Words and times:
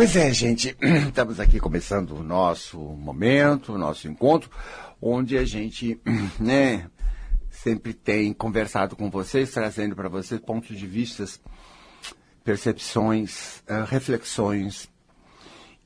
Pois 0.00 0.16
é, 0.16 0.32
gente, 0.32 0.74
estamos 1.08 1.38
aqui 1.38 1.60
começando 1.60 2.12
o 2.12 2.22
nosso 2.22 2.78
momento, 2.78 3.74
o 3.74 3.76
nosso 3.76 4.08
encontro, 4.08 4.50
onde 4.98 5.36
a 5.36 5.44
gente, 5.44 6.00
né, 6.40 6.88
sempre 7.50 7.92
tem 7.92 8.32
conversado 8.32 8.96
com 8.96 9.10
vocês, 9.10 9.50
trazendo 9.50 9.94
para 9.94 10.08
vocês 10.08 10.40
pontos 10.40 10.78
de 10.78 10.86
vistas, 10.86 11.38
percepções, 12.42 13.58
uh, 13.68 13.84
reflexões, 13.86 14.88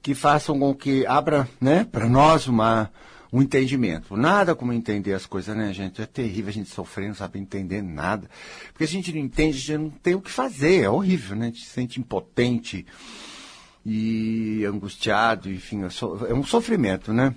que 0.00 0.15
façam 0.15 0.60
com 0.60 0.73
que 0.73 1.05
abra, 1.09 1.48
né, 1.60 1.83
para 1.83 2.09
nós 2.09 2.46
uma 2.46 2.92
um 3.33 3.42
entendimento. 3.42 4.16
Nada 4.16 4.55
como 4.55 4.73
entender 4.73 5.12
as 5.12 5.27
coisas, 5.27 5.56
né, 5.56 5.73
gente? 5.73 6.01
É 6.01 6.06
terrível 6.06 6.51
a 6.51 6.52
gente 6.52 6.70
sofrer, 6.70 7.09
não 7.09 7.16
sabe 7.16 7.41
entender 7.41 7.83
nada. 7.83 8.30
Porque 8.69 8.84
a 8.84 8.87
gente 8.87 9.12
não 9.12 9.19
entende, 9.19 9.56
a 9.56 9.60
gente 9.60 9.77
não 9.77 9.91
tem 9.91 10.15
o 10.15 10.20
que 10.20 10.30
fazer. 10.30 10.84
É 10.84 10.88
horrível, 10.88 11.34
né? 11.34 11.46
A 11.46 11.48
gente 11.48 11.65
se 11.65 11.70
sente 11.70 11.98
impotente 11.98 12.87
e 13.84 14.65
angustiado, 14.65 15.51
enfim, 15.51 15.83
é 15.83 16.34
um 16.34 16.45
sofrimento, 16.45 17.12
né? 17.12 17.34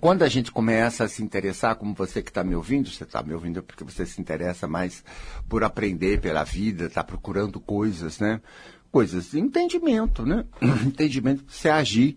Quando 0.00 0.22
a 0.22 0.28
gente 0.28 0.50
começa 0.50 1.04
a 1.04 1.08
se 1.08 1.22
interessar, 1.22 1.76
como 1.76 1.94
você 1.94 2.20
que 2.20 2.30
está 2.30 2.42
me 2.42 2.54
ouvindo, 2.56 2.90
você 2.90 3.04
está 3.04 3.22
me 3.22 3.32
ouvindo 3.32 3.62
porque 3.62 3.84
você 3.84 4.04
se 4.04 4.20
interessa 4.20 4.66
mais 4.66 5.04
por 5.48 5.62
aprender 5.62 6.20
pela 6.20 6.42
vida, 6.42 6.86
está 6.86 7.04
procurando 7.04 7.60
coisas, 7.60 8.18
né? 8.18 8.40
Coisas 8.90 9.30
de 9.30 9.38
entendimento, 9.38 10.26
né? 10.26 10.44
entendimento 10.84 11.44
para 11.44 11.54
você 11.54 11.68
agir, 11.68 12.16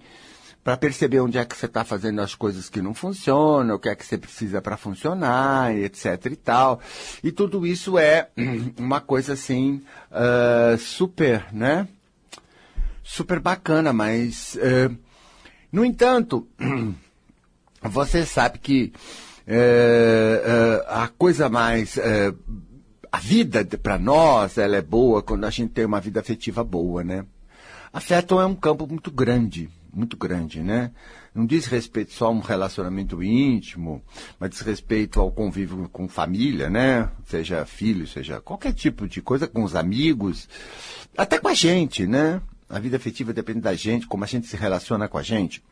para 0.63 0.75
perceber 0.77 1.19
onde 1.19 1.37
é 1.37 1.45
que 1.45 1.55
você 1.55 1.67
está 1.67 1.83
fazendo 1.83 2.21
as 2.21 2.33
coisas 2.33 2.69
que 2.69 2.81
não 2.81 2.93
funcionam, 2.93 3.75
o 3.75 3.79
que 3.79 3.89
é 3.89 3.95
que 3.95 4.05
você 4.05 4.17
precisa 4.17 4.61
para 4.61 4.75
funcionar, 4.75 5.75
etc 5.75 6.25
e 6.25 6.35
tal. 6.35 6.81
E 7.23 7.31
tudo 7.31 7.67
isso 7.67 7.99
é 7.99 8.29
uma 8.79 8.99
coisa 8.99 9.33
assim, 9.33 9.83
uh, 10.11 10.77
super, 10.77 11.45
né? 11.53 11.87
Super 13.09 13.39
bacana, 13.39 13.91
mas, 13.91 14.55
é, 14.57 14.89
no 15.71 15.83
entanto, 15.83 16.47
você 17.81 18.23
sabe 18.23 18.59
que 18.59 18.93
é, 19.47 20.83
é, 20.85 20.93
a 20.93 21.07
coisa 21.07 21.49
mais. 21.49 21.97
É, 21.97 22.31
a 23.11 23.17
vida 23.17 23.65
para 23.65 23.97
nós, 23.97 24.59
ela 24.59 24.75
é 24.75 24.81
boa 24.83 25.23
quando 25.23 25.43
a 25.45 25.49
gente 25.49 25.71
tem 25.71 25.83
uma 25.83 25.99
vida 25.99 26.19
afetiva 26.19 26.63
boa, 26.63 27.03
né? 27.03 27.25
Afeto 27.91 28.39
é 28.39 28.45
um 28.45 28.53
campo 28.53 28.85
muito 28.85 29.09
grande, 29.09 29.67
muito 29.91 30.15
grande, 30.15 30.61
né? 30.61 30.91
Não 31.33 31.47
diz 31.47 31.65
respeito 31.65 32.13
só 32.13 32.27
a 32.27 32.29
um 32.29 32.39
relacionamento 32.39 33.23
íntimo, 33.23 34.03
mas 34.39 34.51
diz 34.51 34.61
respeito 34.61 35.19
ao 35.19 35.31
convívio 35.31 35.89
com 35.89 36.07
família, 36.07 36.69
né? 36.69 37.09
Seja 37.25 37.65
filho, 37.65 38.07
seja 38.07 38.39
qualquer 38.39 38.73
tipo 38.73 39.07
de 39.07 39.19
coisa, 39.19 39.47
com 39.47 39.63
os 39.63 39.75
amigos, 39.75 40.47
até 41.17 41.39
com 41.39 41.47
a 41.47 41.55
gente, 41.55 42.05
né? 42.05 42.39
A 42.69 42.79
vida 42.79 42.97
afetiva 42.97 43.33
depende 43.33 43.61
da 43.61 43.73
gente, 43.73 44.07
como 44.07 44.23
a 44.23 44.27
gente 44.27 44.47
se 44.47 44.55
relaciona 44.55 45.07
com 45.07 45.17
a 45.17 45.23
gente. 45.23 45.63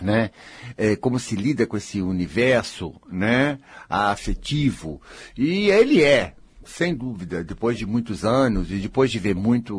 Né? 0.00 0.30
É, 0.76 0.96
como 0.96 1.18
se 1.18 1.36
lida 1.36 1.66
com 1.66 1.76
esse 1.76 2.00
universo 2.00 2.94
né? 3.10 3.58
afetivo. 3.88 5.00
E 5.36 5.70
ele 5.70 6.02
é, 6.02 6.34
sem 6.64 6.94
dúvida, 6.94 7.42
depois 7.42 7.76
de 7.76 7.86
muitos 7.86 8.24
anos 8.24 8.70
e 8.70 8.76
depois 8.76 9.10
de 9.10 9.18
ver 9.18 9.34
muito, 9.34 9.78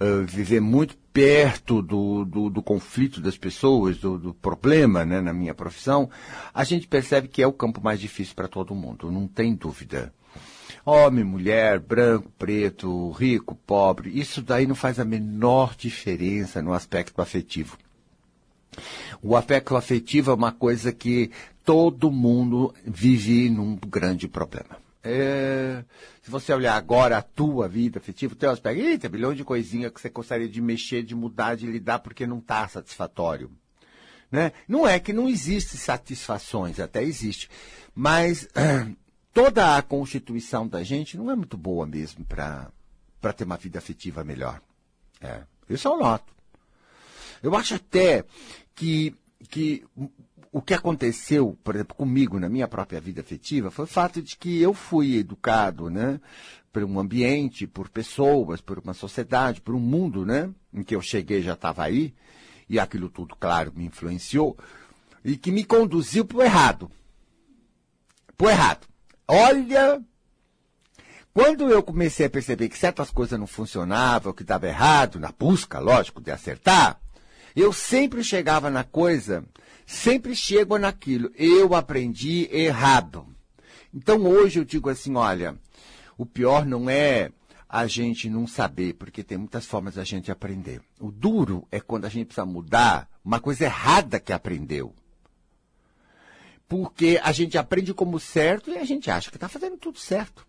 uh, 0.00 0.24
viver 0.26 0.60
muito 0.60 0.96
perto 1.12 1.82
do, 1.82 2.24
do, 2.24 2.48
do, 2.48 2.62
conflito 2.62 3.20
das 3.20 3.36
pessoas, 3.36 3.98
do, 3.98 4.18
do 4.18 4.34
problema 4.34 5.04
né, 5.04 5.20
na 5.20 5.32
minha 5.32 5.54
profissão, 5.54 6.08
a 6.54 6.64
gente 6.64 6.88
percebe 6.88 7.28
que 7.28 7.42
é 7.42 7.46
o 7.46 7.52
campo 7.52 7.82
mais 7.82 8.00
difícil 8.00 8.34
para 8.34 8.48
todo 8.48 8.74
mundo, 8.74 9.10
não 9.10 9.26
tem 9.26 9.54
dúvida. 9.54 10.12
Homem, 10.84 11.22
mulher, 11.22 11.78
branco, 11.78 12.28
preto, 12.36 13.10
rico, 13.12 13.54
pobre, 13.54 14.10
isso 14.18 14.42
daí 14.42 14.66
não 14.66 14.74
faz 14.74 14.98
a 14.98 15.04
menor 15.04 15.76
diferença 15.76 16.60
no 16.60 16.72
aspecto 16.72 17.22
afetivo. 17.22 17.78
O 19.22 19.36
aspecto 19.36 19.76
afetivo 19.76 20.32
é 20.32 20.34
uma 20.34 20.50
coisa 20.50 20.92
que 20.92 21.30
todo 21.64 22.10
mundo 22.10 22.74
vive 22.84 23.48
num 23.48 23.76
grande 23.76 24.26
problema. 24.26 24.82
É, 25.04 25.84
se 26.22 26.30
você 26.30 26.52
olhar 26.52 26.76
agora 26.76 27.18
a 27.18 27.22
tua 27.22 27.68
vida 27.68 27.98
afetiva, 27.98 28.32
o 28.32 28.36
teu 28.36 28.50
aspecto, 28.50 28.80
eita, 28.80 29.08
milhões 29.08 29.36
de 29.36 29.44
coisinhas 29.44 29.92
que 29.92 30.00
você 30.00 30.08
gostaria 30.08 30.48
de 30.48 30.60
mexer, 30.60 31.02
de 31.02 31.14
mudar, 31.14 31.56
de 31.56 31.66
lidar, 31.66 32.00
porque 32.00 32.26
não 32.26 32.38
está 32.38 32.66
satisfatório. 32.68 33.50
Né? 34.30 34.52
Não 34.66 34.86
é 34.86 34.98
que 34.98 35.12
não 35.12 35.28
existe 35.28 35.76
satisfações, 35.76 36.80
até 36.80 37.02
existe. 37.02 37.50
Mas 37.94 38.48
toda 39.32 39.76
a 39.76 39.82
constituição 39.82 40.66
da 40.68 40.82
gente 40.82 41.16
não 41.16 41.30
é 41.30 41.36
muito 41.36 41.56
boa 41.56 41.86
mesmo 41.86 42.24
para 42.24 42.72
ter 43.36 43.44
uma 43.44 43.56
vida 43.56 43.78
afetiva 43.78 44.22
melhor. 44.22 44.60
É, 45.20 45.42
isso 45.68 45.88
eu 45.88 45.98
noto. 45.98 46.32
Eu 47.42 47.56
acho 47.56 47.74
até 47.74 48.24
que, 48.74 49.16
que 49.48 49.84
o 50.52 50.60
que 50.60 50.74
aconteceu, 50.74 51.58
por 51.64 51.74
exemplo, 51.74 51.96
comigo 51.96 52.38
na 52.38 52.48
minha 52.48 52.68
própria 52.68 53.00
vida 53.00 53.22
afetiva 53.22 53.70
foi 53.70 53.86
o 53.86 53.88
fato 53.88 54.20
de 54.20 54.36
que 54.36 54.60
eu 54.60 54.74
fui 54.74 55.16
educado, 55.16 55.88
né, 55.88 56.20
por 56.70 56.84
um 56.84 57.00
ambiente, 57.00 57.66
por 57.66 57.88
pessoas, 57.88 58.60
por 58.60 58.78
uma 58.78 58.92
sociedade, 58.92 59.62
por 59.62 59.74
um 59.74 59.80
mundo, 59.80 60.26
né, 60.26 60.50
em 60.72 60.82
que 60.82 60.94
eu 60.94 61.00
cheguei 61.00 61.42
já 61.42 61.54
estava 61.54 61.82
aí, 61.82 62.14
e 62.68 62.78
aquilo 62.78 63.08
tudo, 63.08 63.34
claro, 63.34 63.72
me 63.74 63.86
influenciou, 63.86 64.56
e 65.24 65.36
que 65.36 65.50
me 65.50 65.64
conduziu 65.64 66.24
para 66.24 66.38
o 66.38 66.42
errado. 66.42 66.90
Para 68.36 68.46
o 68.46 68.50
errado. 68.50 68.91
Olha, 69.26 70.02
quando 71.32 71.70
eu 71.70 71.82
comecei 71.82 72.26
a 72.26 72.30
perceber 72.30 72.68
que 72.68 72.78
certas 72.78 73.10
coisas 73.10 73.38
não 73.38 73.46
funcionavam, 73.46 74.32
que 74.32 74.42
estava 74.42 74.66
errado, 74.66 75.18
na 75.18 75.32
busca, 75.32 75.78
lógico, 75.78 76.20
de 76.20 76.30
acertar, 76.30 77.00
eu 77.54 77.72
sempre 77.72 78.22
chegava 78.24 78.68
na 78.68 78.84
coisa, 78.84 79.44
sempre 79.86 80.34
chego 80.34 80.76
naquilo. 80.76 81.30
Eu 81.34 81.74
aprendi 81.74 82.48
errado. 82.52 83.26
Então 83.94 84.26
hoje 84.26 84.58
eu 84.58 84.64
digo 84.64 84.90
assim, 84.90 85.14
olha, 85.16 85.56
o 86.18 86.26
pior 86.26 86.66
não 86.66 86.90
é 86.90 87.30
a 87.68 87.86
gente 87.86 88.28
não 88.28 88.46
saber, 88.46 88.94
porque 88.94 89.22
tem 89.22 89.38
muitas 89.38 89.64
formas 89.64 89.94
da 89.94 90.04
gente 90.04 90.30
aprender. 90.30 90.82
O 91.00 91.10
duro 91.10 91.66
é 91.70 91.80
quando 91.80 92.04
a 92.04 92.08
gente 92.08 92.26
precisa 92.26 92.44
mudar 92.44 93.08
uma 93.24 93.40
coisa 93.40 93.64
errada 93.64 94.20
que 94.20 94.32
aprendeu 94.32 94.94
porque 96.72 97.20
a 97.22 97.32
gente 97.32 97.58
aprende 97.58 97.92
como 97.92 98.18
certo 98.18 98.70
e 98.70 98.78
a 98.78 98.84
gente 98.84 99.10
acha 99.10 99.30
que 99.30 99.36
está 99.36 99.46
fazendo 99.46 99.76
tudo 99.76 99.98
certo. 99.98 100.46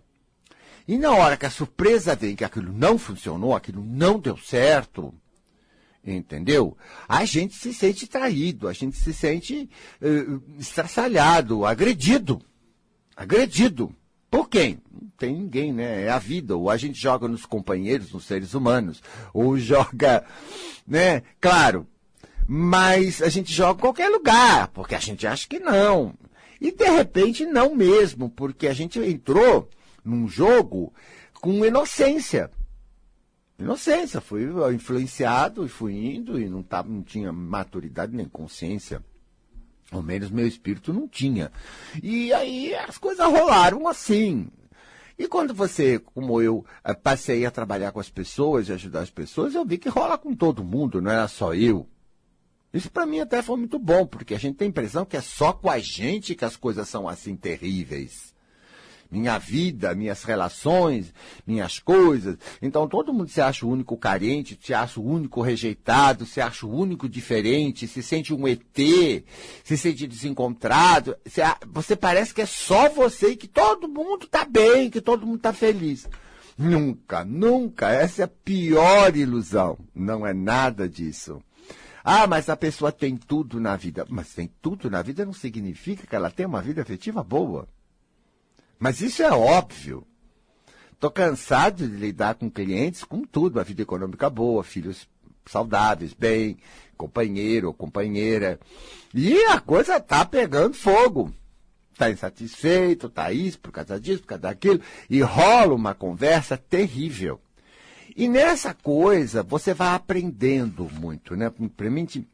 E 0.87 0.97
na 0.97 1.11
hora 1.11 1.35
que 1.35 1.45
a 1.45 1.49
surpresa 1.49 2.15
vem 2.15 2.33
que 2.33 2.45
aquilo 2.45 2.71
não 2.71 2.97
funcionou, 2.97 3.53
aquilo 3.53 3.83
não 3.83 4.17
deu 4.17 4.37
certo, 4.37 5.13
entendeu? 6.01 6.77
A 7.09 7.25
gente 7.25 7.55
se 7.55 7.73
sente 7.73 8.07
traído, 8.07 8.69
a 8.69 8.73
gente 8.73 8.95
se 8.95 9.13
sente 9.13 9.69
uh, 10.01 10.41
estraçalhado, 10.57 11.65
agredido. 11.65 12.41
Agredido. 13.17 13.93
Por 14.31 14.47
quem? 14.47 14.81
Não 14.89 15.09
tem 15.17 15.35
ninguém, 15.35 15.73
né? 15.73 16.03
É 16.03 16.09
a 16.09 16.19
vida. 16.19 16.55
Ou 16.55 16.69
a 16.69 16.77
gente 16.77 16.97
joga 16.97 17.27
nos 17.27 17.45
companheiros, 17.45 18.13
nos 18.13 18.23
seres 18.23 18.53
humanos. 18.53 19.03
Ou 19.33 19.57
joga, 19.59 20.23
né? 20.87 21.21
Claro, 21.41 21.85
mas 22.47 23.21
a 23.21 23.29
gente 23.29 23.51
joga 23.51 23.79
em 23.79 23.81
qualquer 23.81 24.09
lugar, 24.09 24.67
porque 24.69 24.95
a 24.95 24.99
gente 24.99 25.25
acha 25.25 25.47
que 25.47 25.59
não. 25.59 26.13
E 26.59 26.71
de 26.71 26.89
repente 26.89 27.45
não 27.45 27.75
mesmo, 27.75 28.29
porque 28.29 28.67
a 28.67 28.73
gente 28.73 28.99
entrou 28.99 29.69
num 30.03 30.27
jogo 30.27 30.93
com 31.41 31.65
inocência. 31.65 32.49
Inocência, 33.59 34.19
fui 34.19 34.47
influenciado 34.73 35.65
e 35.65 35.69
fui 35.69 35.93
indo 35.93 36.39
e 36.39 36.49
não, 36.49 36.63
tava, 36.63 36.89
não 36.89 37.03
tinha 37.03 37.31
maturidade 37.31 38.15
nem 38.15 38.27
consciência. 38.27 39.03
Ao 39.91 40.01
menos 40.01 40.31
meu 40.31 40.47
espírito 40.47 40.91
não 40.91 41.07
tinha. 41.07 41.51
E 42.01 42.33
aí 42.33 42.73
as 42.73 42.97
coisas 42.97 43.25
rolaram 43.25 43.87
assim. 43.87 44.47
E 45.17 45.27
quando 45.27 45.53
você, 45.53 45.99
como 45.99 46.41
eu, 46.41 46.65
eh, 46.83 46.93
passei 46.93 47.45
a 47.45 47.51
trabalhar 47.51 47.91
com 47.91 47.99
as 47.99 48.09
pessoas 48.09 48.67
e 48.67 48.73
ajudar 48.73 49.01
as 49.01 49.11
pessoas, 49.11 49.53
eu 49.53 49.63
vi 49.63 49.77
que 49.77 49.87
rola 49.87 50.17
com 50.17 50.35
todo 50.35 50.63
mundo, 50.63 51.01
não 51.01 51.11
era 51.11 51.27
só 51.27 51.53
eu. 51.53 51.87
Isso 52.73 52.89
para 52.89 53.05
mim 53.05 53.19
até 53.19 53.41
foi 53.41 53.57
muito 53.57 53.77
bom, 53.77 54.05
porque 54.05 54.33
a 54.33 54.39
gente 54.39 54.55
tem 54.55 54.65
a 54.65 54.69
impressão 54.69 55.05
que 55.05 55.15
é 55.15 55.21
só 55.21 55.53
com 55.53 55.69
a 55.69 55.77
gente 55.77 56.33
que 56.33 56.43
as 56.43 56.55
coisas 56.55 56.89
são 56.89 57.07
assim 57.07 57.35
terríveis. 57.35 58.33
Minha 59.11 59.37
vida, 59.37 59.93
minhas 59.93 60.23
relações, 60.23 61.13
minhas 61.45 61.77
coisas. 61.77 62.35
Então 62.59 62.87
todo 62.87 63.13
mundo 63.13 63.29
se 63.29 63.39
acha 63.39 63.63
o 63.63 63.69
único 63.69 63.95
carente, 63.95 64.57
se 64.59 64.73
acha 64.73 64.99
o 64.99 65.05
único 65.05 65.39
rejeitado, 65.43 66.25
se 66.25 66.41
acha 66.41 66.65
o 66.65 66.75
único 66.75 67.07
diferente, 67.07 67.87
se 67.87 68.01
sente 68.01 68.33
um 68.33 68.47
ET, 68.47 68.63
se 69.63 69.77
sente 69.77 70.07
desencontrado. 70.07 71.15
Você 71.71 71.95
parece 71.95 72.33
que 72.33 72.41
é 72.41 72.47
só 72.47 72.89
você 72.89 73.33
e 73.33 73.37
que 73.37 73.47
todo 73.47 73.87
mundo 73.87 74.25
está 74.25 74.45
bem, 74.45 74.89
que 74.89 74.99
todo 74.99 75.27
mundo 75.27 75.37
está 75.37 75.53
feliz. 75.53 76.09
Nunca, 76.57 77.23
nunca. 77.23 77.91
Essa 77.91 78.23
é 78.23 78.25
a 78.25 78.27
pior 78.27 79.15
ilusão. 79.15 79.77
Não 79.93 80.25
é 80.25 80.33
nada 80.33 80.89
disso. 80.89 81.39
Ah, 82.03 82.27
mas 82.27 82.49
a 82.49 82.57
pessoa 82.57 82.91
tem 82.91 83.15
tudo 83.15 83.59
na 83.59 83.77
vida. 83.77 84.05
Mas 84.09 84.33
tem 84.33 84.51
tudo 84.61 84.89
na 84.89 85.01
vida 85.01 85.25
não 85.25 85.33
significa 85.33 86.05
que 86.05 86.15
ela 86.15 86.29
tem 86.29 86.45
uma 86.45 86.61
vida 86.61 86.81
afetiva 86.81 87.23
boa. 87.23 87.67
Mas 88.77 88.99
isso 88.99 89.23
é 89.23 89.31
óbvio. 89.31 90.05
Estou 90.91 91.09
cansado 91.09 91.87
de 91.87 91.95
lidar 91.95 92.35
com 92.35 92.49
clientes 92.49 93.03
com 93.03 93.23
tudo, 93.23 93.57
uma 93.57 93.63
vida 93.63 93.81
econômica 93.81 94.29
boa, 94.29 94.63
filhos 94.63 95.07
saudáveis, 95.45 96.13
bem, 96.13 96.57
companheiro 96.97 97.67
ou 97.67 97.73
companheira. 97.73 98.59
E 99.13 99.37
a 99.45 99.59
coisa 99.59 99.99
tá 99.99 100.25
pegando 100.25 100.73
fogo. 100.73 101.33
Tá 101.97 102.09
insatisfeito, 102.09 103.09
tá 103.09 103.31
isso, 103.31 103.59
por 103.59 103.71
causa 103.71 103.99
disso, 103.99 104.21
por 104.21 104.27
causa 104.27 104.41
daquilo, 104.41 104.81
e 105.09 105.21
rola 105.21 105.75
uma 105.75 105.93
conversa 105.93 106.57
terrível. 106.57 107.39
E 108.15 108.27
nessa 108.27 108.73
coisa 108.73 109.41
você 109.43 109.73
vai 109.73 109.95
aprendendo 109.95 110.89
muito, 110.99 111.35
né? 111.35 111.49
Principalmente 111.49 112.27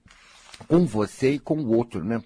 com 0.68 0.86
você 0.86 1.34
e 1.34 1.40
com 1.40 1.58
o 1.60 1.76
outro, 1.76 2.04
né? 2.04 2.22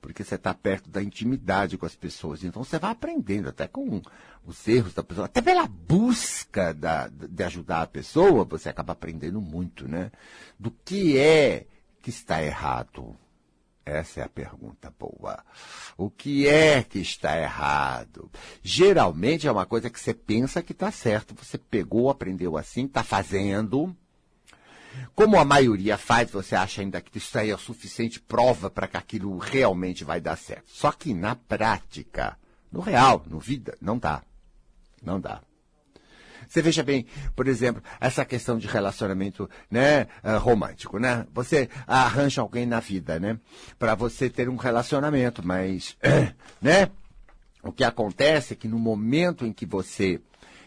Porque 0.00 0.24
você 0.24 0.34
está 0.34 0.52
perto 0.52 0.90
da 0.90 1.02
intimidade 1.02 1.78
com 1.78 1.86
as 1.86 1.94
pessoas. 1.94 2.42
Então 2.42 2.64
você 2.64 2.78
vai 2.78 2.90
aprendendo 2.90 3.48
até 3.48 3.68
com 3.68 4.00
os 4.44 4.66
erros 4.66 4.94
da 4.94 5.02
pessoa, 5.02 5.26
até 5.26 5.40
pela 5.40 5.66
busca 5.66 6.74
da, 6.74 7.08
de 7.08 7.44
ajudar 7.44 7.82
a 7.82 7.86
pessoa, 7.86 8.44
você 8.44 8.68
acaba 8.68 8.94
aprendendo 8.94 9.40
muito, 9.40 9.86
né? 9.86 10.10
Do 10.58 10.70
que 10.70 11.18
é 11.18 11.66
que 12.00 12.10
está 12.10 12.42
errado. 12.42 13.16
Essa 13.84 14.20
é 14.20 14.22
a 14.22 14.28
pergunta 14.28 14.92
boa. 14.96 15.44
O 15.96 16.08
que 16.08 16.46
é 16.46 16.82
que 16.82 17.00
está 17.00 17.38
errado? 17.38 18.30
Geralmente 18.62 19.48
é 19.48 19.52
uma 19.52 19.66
coisa 19.66 19.90
que 19.90 19.98
você 19.98 20.14
pensa 20.14 20.62
que 20.62 20.72
está 20.72 20.90
certo. 20.90 21.34
Você 21.34 21.58
pegou, 21.58 22.08
aprendeu 22.08 22.56
assim, 22.56 22.84
está 22.86 23.02
fazendo. 23.02 23.94
Como 25.14 25.38
a 25.38 25.44
maioria 25.44 25.98
faz, 25.98 26.30
você 26.30 26.54
acha 26.54 26.80
ainda 26.80 27.00
que 27.00 27.18
isso 27.18 27.36
aí 27.36 27.50
é 27.50 27.54
o 27.54 27.58
suficiente 27.58 28.20
prova 28.20 28.70
para 28.70 28.86
que 28.86 28.96
aquilo 28.96 29.36
realmente 29.38 30.04
vai 30.04 30.20
dar 30.20 30.36
certo. 30.36 30.70
Só 30.70 30.92
que 30.92 31.12
na 31.12 31.34
prática, 31.34 32.38
no 32.70 32.80
real, 32.80 33.24
no 33.28 33.40
vida, 33.40 33.76
não 33.80 33.98
dá. 33.98 34.22
Não 35.02 35.20
dá. 35.20 35.40
Você 36.48 36.62
veja 36.62 36.82
bem, 36.82 37.06
por 37.34 37.48
exemplo, 37.48 37.82
essa 38.00 38.24
questão 38.24 38.58
de 38.58 38.66
relacionamento 38.66 39.48
né, 39.70 40.06
uh, 40.22 40.38
romântico, 40.38 40.98
né? 40.98 41.26
Você 41.32 41.68
arranja 41.86 42.40
alguém 42.40 42.66
na 42.66 42.80
vida, 42.80 43.18
né? 43.18 43.38
Para 43.78 43.94
você 43.94 44.28
ter 44.28 44.48
um 44.48 44.56
relacionamento, 44.56 45.46
mas, 45.46 45.96
né? 46.60 46.90
O 47.62 47.70
que 47.70 47.84
acontece 47.84 48.54
é 48.54 48.56
que 48.56 48.66
no 48.66 48.78
momento 48.78 49.46
em 49.46 49.52
que 49.52 49.64
você 49.64 50.20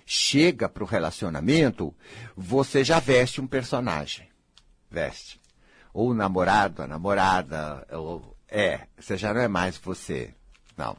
chega 0.05 0.69
para 0.69 0.83
o 0.83 0.87
relacionamento, 0.87 1.93
você 2.35 2.83
já 2.83 2.99
veste 2.99 3.41
um 3.41 3.47
personagem. 3.47 4.29
Veste. 4.89 5.41
Ou 5.93 6.11
o 6.11 6.13
namorado, 6.13 6.83
a 6.83 6.87
namorada, 6.87 7.85
ou, 7.91 8.37
é, 8.47 8.81
você 8.97 9.17
já 9.17 9.33
não 9.33 9.41
é 9.41 9.47
mais 9.47 9.77
você. 9.77 10.33
Não. 10.77 10.95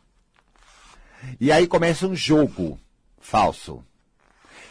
E 1.41 1.51
aí 1.53 1.67
começa 1.67 2.07
um 2.07 2.15
jogo 2.15 2.79
falso. 3.19 3.83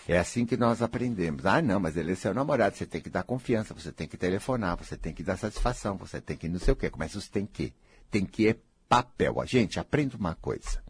É 0.07 0.17
assim 0.17 0.45
que 0.45 0.55
nós 0.55 0.81
aprendemos. 0.81 1.45
Ah, 1.45 1.61
não, 1.61 1.79
mas 1.79 1.97
ele 1.97 2.11
é 2.11 2.15
seu 2.15 2.33
namorado, 2.33 2.75
você 2.75 2.85
tem 2.85 3.01
que 3.01 3.09
dar 3.09 3.23
confiança, 3.23 3.73
você 3.73 3.91
tem 3.91 4.07
que 4.07 4.17
telefonar, 4.17 4.77
você 4.77 4.95
tem 4.95 5.13
que 5.13 5.23
dar 5.23 5.37
satisfação, 5.37 5.97
você 5.97 6.21
tem 6.21 6.37
que 6.37 6.47
não 6.47 6.59
sei 6.59 6.73
o 6.73 6.75
quê. 6.75 6.89
Começa 6.89 7.17
os 7.17 7.27
tem 7.27 7.45
que. 7.45 7.73
Tem 8.11 8.25
que 8.25 8.47
é 8.47 8.55
papel. 8.87 9.41
A 9.41 9.45
gente, 9.45 9.79
aprenda 9.79 10.15
uma 10.15 10.35
coisa. 10.35 10.83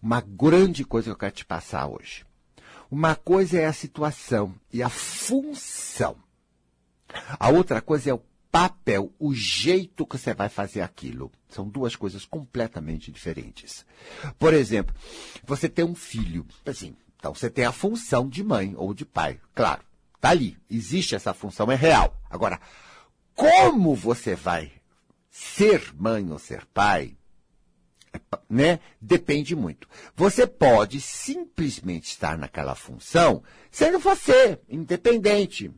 Uma 0.00 0.20
grande 0.20 0.84
coisa 0.84 1.06
que 1.06 1.12
eu 1.12 1.18
quero 1.18 1.34
te 1.34 1.44
passar 1.44 1.88
hoje. 1.88 2.24
Uma 2.90 3.14
coisa 3.16 3.58
é 3.58 3.66
a 3.66 3.72
situação 3.72 4.54
e 4.72 4.82
a 4.82 4.88
função. 4.88 6.16
A 7.38 7.48
outra 7.48 7.80
coisa 7.80 8.10
é 8.10 8.14
o 8.14 8.22
papel, 8.50 9.12
o 9.18 9.34
jeito 9.34 10.06
que 10.06 10.16
você 10.16 10.32
vai 10.32 10.48
fazer 10.48 10.80
aquilo. 10.80 11.30
São 11.48 11.68
duas 11.68 11.96
coisas 11.96 12.24
completamente 12.24 13.10
diferentes. 13.10 13.84
Por 14.38 14.54
exemplo, 14.54 14.94
você 15.44 15.68
tem 15.68 15.84
um 15.84 15.94
filho, 15.94 16.46
assim, 16.64 16.96
então 17.18 17.34
você 17.34 17.50
tem 17.50 17.64
a 17.64 17.72
função 17.72 18.28
de 18.28 18.42
mãe 18.44 18.74
ou 18.76 18.94
de 18.94 19.04
pai, 19.04 19.40
claro, 19.54 19.82
tá 20.20 20.30
ali, 20.30 20.56
existe 20.70 21.14
essa 21.14 21.34
função, 21.34 21.70
é 21.70 21.74
real. 21.74 22.16
Agora, 22.30 22.60
como 23.34 23.94
você 23.94 24.34
vai 24.34 24.72
ser 25.30 25.92
mãe 25.94 26.30
ou 26.30 26.38
ser 26.38 26.64
pai, 26.66 27.16
né? 28.48 28.80
Depende 29.00 29.54
muito. 29.54 29.88
Você 30.16 30.46
pode 30.46 31.00
simplesmente 31.00 32.06
estar 32.06 32.38
naquela 32.38 32.74
função 32.74 33.42
sendo 33.70 33.98
você, 33.98 34.60
independente. 34.68 35.70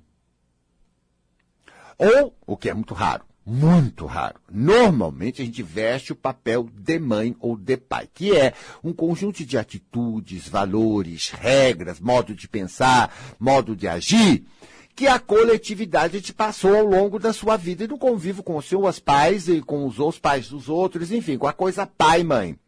Ou, 1.98 2.36
o 2.46 2.56
que 2.56 2.70
é 2.70 2.74
muito 2.74 2.94
raro, 2.94 3.24
muito 3.44 4.06
raro. 4.06 4.40
Normalmente 4.50 5.42
a 5.42 5.44
gente 5.44 5.62
veste 5.62 6.12
o 6.12 6.16
papel 6.16 6.68
de 6.72 6.98
mãe 6.98 7.34
ou 7.40 7.56
de 7.56 7.76
pai, 7.76 8.08
que 8.12 8.36
é 8.36 8.52
um 8.82 8.92
conjunto 8.92 9.44
de 9.44 9.58
atitudes, 9.58 10.48
valores, 10.48 11.30
regras, 11.30 12.00
modo 12.00 12.34
de 12.34 12.48
pensar, 12.48 13.14
modo 13.38 13.74
de 13.74 13.88
agir, 13.88 14.44
que 14.94 15.06
a 15.06 15.18
coletividade 15.18 16.20
te 16.20 16.32
passou 16.32 16.76
ao 16.76 16.84
longo 16.84 17.18
da 17.18 17.32
sua 17.32 17.56
vida 17.56 17.84
e 17.84 17.86
do 17.86 17.96
convívio 17.96 18.42
com 18.42 18.56
os 18.56 18.66
seus 18.66 18.98
pais 18.98 19.48
e 19.48 19.60
com 19.60 19.86
os 19.86 19.98
outros 19.98 20.20
pais 20.20 20.48
dos 20.48 20.68
outros, 20.68 21.10
enfim, 21.10 21.38
com 21.38 21.46
a 21.46 21.52
coisa 21.52 21.86
pai 21.86 22.22
mãe. 22.22 22.58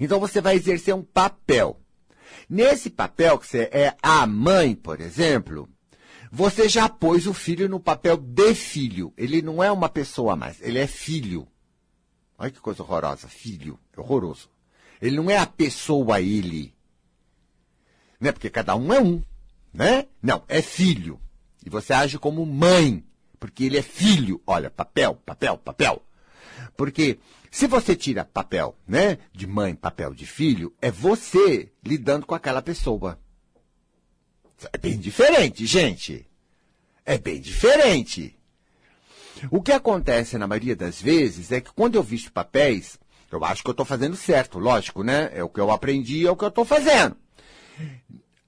Então 0.00 0.18
você 0.18 0.40
vai 0.40 0.56
exercer 0.56 0.94
um 0.94 1.02
papel. 1.02 1.80
Nesse 2.48 2.88
papel 2.88 3.38
que 3.38 3.46
você 3.46 3.68
é 3.72 3.94
a 4.02 4.26
mãe, 4.26 4.74
por 4.74 5.00
exemplo, 5.00 5.68
você 6.30 6.68
já 6.68 6.88
pôs 6.88 7.26
o 7.26 7.34
filho 7.34 7.68
no 7.68 7.80
papel 7.80 8.16
de 8.16 8.54
filho. 8.54 9.12
Ele 9.16 9.42
não 9.42 9.62
é 9.62 9.70
uma 9.70 9.88
pessoa 9.88 10.36
mais, 10.36 10.60
ele 10.60 10.78
é 10.78 10.86
filho. 10.86 11.48
Olha 12.38 12.50
que 12.50 12.60
coisa 12.60 12.82
horrorosa, 12.82 13.28
filho, 13.28 13.78
horroroso. 13.96 14.48
Ele 15.00 15.16
não 15.16 15.30
é 15.30 15.36
a 15.36 15.46
pessoa 15.46 16.20
ele. 16.20 16.74
Né? 18.20 18.32
Porque 18.32 18.50
cada 18.50 18.76
um 18.76 18.92
é 18.92 19.00
um, 19.00 19.22
né? 19.72 20.06
Não, 20.22 20.44
é 20.48 20.62
filho. 20.62 21.20
E 21.64 21.70
você 21.70 21.92
age 21.92 22.18
como 22.18 22.44
mãe, 22.46 23.04
porque 23.38 23.64
ele 23.64 23.78
é 23.78 23.82
filho. 23.82 24.40
Olha, 24.46 24.70
papel, 24.70 25.16
papel, 25.26 25.58
papel. 25.58 26.02
Porque 26.76 27.18
se 27.50 27.66
você 27.66 27.96
tira 27.96 28.24
papel, 28.24 28.76
né, 28.86 29.18
de 29.32 29.46
mãe, 29.46 29.74
papel 29.74 30.14
de 30.14 30.26
filho, 30.26 30.74
é 30.80 30.90
você 30.90 31.72
lidando 31.84 32.26
com 32.26 32.34
aquela 32.34 32.62
pessoa. 32.62 33.18
É 34.72 34.78
bem 34.78 34.98
diferente, 34.98 35.66
gente. 35.66 36.26
É 37.04 37.16
bem 37.16 37.40
diferente. 37.40 38.36
O 39.50 39.62
que 39.62 39.72
acontece 39.72 40.36
na 40.36 40.46
maioria 40.46 40.74
das 40.74 41.00
vezes 41.00 41.52
é 41.52 41.60
que 41.60 41.72
quando 41.72 41.94
eu 41.94 42.02
visto 42.02 42.32
papéis, 42.32 42.98
eu 43.30 43.44
acho 43.44 43.62
que 43.62 43.68
eu 43.68 43.72
estou 43.72 43.86
fazendo 43.86 44.16
certo, 44.16 44.58
lógico, 44.58 45.02
né? 45.02 45.30
É 45.32 45.44
o 45.44 45.48
que 45.48 45.60
eu 45.60 45.70
aprendi, 45.70 46.26
é 46.26 46.30
o 46.30 46.36
que 46.36 46.44
eu 46.44 46.48
estou 46.48 46.64
fazendo. 46.64 47.16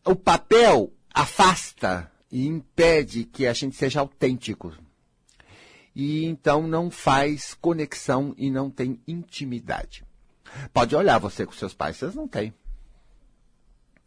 O 0.05 0.17
papel 0.17 0.93
afasta 1.13 2.11
e 2.31 2.47
impede 2.47 3.25
que 3.25 3.47
a 3.47 3.53
gente 3.53 3.77
seja 3.77 4.01
autêntico. 4.01 4.73
E 5.95 6.25
então 6.25 6.67
não 6.67 6.91
faz 6.91 7.55
conexão 7.55 8.35
e 8.37 8.51
não 8.51 8.71
tem 8.71 9.01
intimidade. 9.07 10.05
Pode 10.73 10.97
olhar 10.97 11.19
você 11.19 11.47
com 11.47 11.53
seus 11.53 11.75
pais, 11.75 11.97
vocês 11.97 12.15
não 12.15 12.27
têm. 12.27 12.53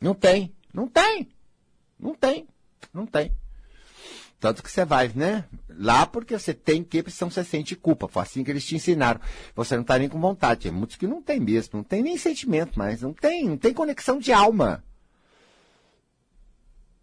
Não 0.02 0.14
tem, 0.14 0.54
não 0.74 0.88
tem. 0.88 1.30
Não 2.04 2.14
tem, 2.14 2.46
não 2.94 3.06
tem. 3.06 3.32
Tanto 4.38 4.62
que 4.62 4.70
você 4.70 4.84
vai, 4.84 5.10
né? 5.16 5.46
Lá 5.70 6.06
porque 6.06 6.38
você 6.38 6.54
tem 6.54 6.84
que, 6.84 7.02
senão 7.10 7.32
você 7.32 7.46
sente 7.46 7.78
culpa. 7.78 8.10
Foi 8.10 8.22
assim 8.22 8.44
que 8.44 8.52
eles 8.52 8.66
te 8.66 8.76
ensinaram. 8.76 9.22
Você 9.56 9.74
não 9.76 9.84
está 9.84 9.98
nem 9.98 10.10
com 10.10 10.20
vontade. 10.20 10.64
Tem 10.64 10.72
muitos 10.72 10.98
que 10.98 11.08
não 11.08 11.22
tem 11.22 11.40
mesmo, 11.40 11.78
não 11.78 11.84
tem 11.84 12.04
nem 12.04 12.18
sentimento 12.18 12.78
mais, 12.78 13.02
não 13.02 13.14
tem, 13.14 13.46
não 13.46 13.58
tem 13.58 13.74
conexão 13.74 14.20
de 14.20 14.34
alma. 14.34 14.84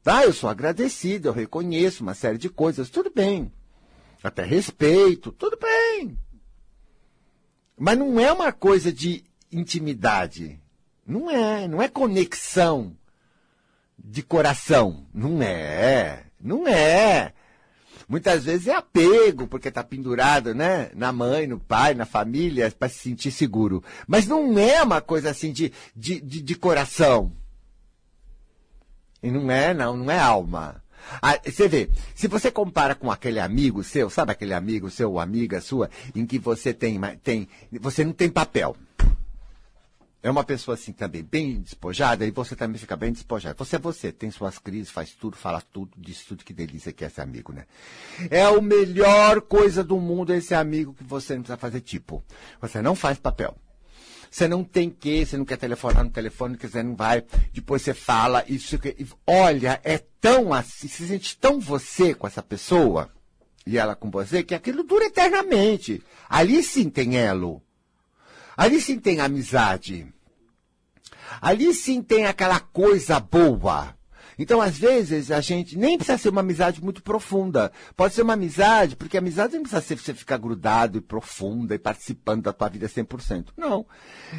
Tá, 0.02 0.22
eu 0.24 0.34
sou 0.34 0.50
agradecido, 0.50 1.28
eu 1.28 1.32
reconheço 1.32 2.02
uma 2.02 2.12
série 2.12 2.36
de 2.36 2.50
coisas, 2.50 2.90
tudo 2.90 3.10
bem. 3.10 3.50
Até 4.22 4.44
respeito, 4.44 5.32
tudo 5.32 5.58
bem. 5.58 6.18
Mas 7.74 7.96
não 7.96 8.20
é 8.20 8.30
uma 8.30 8.52
coisa 8.52 8.92
de 8.92 9.24
intimidade. 9.50 10.60
Não 11.06 11.30
é, 11.30 11.66
não 11.66 11.80
é 11.80 11.88
conexão 11.88 12.99
de 14.02 14.22
coração. 14.22 15.06
Não 15.12 15.42
é. 15.42 16.24
Não 16.40 16.66
é. 16.66 17.32
Muitas 18.08 18.44
vezes 18.44 18.66
é 18.66 18.74
apego, 18.74 19.46
porque 19.46 19.68
está 19.68 19.84
pendurado, 19.84 20.52
né? 20.54 20.90
Na 20.96 21.12
mãe, 21.12 21.46
no 21.46 21.60
pai, 21.60 21.94
na 21.94 22.04
família, 22.04 22.70
para 22.76 22.88
se 22.88 22.98
sentir 22.98 23.30
seguro. 23.30 23.84
Mas 24.06 24.26
não 24.26 24.58
é 24.58 24.82
uma 24.82 25.00
coisa 25.00 25.30
assim 25.30 25.52
de, 25.52 25.72
de, 25.94 26.20
de, 26.20 26.42
de 26.42 26.54
coração. 26.56 27.32
E 29.22 29.30
não 29.30 29.50
é, 29.50 29.72
não, 29.72 29.96
não 29.96 30.10
é 30.10 30.18
alma. 30.18 30.82
Ah, 31.22 31.38
você 31.44 31.68
vê, 31.68 31.88
se 32.14 32.28
você 32.28 32.50
compara 32.50 32.94
com 32.94 33.10
aquele 33.10 33.40
amigo 33.40 33.82
seu, 33.82 34.10
sabe 34.10 34.32
aquele 34.32 34.54
amigo 34.54 34.90
seu, 34.90 35.18
amiga 35.18 35.60
sua, 35.60 35.88
em 36.14 36.26
que 36.26 36.38
você 36.38 36.74
tem, 36.74 37.00
tem 37.22 37.48
você 37.80 38.04
não 38.04 38.12
tem 38.12 38.28
papel 38.28 38.76
é 40.22 40.30
uma 40.30 40.44
pessoa 40.44 40.74
assim 40.74 40.92
também 40.92 41.22
bem 41.22 41.60
despojada 41.60 42.26
e 42.26 42.30
você 42.30 42.54
também 42.54 42.78
fica 42.78 42.96
bem 42.96 43.12
despojado. 43.12 43.56
Você 43.58 43.76
é 43.76 43.78
você, 43.78 44.12
tem 44.12 44.30
suas 44.30 44.58
crises, 44.58 44.90
faz 44.90 45.12
tudo, 45.12 45.36
fala 45.36 45.62
tudo, 45.72 45.92
diz 45.96 46.24
tudo, 46.24 46.44
que 46.44 46.52
delícia 46.52 46.92
que 46.92 47.04
é 47.04 47.06
esse 47.06 47.20
amigo, 47.20 47.52
né? 47.52 47.64
É 48.30 48.42
a 48.42 48.60
melhor 48.60 49.40
coisa 49.40 49.82
do 49.82 49.98
mundo 49.98 50.34
esse 50.34 50.54
amigo 50.54 50.92
que 50.92 51.04
você 51.04 51.34
não 51.34 51.42
precisa 51.42 51.56
fazer 51.56 51.80
tipo. 51.80 52.22
Você 52.60 52.82
não 52.82 52.94
faz 52.94 53.18
papel. 53.18 53.56
Você 54.30 54.46
não 54.46 54.62
tem 54.62 54.90
que, 54.90 55.24
você 55.24 55.36
não 55.36 55.44
quer 55.44 55.56
telefonar 55.56 56.04
no 56.04 56.10
telefone, 56.10 56.56
quiser 56.56 56.84
não 56.84 56.94
vai. 56.94 57.24
Depois 57.52 57.82
você 57.82 57.94
fala, 57.94 58.44
isso 58.46 58.78
que. 58.78 58.94
Olha, 59.26 59.80
é 59.82 59.98
tão 60.20 60.52
assim, 60.52 60.86
se 60.86 61.08
sente 61.08 61.36
tão 61.36 61.58
você 61.58 62.14
com 62.14 62.26
essa 62.26 62.42
pessoa, 62.42 63.10
e 63.66 63.76
ela 63.76 63.96
com 63.96 64.10
você, 64.10 64.44
que 64.44 64.54
aquilo 64.54 64.84
dura 64.84 65.06
eternamente. 65.06 66.02
Ali 66.28 66.62
sim 66.62 66.88
tem 66.88 67.16
elo. 67.16 67.60
Ali 68.60 68.78
sim 68.78 68.98
tem 68.98 69.20
amizade. 69.20 70.06
Ali 71.40 71.72
sim 71.72 72.02
tem 72.02 72.26
aquela 72.26 72.60
coisa 72.60 73.18
boa. 73.18 73.96
Então, 74.38 74.60
às 74.60 74.76
vezes, 74.76 75.30
a 75.30 75.40
gente 75.40 75.78
nem 75.78 75.96
precisa 75.96 76.18
ser 76.18 76.28
uma 76.28 76.42
amizade 76.42 76.84
muito 76.84 77.02
profunda. 77.02 77.72
Pode 77.96 78.12
ser 78.12 78.20
uma 78.20 78.34
amizade, 78.34 78.96
porque 78.96 79.16
amizade 79.16 79.54
não 79.54 79.62
precisa 79.62 79.80
ser 79.80 79.96
você 79.96 80.12
ficar 80.12 80.36
grudado 80.36 80.98
e 80.98 81.00
profunda 81.00 81.74
e 81.74 81.78
participando 81.78 82.42
da 82.42 82.52
tua 82.52 82.68
vida 82.68 82.86
100%. 82.86 83.46
Não. 83.56 83.86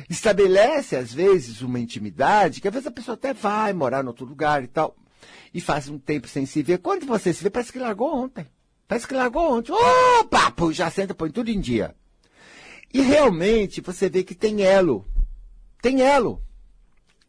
Estabelece, 0.07 0.95
às 0.95 1.11
vezes, 1.11 1.63
uma 1.63 1.79
intimidade 1.79 2.61
que 2.61 2.67
às 2.67 2.73
vezes 2.75 2.85
a 2.85 2.91
pessoa 2.91 3.15
até 3.15 3.33
vai 3.33 3.73
morar 3.73 4.03
em 4.03 4.07
outro 4.07 4.27
lugar 4.27 4.63
e 4.63 4.67
tal. 4.67 4.95
E 5.51 5.59
faz 5.59 5.89
um 5.89 5.97
tempo 5.97 6.27
sem 6.27 6.45
se 6.45 6.61
ver. 6.61 6.77
Quando 6.77 7.07
você 7.07 7.33
se 7.33 7.43
vê, 7.43 7.49
parece 7.49 7.71
que 7.71 7.79
largou 7.79 8.15
ontem. 8.15 8.45
Parece 8.87 9.07
que 9.07 9.15
largou 9.15 9.57
ontem. 9.57 9.71
Opa! 9.71 10.51
Pô, 10.51 10.71
já 10.71 10.91
senta, 10.91 11.15
põe 11.15 11.31
tudo 11.31 11.49
em 11.49 11.59
dia. 11.59 11.95
E 12.93 13.01
realmente 13.01 13.81
você 13.81 14.09
vê 14.09 14.23
que 14.23 14.35
tem 14.35 14.63
elo. 14.63 15.05
Tem 15.81 16.01
elo. 16.01 16.41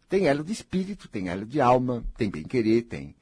Tem 0.09 0.27
elo 0.27 0.45
de 0.45 0.53
espírito, 0.53 1.09
tem 1.09 1.29
elo 1.29 1.47
de 1.47 1.61
alma, 1.61 2.05
tem 2.17 2.29
bem-querer, 2.29 2.83
tem. 2.83 3.15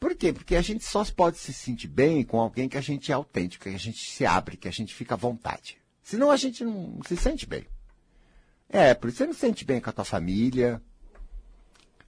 Por 0.00 0.14
quê? 0.14 0.32
Porque 0.32 0.56
a 0.56 0.62
gente 0.62 0.84
só 0.84 1.04
pode 1.04 1.38
se 1.38 1.52
sentir 1.52 1.88
bem 1.88 2.22
com 2.24 2.40
alguém 2.40 2.68
que 2.68 2.78
a 2.78 2.80
gente 2.80 3.10
é 3.10 3.14
autêntico, 3.14 3.64
que 3.64 3.74
a 3.74 3.78
gente 3.78 4.10
se 4.10 4.24
abre, 4.24 4.56
que 4.56 4.68
a 4.68 4.70
gente 4.70 4.94
fica 4.94 5.14
à 5.14 5.18
vontade. 5.18 5.78
Senão 6.02 6.30
a 6.30 6.36
gente 6.36 6.64
não 6.64 7.00
se 7.06 7.16
sente 7.16 7.46
bem. 7.46 7.66
É, 8.68 8.94
por 8.94 9.08
isso 9.08 9.18
você 9.18 9.26
não 9.26 9.32
se 9.32 9.40
sente 9.40 9.64
bem 9.64 9.80
com 9.80 9.90
a 9.90 9.92
tua 9.92 10.04
família. 10.04 10.80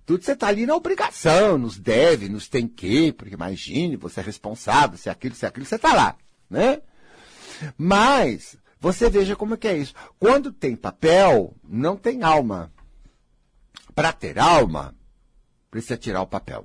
Tudo 0.04 0.22
você 0.22 0.32
está 0.32 0.48
ali 0.48 0.66
na 0.66 0.76
obrigação, 0.76 1.58
nos 1.58 1.78
deve, 1.78 2.28
nos 2.28 2.48
tem 2.48 2.68
que, 2.68 3.12
porque 3.12 3.34
imagine, 3.34 3.96
você 3.96 4.20
é 4.20 4.22
responsável, 4.22 4.96
se 4.96 5.08
é 5.08 5.12
aquilo, 5.12 5.34
se 5.34 5.44
é 5.44 5.48
aquilo, 5.48 5.66
você 5.66 5.76
está 5.76 5.92
lá, 5.92 6.16
né? 6.48 6.80
Mas, 7.76 8.56
você 8.86 9.10
veja 9.10 9.34
como 9.34 9.54
é 9.54 9.56
que 9.56 9.66
é 9.66 9.76
isso. 9.76 9.92
Quando 10.16 10.52
tem 10.52 10.76
papel, 10.76 11.56
não 11.64 11.96
tem 11.96 12.22
alma. 12.22 12.72
Para 13.96 14.12
ter 14.12 14.38
alma, 14.38 14.94
precisa 15.68 15.96
tirar 15.96 16.22
o 16.22 16.26
papel. 16.26 16.64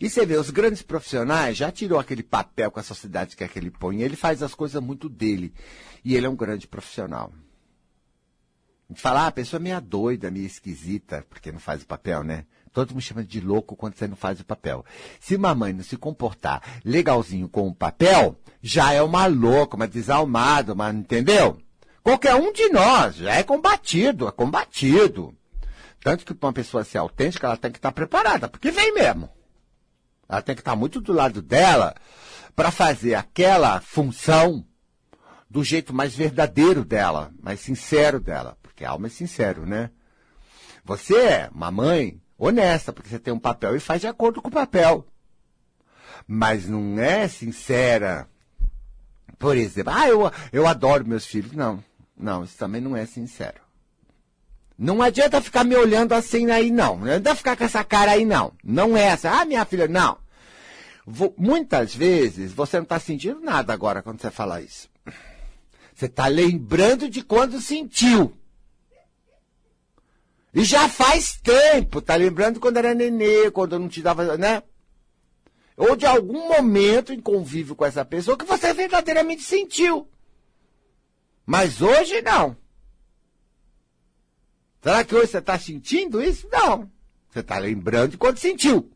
E 0.00 0.08
você 0.08 0.24
vê, 0.24 0.38
os 0.38 0.48
grandes 0.48 0.80
profissionais 0.80 1.58
já 1.58 1.70
tirou 1.70 1.98
aquele 1.98 2.22
papel 2.22 2.70
com 2.70 2.80
a 2.80 2.82
sociedade 2.82 3.36
que 3.36 3.44
ele 3.54 3.70
põe. 3.70 4.00
Ele 4.00 4.16
faz 4.16 4.42
as 4.42 4.54
coisas 4.54 4.82
muito 4.82 5.10
dele. 5.10 5.52
E 6.02 6.16
ele 6.16 6.24
é 6.24 6.30
um 6.30 6.34
grande 6.34 6.66
profissional. 6.66 7.30
A 8.88 8.92
gente 8.94 9.02
fala, 9.02 9.24
ah, 9.24 9.26
a 9.26 9.32
pessoa 9.32 9.60
é 9.60 9.62
meio 9.62 9.80
doida, 9.82 10.30
meio 10.30 10.46
esquisita, 10.46 11.26
porque 11.28 11.52
não 11.52 11.60
faz 11.60 11.82
o 11.82 11.86
papel, 11.86 12.24
né? 12.24 12.46
Todo 12.72 12.92
mundo 12.92 13.02
chama 13.02 13.24
de 13.24 13.40
louco 13.40 13.74
quando 13.74 13.96
você 13.96 14.06
não 14.06 14.16
faz 14.16 14.38
o 14.38 14.44
papel. 14.44 14.84
Se 15.18 15.34
uma 15.34 15.54
mãe 15.54 15.72
não 15.72 15.82
se 15.82 15.96
comportar 15.96 16.62
legalzinho 16.84 17.48
com 17.48 17.66
o 17.66 17.74
papel, 17.74 18.36
já 18.62 18.92
é 18.92 19.02
uma 19.02 19.26
louca, 19.26 19.76
uma 19.76 19.88
desalmada, 19.88 20.72
uma, 20.72 20.90
entendeu? 20.90 21.60
Qualquer 22.02 22.34
um 22.36 22.52
de 22.52 22.68
nós 22.68 23.16
já 23.16 23.34
é 23.34 23.42
combatido, 23.42 24.28
é 24.28 24.32
combatido. 24.32 25.34
Tanto 26.02 26.24
que 26.24 26.32
para 26.32 26.46
uma 26.46 26.52
pessoa 26.52 26.84
ser 26.84 26.98
autêntica, 26.98 27.46
ela 27.46 27.56
tem 27.56 27.70
que 27.70 27.78
estar 27.78 27.92
preparada, 27.92 28.48
porque 28.48 28.70
vem 28.70 28.94
mesmo. 28.94 29.28
Ela 30.28 30.40
tem 30.40 30.54
que 30.54 30.60
estar 30.60 30.76
muito 30.76 31.00
do 31.00 31.12
lado 31.12 31.42
dela 31.42 31.94
para 32.54 32.70
fazer 32.70 33.14
aquela 33.16 33.80
função 33.80 34.64
do 35.48 35.64
jeito 35.64 35.92
mais 35.92 36.14
verdadeiro 36.14 36.84
dela, 36.84 37.32
mais 37.42 37.60
sincero 37.60 38.20
dela. 38.20 38.56
Porque 38.62 38.84
a 38.84 38.90
alma 38.90 39.08
é 39.08 39.10
sincero, 39.10 39.66
né? 39.66 39.90
Você 40.84 41.16
é 41.16 41.50
uma 41.52 41.70
mãe 41.70 42.20
honesta, 42.40 42.92
porque 42.92 43.10
você 43.10 43.18
tem 43.18 43.32
um 43.32 43.38
papel 43.38 43.76
e 43.76 43.80
faz 43.80 44.00
de 44.00 44.06
acordo 44.06 44.40
com 44.40 44.48
o 44.48 44.52
papel. 44.52 45.06
Mas 46.26 46.66
não 46.66 46.98
é 46.98 47.28
sincera. 47.28 48.26
Por 49.38 49.56
exemplo, 49.56 49.92
ah, 49.94 50.08
eu, 50.08 50.32
eu 50.52 50.66
adoro 50.66 51.06
meus 51.06 51.26
filhos. 51.26 51.52
Não, 51.52 51.84
não, 52.16 52.42
isso 52.42 52.56
também 52.56 52.80
não 52.80 52.96
é 52.96 53.04
sincero. 53.04 53.60
Não 54.78 55.02
adianta 55.02 55.42
ficar 55.42 55.62
me 55.62 55.76
olhando 55.76 56.14
assim 56.14 56.50
aí, 56.50 56.70
não. 56.70 56.96
Não 56.96 57.04
adianta 57.04 57.34
ficar 57.34 57.56
com 57.56 57.64
essa 57.64 57.84
cara 57.84 58.12
aí, 58.12 58.24
não. 58.24 58.52
Não 58.64 58.96
é 58.96 59.02
essa. 59.02 59.30
Ah, 59.30 59.44
minha 59.44 59.64
filha, 59.66 59.86
não. 59.86 60.16
Vou, 61.06 61.34
muitas 61.36 61.94
vezes 61.94 62.52
você 62.52 62.78
não 62.78 62.84
está 62.84 62.98
sentindo 62.98 63.40
nada 63.40 63.74
agora 63.74 64.02
quando 64.02 64.20
você 64.20 64.30
fala 64.30 64.62
isso. 64.62 64.88
Você 65.94 66.06
está 66.06 66.26
lembrando 66.28 67.10
de 67.10 67.22
quando 67.22 67.60
sentiu. 67.60 68.34
E 70.52 70.64
já 70.64 70.88
faz 70.88 71.40
tempo, 71.40 72.02
tá 72.02 72.16
lembrando 72.16 72.58
quando 72.58 72.76
era 72.76 72.94
nenê, 72.94 73.50
quando 73.50 73.78
não 73.78 73.88
te 73.88 74.02
dava, 74.02 74.36
né? 74.36 74.62
Ou 75.76 75.94
de 75.96 76.04
algum 76.04 76.48
momento 76.48 77.12
em 77.12 77.20
convívio 77.20 77.76
com 77.76 77.84
essa 77.84 78.04
pessoa 78.04 78.36
que 78.36 78.44
você 78.44 78.74
verdadeiramente 78.74 79.42
sentiu. 79.42 80.08
Mas 81.46 81.80
hoje 81.80 82.20
não. 82.20 82.56
Será 84.82 85.04
que 85.04 85.14
hoje 85.14 85.28
você 85.28 85.38
está 85.38 85.58
sentindo 85.58 86.22
isso? 86.22 86.48
Não. 86.50 86.90
Você 87.28 87.40
está 87.40 87.58
lembrando 87.58 88.12
de 88.12 88.18
quando 88.18 88.38
sentiu. 88.38 88.90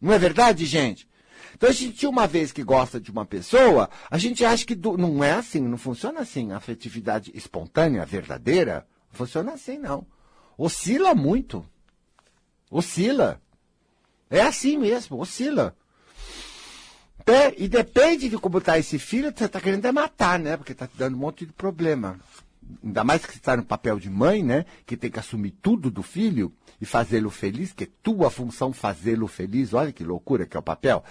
Não 0.00 0.12
é 0.12 0.18
verdade, 0.18 0.64
gente? 0.64 1.08
Então, 1.54 1.68
a 1.68 1.72
gente, 1.72 2.06
uma 2.06 2.26
vez 2.26 2.50
que 2.50 2.64
gosta 2.64 3.00
de 3.00 3.10
uma 3.10 3.24
pessoa, 3.24 3.88
a 4.10 4.18
gente 4.18 4.44
acha 4.44 4.66
que 4.66 4.74
do, 4.74 4.96
não 4.96 5.22
é 5.22 5.32
assim, 5.32 5.60
não 5.60 5.78
funciona 5.78 6.20
assim. 6.20 6.52
A 6.52 6.56
afetividade 6.56 7.30
espontânea, 7.34 8.04
verdadeira, 8.04 8.86
funciona 9.10 9.52
assim, 9.52 9.78
não. 9.78 10.06
Oscila 10.56 11.14
muito. 11.14 11.64
Oscila. 12.70 13.40
É 14.30 14.40
assim 14.40 14.78
mesmo, 14.78 15.18
oscila. 15.18 15.76
E 17.56 17.68
depende 17.68 18.28
de 18.28 18.38
como 18.38 18.58
está 18.58 18.78
esse 18.78 18.98
filho, 18.98 19.32
você 19.34 19.46
está 19.46 19.60
querendo 19.60 19.86
é 19.86 19.92
matar, 19.92 20.38
né? 20.38 20.56
Porque 20.56 20.72
está 20.72 20.86
te 20.86 20.96
dando 20.96 21.14
um 21.14 21.20
monte 21.20 21.46
de 21.46 21.52
problema 21.52 22.18
ainda 22.82 23.04
mais 23.04 23.24
que 23.24 23.32
você 23.32 23.38
está 23.38 23.56
no 23.56 23.64
papel 23.64 23.98
de 23.98 24.10
mãe, 24.10 24.42
né? 24.42 24.64
Que 24.86 24.96
tem 24.96 25.10
que 25.10 25.18
assumir 25.18 25.52
tudo 25.62 25.90
do 25.90 26.02
filho 26.02 26.52
e 26.80 26.86
fazê-lo 26.86 27.30
feliz, 27.30 27.72
que 27.72 27.84
é 27.84 27.88
tua 28.02 28.30
função 28.30 28.72
fazê-lo 28.72 29.26
feliz. 29.26 29.72
Olha 29.72 29.92
que 29.92 30.04
loucura 30.04 30.46
que 30.46 30.56
é 30.56 30.60
o 30.60 30.62
papel. 30.62 31.04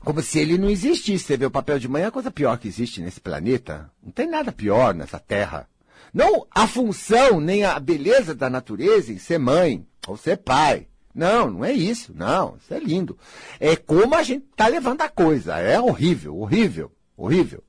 Como 0.00 0.20
se 0.22 0.38
ele 0.38 0.58
não 0.58 0.68
existisse. 0.68 1.24
Você 1.24 1.36
vê 1.36 1.46
o 1.46 1.50
papel 1.50 1.78
de 1.78 1.88
mãe 1.88 2.02
é 2.02 2.06
a 2.06 2.10
coisa 2.10 2.30
pior 2.30 2.58
que 2.58 2.68
existe 2.68 3.00
nesse 3.00 3.20
planeta. 3.20 3.90
Não 4.02 4.10
tem 4.10 4.28
nada 4.28 4.52
pior 4.52 4.94
nessa 4.94 5.18
terra. 5.18 5.68
Não 6.12 6.46
a 6.50 6.66
função 6.66 7.40
nem 7.40 7.64
a 7.64 7.78
beleza 7.78 8.34
da 8.34 8.48
natureza 8.48 9.12
em 9.12 9.18
ser 9.18 9.38
mãe 9.38 9.86
ou 10.06 10.16
ser 10.16 10.38
pai. 10.38 10.88
Não, 11.14 11.50
não 11.50 11.64
é 11.64 11.72
isso. 11.72 12.12
Não, 12.14 12.56
isso 12.56 12.72
é 12.72 12.78
lindo. 12.78 13.18
É 13.60 13.76
como 13.76 14.14
a 14.14 14.22
gente 14.22 14.46
está 14.50 14.66
levando 14.66 15.02
a 15.02 15.08
coisa. 15.08 15.58
É 15.58 15.80
horrível, 15.80 16.36
horrível, 16.36 16.92
horrível. 17.16 17.62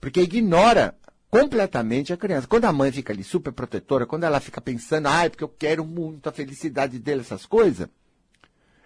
Porque 0.00 0.20
ignora 0.20 0.96
completamente 1.30 2.12
a 2.12 2.16
criança. 2.16 2.46
Quando 2.46 2.66
a 2.66 2.72
mãe 2.72 2.92
fica 2.92 3.12
ali 3.12 3.24
super 3.24 3.52
protetora, 3.52 4.06
quando 4.06 4.24
ela 4.24 4.40
fica 4.40 4.60
pensando, 4.60 5.06
ah, 5.06 5.24
é 5.24 5.28
porque 5.28 5.44
eu 5.44 5.48
quero 5.48 5.84
muito 5.84 6.28
a 6.28 6.32
felicidade 6.32 6.98
dele, 6.98 7.20
essas 7.20 7.46
coisas, 7.46 7.88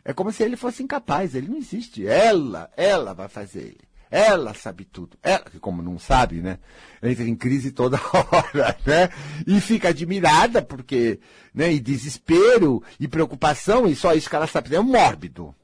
é 0.04 0.12
como 0.12 0.30
se 0.30 0.44
ele 0.44 0.56
fosse 0.56 0.82
incapaz, 0.82 1.34
ele 1.34 1.48
não 1.48 1.56
existe. 1.56 2.06
Ela, 2.06 2.70
ela 2.76 3.14
vai 3.14 3.28
fazer 3.28 3.62
ele. 3.62 3.85
Ela 4.10 4.54
sabe 4.54 4.84
tudo. 4.84 5.18
Ela, 5.22 5.44
que 5.44 5.58
como 5.58 5.82
não 5.82 5.98
sabe, 5.98 6.40
né? 6.40 6.58
Entra 7.02 7.24
em 7.24 7.34
crise 7.34 7.72
toda 7.72 7.98
hora, 8.12 8.78
né? 8.86 9.10
E 9.46 9.60
fica 9.60 9.88
admirada 9.88 10.62
porque, 10.62 11.20
né? 11.52 11.72
E 11.72 11.80
desespero 11.80 12.82
e 13.00 13.08
preocupação, 13.08 13.86
e 13.86 13.96
só 13.96 14.14
isso 14.14 14.30
que 14.30 14.36
ela 14.36 14.46
sabe. 14.46 14.74
É 14.74 14.80
um 14.80 14.84
mórbido. 14.84 15.54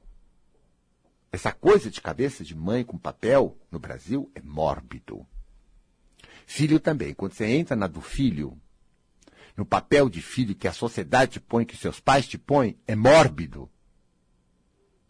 Essa 1.31 1.53
coisa 1.53 1.91
de 1.91 2.01
cabeça 2.01 2.45
de 2.45 2.55
mãe 2.55 2.85
com 2.85 2.99
papel 2.99 3.57
no 3.71 3.79
Brasil 3.79 4.31
é 4.35 4.43
mórbido. 4.43 5.27
Filho 6.47 6.79
também. 6.79 7.15
Quando 7.15 7.33
você 7.33 7.47
entra 7.47 7.75
na 7.75 7.87
do 7.87 8.01
filho, 8.01 8.59
no 9.57 9.65
papel 9.65 10.09
de 10.09 10.21
filho 10.21 10.55
que 10.55 10.69
a 10.69 10.73
sociedade 10.73 11.33
te 11.33 11.41
põe, 11.41 11.65
que 11.65 11.77
seus 11.77 12.01
pais 12.01 12.27
te 12.27 12.37
põem, 12.37 12.77
é 12.87 12.95
mórbido. 12.95 13.71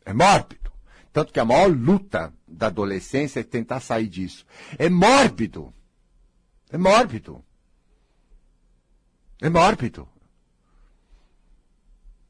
É 0.05 0.12
mórbido. 0.12 0.72
Tanto 1.12 1.33
que 1.33 1.40
a 1.40 1.45
maior 1.45 1.71
luta 1.71 2.33
da 2.49 2.69
adolescência 2.69 3.40
é 3.40 3.42
tentar 3.42 3.81
sair 3.81 4.09
disso. 4.09 4.47
É 4.78 4.88
mórbido. 4.88 5.73
É 6.71 6.78
mórbido. 6.78 7.45
É 9.40 9.50
mórbido. 9.50 10.09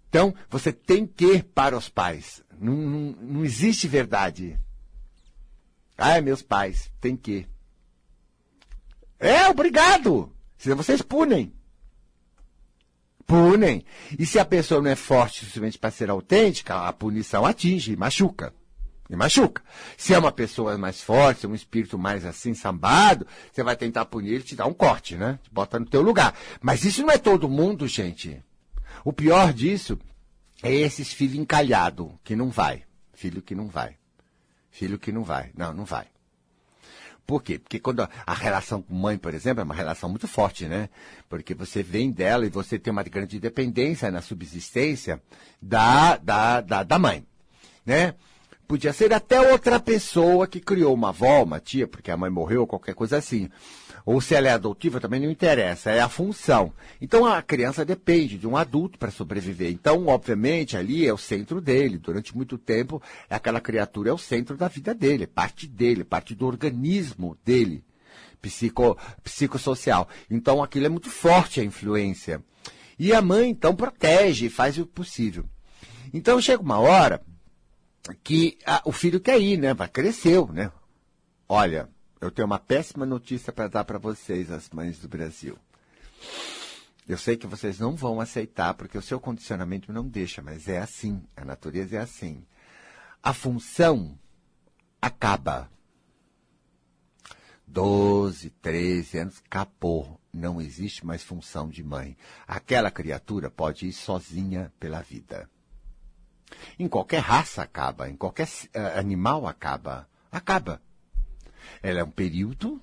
Então, 0.08 0.34
você 0.50 0.72
tem 0.72 1.06
que 1.06 1.42
para 1.42 1.76
os 1.76 1.88
pais. 1.88 2.42
Não, 2.58 2.74
não, 2.74 3.00
não 3.20 3.44
existe 3.44 3.86
verdade. 3.86 4.58
Ah, 5.96 6.20
meus 6.20 6.42
pais, 6.42 6.90
tem 7.00 7.16
que. 7.16 7.46
É, 9.18 9.46
obrigado. 9.46 10.34
Senão 10.58 10.76
vocês 10.76 11.00
punem. 11.00 11.54
Punem. 13.26 13.84
E 14.18 14.26
se 14.26 14.38
a 14.38 14.44
pessoa 14.44 14.82
não 14.82 14.90
é 14.90 14.96
forte 14.96 15.42
o 15.42 15.46
suficiente 15.46 15.78
para 15.78 15.90
ser 15.90 16.10
autêntica, 16.10 16.88
a 16.88 16.92
punição 16.92 17.46
atinge, 17.46 17.96
machuca. 17.96 18.52
E 19.12 19.16
machuca. 19.16 19.62
Se 19.94 20.14
é 20.14 20.18
uma 20.18 20.32
pessoa 20.32 20.78
mais 20.78 21.02
forte, 21.02 21.46
um 21.46 21.54
espírito 21.54 21.98
mais 21.98 22.24
assim, 22.24 22.54
sambado, 22.54 23.26
você 23.52 23.62
vai 23.62 23.76
tentar 23.76 24.06
punir 24.06 24.40
e 24.40 24.42
te 24.42 24.56
dá 24.56 24.64
um 24.64 24.72
corte, 24.72 25.16
né? 25.16 25.38
Te 25.42 25.50
bota 25.50 25.78
no 25.78 25.84
teu 25.84 26.00
lugar. 26.00 26.34
Mas 26.62 26.82
isso 26.82 27.02
não 27.02 27.10
é 27.10 27.18
todo 27.18 27.46
mundo, 27.46 27.86
gente. 27.86 28.42
O 29.04 29.12
pior 29.12 29.52
disso 29.52 29.98
é 30.62 30.74
esses 30.74 31.12
filhos 31.12 31.36
encalhados, 31.36 32.08
que 32.24 32.34
não 32.34 32.48
vai. 32.48 32.84
Filho 33.12 33.42
que 33.42 33.54
não 33.54 33.68
vai. 33.68 33.98
Filho 34.70 34.98
que 34.98 35.12
não 35.12 35.24
vai. 35.24 35.50
Não, 35.54 35.74
não 35.74 35.84
vai. 35.84 36.06
Por 37.26 37.42
quê? 37.42 37.58
Porque 37.58 37.78
quando 37.78 38.08
a 38.26 38.34
relação 38.34 38.80
com 38.80 38.94
mãe, 38.94 39.18
por 39.18 39.34
exemplo, 39.34 39.60
é 39.60 39.64
uma 39.64 39.74
relação 39.74 40.08
muito 40.08 40.26
forte, 40.26 40.66
né? 40.66 40.88
Porque 41.28 41.54
você 41.54 41.82
vem 41.82 42.10
dela 42.10 42.46
e 42.46 42.50
você 42.50 42.78
tem 42.78 42.90
uma 42.90 43.02
grande 43.02 43.38
dependência 43.38 44.10
na 44.10 44.22
subsistência 44.22 45.22
da, 45.60 46.16
da, 46.16 46.62
da, 46.62 46.82
da 46.82 46.98
mãe, 46.98 47.26
né? 47.84 48.14
Podia 48.72 48.90
ser 48.94 49.12
até 49.12 49.38
outra 49.38 49.78
pessoa 49.78 50.46
que 50.46 50.58
criou 50.58 50.94
uma 50.94 51.10
avó, 51.10 51.42
uma 51.42 51.60
tia, 51.60 51.86
porque 51.86 52.10
a 52.10 52.16
mãe 52.16 52.30
morreu, 52.30 52.66
qualquer 52.66 52.94
coisa 52.94 53.18
assim 53.18 53.50
ou 54.06 54.18
se 54.18 54.34
ela 54.34 54.48
é 54.48 54.52
adotiva 54.52 54.98
também 54.98 55.20
não 55.20 55.30
interessa, 55.30 55.90
é 55.90 56.00
a 56.00 56.08
função. 56.08 56.72
Então 56.98 57.26
a 57.26 57.42
criança 57.42 57.84
depende 57.84 58.38
de 58.38 58.46
um 58.48 58.56
adulto 58.56 58.98
para 58.98 59.10
sobreviver. 59.10 59.70
Então, 59.70 60.06
obviamente, 60.06 60.74
ali 60.74 61.06
é 61.06 61.12
o 61.12 61.18
centro 61.18 61.60
dele. 61.60 61.98
Durante 61.98 62.34
muito 62.34 62.56
tempo, 62.56 63.00
aquela 63.28 63.60
criatura 63.60 64.08
é 64.08 64.12
o 64.12 64.18
centro 64.18 64.56
da 64.56 64.68
vida 64.68 64.94
dele, 64.94 65.24
é 65.24 65.26
parte 65.26 65.68
dele, 65.68 66.02
parte 66.02 66.34
do 66.34 66.46
organismo 66.46 67.36
dele, 67.44 67.84
psico, 68.40 68.96
psicossocial. 69.22 70.08
Então 70.30 70.62
aquilo 70.62 70.86
é 70.86 70.88
muito 70.88 71.10
forte 71.10 71.60
a 71.60 71.64
influência. 71.64 72.42
E 72.98 73.12
a 73.12 73.20
mãe, 73.20 73.50
então, 73.50 73.76
protege, 73.76 74.48
faz 74.48 74.78
o 74.78 74.86
possível. 74.86 75.44
Então 76.14 76.40
chega 76.40 76.62
uma 76.62 76.78
hora 76.78 77.20
que 78.22 78.58
a, 78.66 78.82
o 78.84 78.92
filho 78.92 79.20
quer 79.20 79.40
ir, 79.40 79.58
né? 79.58 79.74
Vai 79.74 79.88
cresceu, 79.88 80.48
né? 80.52 80.72
Olha, 81.48 81.88
eu 82.20 82.30
tenho 82.30 82.46
uma 82.46 82.58
péssima 82.58 83.04
notícia 83.04 83.52
para 83.52 83.68
dar 83.68 83.84
para 83.84 83.98
vocês, 83.98 84.50
as 84.50 84.70
mães 84.70 84.98
do 84.98 85.08
Brasil. 85.08 85.58
Eu 87.08 87.18
sei 87.18 87.36
que 87.36 87.46
vocês 87.46 87.78
não 87.78 87.96
vão 87.96 88.20
aceitar, 88.20 88.74
porque 88.74 88.96
o 88.96 89.02
seu 89.02 89.18
condicionamento 89.18 89.92
não 89.92 90.06
deixa, 90.06 90.40
mas 90.40 90.68
é 90.68 90.78
assim. 90.78 91.22
A 91.36 91.44
natureza 91.44 91.96
é 91.96 91.98
assim. 91.98 92.44
A 93.22 93.34
função 93.34 94.18
acaba. 95.00 95.70
12, 97.66 98.50
13 98.50 99.18
anos, 99.18 99.42
acabou. 99.44 100.20
Não 100.32 100.60
existe 100.60 101.04
mais 101.04 101.22
função 101.22 101.68
de 101.68 101.82
mãe. 101.82 102.16
Aquela 102.46 102.90
criatura 102.90 103.50
pode 103.50 103.86
ir 103.86 103.92
sozinha 103.92 104.72
pela 104.78 105.02
vida. 105.02 105.48
Em 106.78 106.88
qualquer 106.88 107.20
raça 107.20 107.62
acaba, 107.62 108.08
em 108.08 108.16
qualquer 108.16 108.46
uh, 108.46 108.98
animal 108.98 109.46
acaba. 109.46 110.08
Acaba. 110.30 110.80
Ela 111.82 112.00
é 112.00 112.04
um 112.04 112.10
período 112.10 112.80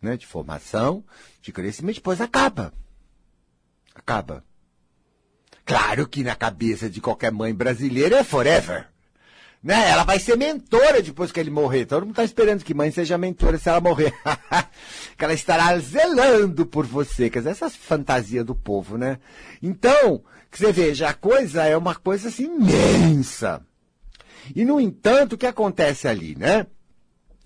né, 0.00 0.16
de 0.16 0.26
formação, 0.26 1.04
de 1.40 1.52
crescimento, 1.52 1.96
depois 1.96 2.20
acaba. 2.20 2.72
Acaba. 3.94 4.44
Claro 5.64 6.08
que 6.08 6.22
na 6.24 6.34
cabeça 6.34 6.88
de 6.88 7.00
qualquer 7.00 7.30
mãe 7.30 7.54
brasileira 7.54 8.18
é 8.18 8.24
forever. 8.24 8.88
Né? 9.62 9.90
Ela 9.90 10.04
vai 10.04 10.18
ser 10.18 10.36
mentora 10.36 11.02
depois 11.02 11.32
que 11.32 11.40
ele 11.40 11.50
morrer. 11.50 11.84
Todo 11.84 12.02
mundo 12.02 12.12
está 12.12 12.24
esperando 12.24 12.64
que 12.64 12.72
mãe 12.72 12.90
seja 12.90 13.18
mentora 13.18 13.58
se 13.58 13.68
ela 13.68 13.80
morrer. 13.80 14.14
que 15.18 15.24
ela 15.24 15.34
estará 15.34 15.78
zelando 15.78 16.64
por 16.64 16.86
você. 16.86 17.28
Quer 17.28 17.40
dizer, 17.40 17.50
essas 17.50 17.74
fantasias 17.74 18.46
do 18.46 18.54
povo, 18.54 18.96
né? 18.96 19.18
Então, 19.62 20.22
que 20.50 20.58
você 20.58 20.72
veja, 20.72 21.08
a 21.08 21.14
coisa 21.14 21.64
é 21.64 21.76
uma 21.76 21.94
coisa 21.94 22.28
assim 22.28 22.44
imensa. 22.44 23.62
E, 24.54 24.64
no 24.64 24.80
entanto, 24.80 25.34
o 25.34 25.38
que 25.38 25.46
acontece 25.46 26.08
ali, 26.08 26.34
né? 26.36 26.66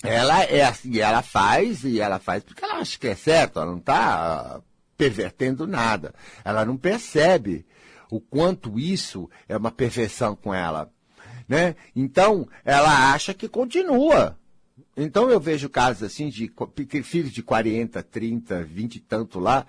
ela 0.02 0.42
é 0.42 0.64
assim, 0.64 0.98
ela 0.98 1.22
faz 1.22 1.84
e 1.84 2.00
ela 2.00 2.18
faz 2.18 2.42
porque 2.42 2.64
ela 2.64 2.78
acha 2.78 2.98
que 2.98 3.06
é 3.06 3.14
certo, 3.14 3.60
ela 3.60 3.70
não 3.70 3.78
está 3.78 4.60
pervertendo 4.96 5.66
nada. 5.66 6.14
Ela 6.44 6.64
não 6.64 6.76
percebe 6.76 7.64
o 8.10 8.20
quanto 8.20 8.78
isso 8.78 9.30
é 9.48 9.56
uma 9.56 9.70
perfeição 9.70 10.36
com 10.36 10.52
ela. 10.52 10.90
Né? 11.48 11.76
Então, 11.94 12.46
ela 12.64 13.12
acha 13.12 13.32
que 13.32 13.48
continua. 13.48 14.38
Então 14.96 15.30
eu 15.30 15.40
vejo 15.40 15.70
casos 15.70 16.02
assim 16.02 16.28
de 16.28 16.52
filhos 17.02 17.32
de 17.32 17.42
40, 17.42 18.02
30, 18.02 18.62
20 18.62 18.96
e 18.96 19.00
tanto 19.00 19.38
lá, 19.38 19.66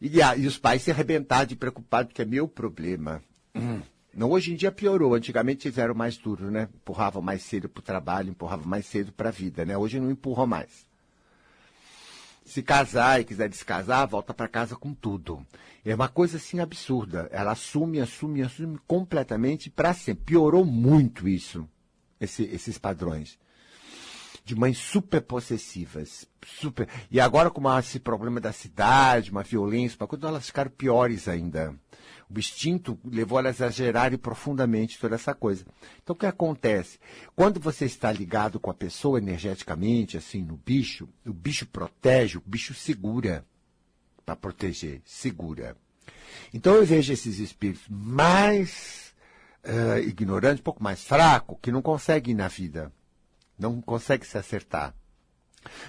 e, 0.00 0.18
e 0.38 0.46
os 0.46 0.56
pais 0.56 0.82
se 0.82 0.90
arrebentaram 0.90 1.46
de 1.46 1.56
preocupados, 1.56 2.08
porque 2.08 2.22
é 2.22 2.24
meu 2.24 2.48
problema. 2.48 3.22
Hum. 3.54 3.80
Não, 4.16 4.30
hoje 4.30 4.52
em 4.52 4.56
dia 4.56 4.70
piorou. 4.70 5.14
Antigamente 5.14 5.68
fizeram 5.68 5.94
mais 5.94 6.16
duro, 6.16 6.50
né? 6.50 6.68
Empurravam 6.74 7.20
mais 7.20 7.42
cedo 7.42 7.68
para 7.68 7.80
o 7.80 7.84
trabalho, 7.84 8.30
empurravam 8.30 8.66
mais 8.66 8.86
cedo 8.86 9.12
para 9.12 9.28
a 9.28 9.32
vida, 9.32 9.64
né? 9.64 9.76
Hoje 9.76 9.98
não 9.98 10.10
empurram 10.10 10.46
mais. 10.46 10.86
Se 12.44 12.62
casar 12.62 13.20
e 13.20 13.24
quiser 13.24 13.48
descasar, 13.48 14.06
volta 14.06 14.32
para 14.32 14.46
casa 14.46 14.76
com 14.76 14.94
tudo. 14.94 15.44
É 15.84 15.94
uma 15.94 16.08
coisa 16.08 16.36
assim 16.36 16.60
absurda. 16.60 17.28
Ela 17.32 17.52
assume, 17.52 18.00
assume, 18.00 18.42
assume 18.42 18.78
completamente 18.86 19.68
para 19.70 19.92
sempre. 19.94 20.24
Piorou 20.26 20.64
muito 20.64 21.26
isso, 21.26 21.68
esse, 22.20 22.44
esses 22.44 22.78
padrões. 22.78 23.38
De 24.44 24.54
mães 24.54 24.76
super 24.76 25.22
possessivas. 25.22 26.28
Super. 26.44 26.88
E 27.10 27.18
agora, 27.18 27.50
com 27.50 27.78
esse 27.78 27.98
problema 27.98 28.40
da 28.40 28.52
cidade, 28.52 29.30
uma 29.30 29.42
violência, 29.42 29.96
uma 29.98 30.06
coisa, 30.06 30.28
elas 30.28 30.46
ficaram 30.46 30.70
piores 30.70 31.28
ainda. 31.28 31.74
O 32.28 32.38
instinto 32.38 32.98
levou 33.04 33.38
elas 33.38 33.60
a 33.60 33.66
exagerarem 33.66 34.18
profundamente 34.18 34.98
toda 34.98 35.14
essa 35.14 35.34
coisa. 35.34 35.64
Então, 36.02 36.14
o 36.14 36.18
que 36.18 36.26
acontece? 36.26 36.98
Quando 37.36 37.60
você 37.60 37.84
está 37.84 38.10
ligado 38.10 38.58
com 38.58 38.70
a 38.70 38.74
pessoa 38.74 39.18
energeticamente, 39.18 40.16
assim, 40.16 40.42
no 40.42 40.56
bicho, 40.56 41.08
o 41.24 41.32
bicho 41.32 41.66
protege, 41.66 42.38
o 42.38 42.42
bicho 42.44 42.74
segura. 42.74 43.44
Para 44.26 44.36
proteger, 44.36 45.02
segura. 45.04 45.76
Então, 46.52 46.74
eu 46.74 46.84
vejo 46.84 47.12
esses 47.12 47.38
espíritos 47.38 47.84
mais 47.88 49.14
uh, 49.64 49.98
ignorantes, 50.00 50.60
um 50.60 50.64
pouco 50.64 50.82
mais 50.82 51.04
fracos, 51.04 51.58
que 51.60 51.72
não 51.72 51.82
conseguem 51.82 52.32
ir 52.32 52.36
na 52.36 52.48
vida. 52.48 52.92
Não 53.58 53.80
conseguem 53.80 54.26
se 54.26 54.36
acertar. 54.36 54.94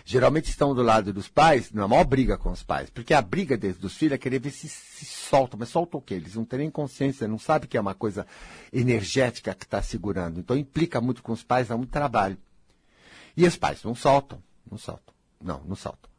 Geralmente 0.05 0.49
estão 0.49 0.73
do 0.73 0.81
lado 0.81 1.11
dos 1.11 1.27
pais, 1.27 1.71
na 1.71 1.87
maior 1.87 2.05
briga 2.05 2.37
com 2.37 2.49
os 2.51 2.63
pais. 2.63 2.89
Porque 2.89 3.13
a 3.13 3.21
briga 3.21 3.57
deles, 3.57 3.77
dos 3.77 3.95
filhos 3.95 4.13
é 4.13 4.17
querer 4.17 4.39
ver 4.39 4.51
se, 4.51 4.69
se 4.69 5.05
soltam. 5.05 5.59
Mas 5.59 5.69
soltam 5.69 5.99
o 5.99 6.03
quê? 6.03 6.13
Eles 6.13 6.35
não 6.35 6.45
têm 6.45 6.59
nem 6.59 6.71
consciência, 6.71 7.27
não 7.27 7.39
sabem 7.39 7.67
que 7.67 7.77
é 7.77 7.81
uma 7.81 7.93
coisa 7.93 8.25
energética 8.71 9.53
que 9.53 9.65
está 9.65 9.81
segurando. 9.81 10.39
Então 10.39 10.57
implica 10.57 11.01
muito 11.01 11.21
com 11.21 11.33
os 11.33 11.43
pais, 11.43 11.67
dá 11.67 11.75
muito 11.75 11.91
trabalho. 11.91 12.37
E 13.35 13.45
os 13.45 13.57
pais 13.57 13.83
não 13.83 13.93
soltam, 13.93 14.41
não 14.69 14.77
soltam. 14.77 15.13
Não, 15.41 15.61
não 15.65 15.75
soltam 15.75 16.14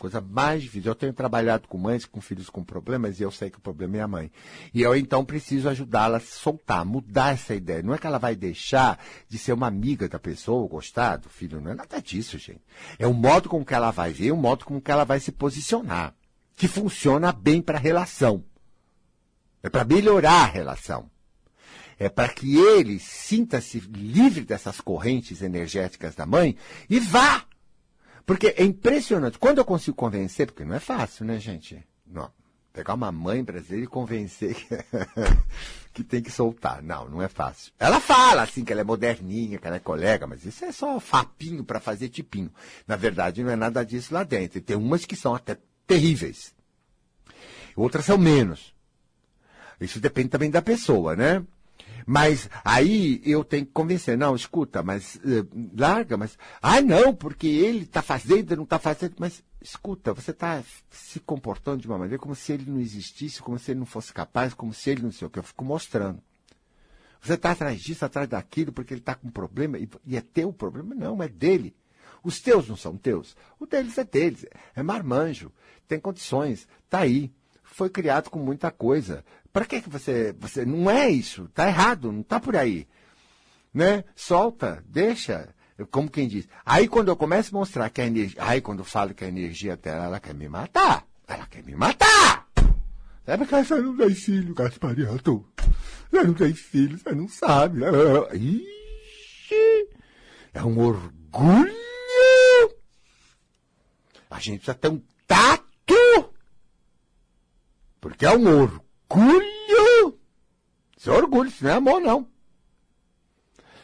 coisa 0.00 0.18
mais 0.18 0.62
difícil. 0.62 0.90
Eu 0.90 0.94
tenho 0.94 1.12
trabalhado 1.12 1.68
com 1.68 1.76
mães 1.76 2.06
com 2.06 2.22
filhos 2.22 2.48
com 2.48 2.64
problemas 2.64 3.20
e 3.20 3.22
eu 3.22 3.30
sei 3.30 3.50
que 3.50 3.58
o 3.58 3.60
problema 3.60 3.98
é 3.98 4.00
a 4.00 4.08
mãe. 4.08 4.32
E 4.72 4.80
eu 4.80 4.96
então 4.96 5.22
preciso 5.22 5.68
ajudá-la 5.68 6.16
a 6.16 6.20
soltar, 6.20 6.86
mudar 6.86 7.34
essa 7.34 7.54
ideia. 7.54 7.82
Não 7.82 7.92
é 7.92 7.98
que 7.98 8.06
ela 8.06 8.18
vai 8.18 8.34
deixar 8.34 8.98
de 9.28 9.36
ser 9.36 9.52
uma 9.52 9.66
amiga 9.66 10.08
da 10.08 10.18
pessoa, 10.18 10.66
gostar 10.66 11.18
do 11.18 11.28
filho, 11.28 11.60
não 11.60 11.72
é 11.72 11.74
nada 11.74 12.00
disso, 12.00 12.38
gente. 12.38 12.62
É 12.98 13.06
o 13.06 13.12
modo 13.12 13.50
com 13.50 13.62
que 13.62 13.74
ela 13.74 13.90
vai 13.90 14.10
ver, 14.10 14.32
o 14.32 14.36
modo 14.36 14.64
com 14.64 14.80
que 14.80 14.90
ela 14.90 15.04
vai 15.04 15.20
se 15.20 15.30
posicionar, 15.30 16.14
que 16.56 16.66
funciona 16.66 17.30
bem 17.30 17.60
para 17.60 17.76
a 17.76 17.80
relação. 17.80 18.42
É 19.62 19.68
para 19.68 19.84
melhorar 19.84 20.44
a 20.44 20.46
relação. 20.46 21.10
É 21.98 22.08
para 22.08 22.30
que 22.30 22.56
ele 22.56 22.98
sinta-se 22.98 23.78
livre 23.80 24.40
dessas 24.40 24.80
correntes 24.80 25.42
energéticas 25.42 26.14
da 26.14 26.24
mãe 26.24 26.56
e 26.88 26.98
vá 26.98 27.44
porque 28.24 28.54
é 28.56 28.64
impressionante. 28.64 29.38
Quando 29.38 29.58
eu 29.58 29.64
consigo 29.64 29.96
convencer, 29.96 30.46
porque 30.46 30.64
não 30.64 30.74
é 30.74 30.80
fácil, 30.80 31.24
né, 31.24 31.38
gente? 31.38 31.84
Não. 32.06 32.30
Pegar 32.72 32.94
uma 32.94 33.10
mãe 33.10 33.42
brasileira 33.42 33.84
e 33.84 33.88
convencer 33.88 34.56
que, 35.92 36.04
tem 36.04 36.22
que 36.22 36.30
soltar. 36.30 36.82
Não, 36.82 37.08
não 37.08 37.20
é 37.20 37.28
fácil. 37.28 37.72
Ela 37.78 38.00
fala 38.00 38.42
assim 38.42 38.64
que 38.64 38.72
ela 38.72 38.82
é 38.82 38.84
moderninha, 38.84 39.58
que 39.58 39.66
ela 39.66 39.76
é 39.76 39.80
colega, 39.80 40.26
mas 40.26 40.44
isso 40.44 40.64
é 40.64 40.70
só 40.70 41.00
fapinho 41.00 41.64
para 41.64 41.80
fazer 41.80 42.08
tipinho. 42.08 42.52
Na 42.86 42.94
verdade, 42.94 43.42
não 43.42 43.50
é 43.50 43.56
nada 43.56 43.84
disso 43.84 44.14
lá 44.14 44.22
dentro. 44.22 44.58
E 44.58 44.60
tem 44.60 44.76
umas 44.76 45.04
que 45.04 45.16
são 45.16 45.34
até 45.34 45.58
terríveis. 45.86 46.54
Outras 47.74 48.04
são 48.04 48.16
menos. 48.16 48.72
Isso 49.80 49.98
depende 49.98 50.28
também 50.28 50.50
da 50.50 50.62
pessoa, 50.62 51.16
né? 51.16 51.44
Mas 52.06 52.48
aí 52.64 53.20
eu 53.24 53.44
tenho 53.44 53.66
que 53.66 53.72
convencer, 53.72 54.16
não, 54.16 54.34
escuta, 54.34 54.82
mas 54.82 55.16
uh, 55.16 55.70
larga, 55.76 56.16
mas. 56.16 56.38
Ah, 56.60 56.80
não, 56.80 57.14
porque 57.14 57.46
ele 57.46 57.84
está 57.84 58.02
fazendo, 58.02 58.56
não 58.56 58.64
está 58.64 58.78
fazendo. 58.78 59.14
Mas 59.18 59.42
escuta, 59.60 60.12
você 60.12 60.30
está 60.30 60.62
se 60.90 61.20
comportando 61.20 61.82
de 61.82 61.86
uma 61.86 61.98
maneira 61.98 62.18
como 62.18 62.34
se 62.34 62.52
ele 62.52 62.70
não 62.70 62.80
existisse, 62.80 63.42
como 63.42 63.58
se 63.58 63.70
ele 63.70 63.80
não 63.80 63.86
fosse 63.86 64.12
capaz, 64.12 64.54
como 64.54 64.72
se 64.72 64.90
ele 64.90 65.02
não 65.02 65.12
sei 65.12 65.26
o 65.26 65.30
que. 65.30 65.38
Eu 65.38 65.42
fico 65.42 65.64
mostrando. 65.64 66.22
Você 67.20 67.34
está 67.34 67.50
atrás 67.50 67.80
disso, 67.80 68.04
atrás 68.04 68.28
daquilo, 68.28 68.72
porque 68.72 68.94
ele 68.94 69.00
está 69.00 69.14
com 69.14 69.28
um 69.28 69.30
problema, 69.30 69.78
e, 69.78 69.88
e 70.06 70.16
é 70.16 70.20
teu 70.22 70.52
problema? 70.52 70.94
Não, 70.94 71.22
é 71.22 71.28
dele. 71.28 71.74
Os 72.22 72.40
teus 72.40 72.68
não 72.68 72.76
são 72.76 72.96
teus. 72.96 73.36
O 73.58 73.66
deles 73.66 73.96
é 73.98 74.04
deles. 74.04 74.46
É 74.74 74.82
marmanjo. 74.82 75.52
Tem 75.88 75.98
condições. 75.98 76.66
Está 76.84 77.00
aí. 77.00 77.32
Foi 77.62 77.88
criado 77.88 78.30
com 78.30 78.38
muita 78.38 78.70
coisa. 78.70 79.24
Para 79.52 79.64
que, 79.64 79.80
você, 79.88 80.32
você. 80.38 80.64
Não 80.64 80.90
é 80.90 81.08
isso. 81.10 81.44
Está 81.44 81.66
errado, 81.68 82.12
não 82.12 82.20
está 82.20 82.38
por 82.38 82.56
aí. 82.56 82.86
né? 83.74 84.04
Solta, 84.14 84.82
deixa. 84.86 85.48
Como 85.90 86.10
quem 86.10 86.28
diz. 86.28 86.46
Aí 86.64 86.86
quando 86.86 87.08
eu 87.08 87.16
começo 87.16 87.54
a 87.54 87.58
mostrar 87.58 87.88
que 87.90 88.00
a 88.00 88.06
energia. 88.06 88.42
Aí 88.42 88.60
quando 88.60 88.80
eu 88.80 88.84
falo 88.84 89.14
que 89.14 89.24
a 89.24 89.28
energia 89.28 89.76
dela, 89.76 90.04
ela 90.04 90.20
quer 90.20 90.34
me 90.34 90.48
matar. 90.48 91.06
Ela 91.26 91.46
quer 91.46 91.62
me 91.64 91.74
matar! 91.76 92.48
Sabe 93.24 93.46
que 93.46 93.64
você 93.64 93.80
não 93.80 93.96
tem 93.96 94.10
filho, 94.10 94.52
Gaspariato? 94.54 95.46
Você 96.10 96.24
não 96.24 96.34
tem 96.34 96.52
filho, 96.52 96.98
você 96.98 97.14
não 97.14 97.28
sabe. 97.28 97.80
Ixi! 98.34 99.88
É 100.52 100.62
um 100.62 100.76
orgulho! 100.80 101.72
A 104.28 104.40
gente 104.40 104.56
precisa 104.56 104.74
ter 104.74 104.88
um 104.88 105.00
tato! 105.26 105.64
Porque 108.00 108.26
é 108.26 108.36
um 108.36 108.48
orgulho! 108.48 108.89
Isso 110.96 111.10
é 111.10 111.12
orgulho, 111.12 111.48
isso 111.48 111.64
não 111.64 111.70
é 111.70 111.74
amor, 111.74 112.00
não. 112.00 112.28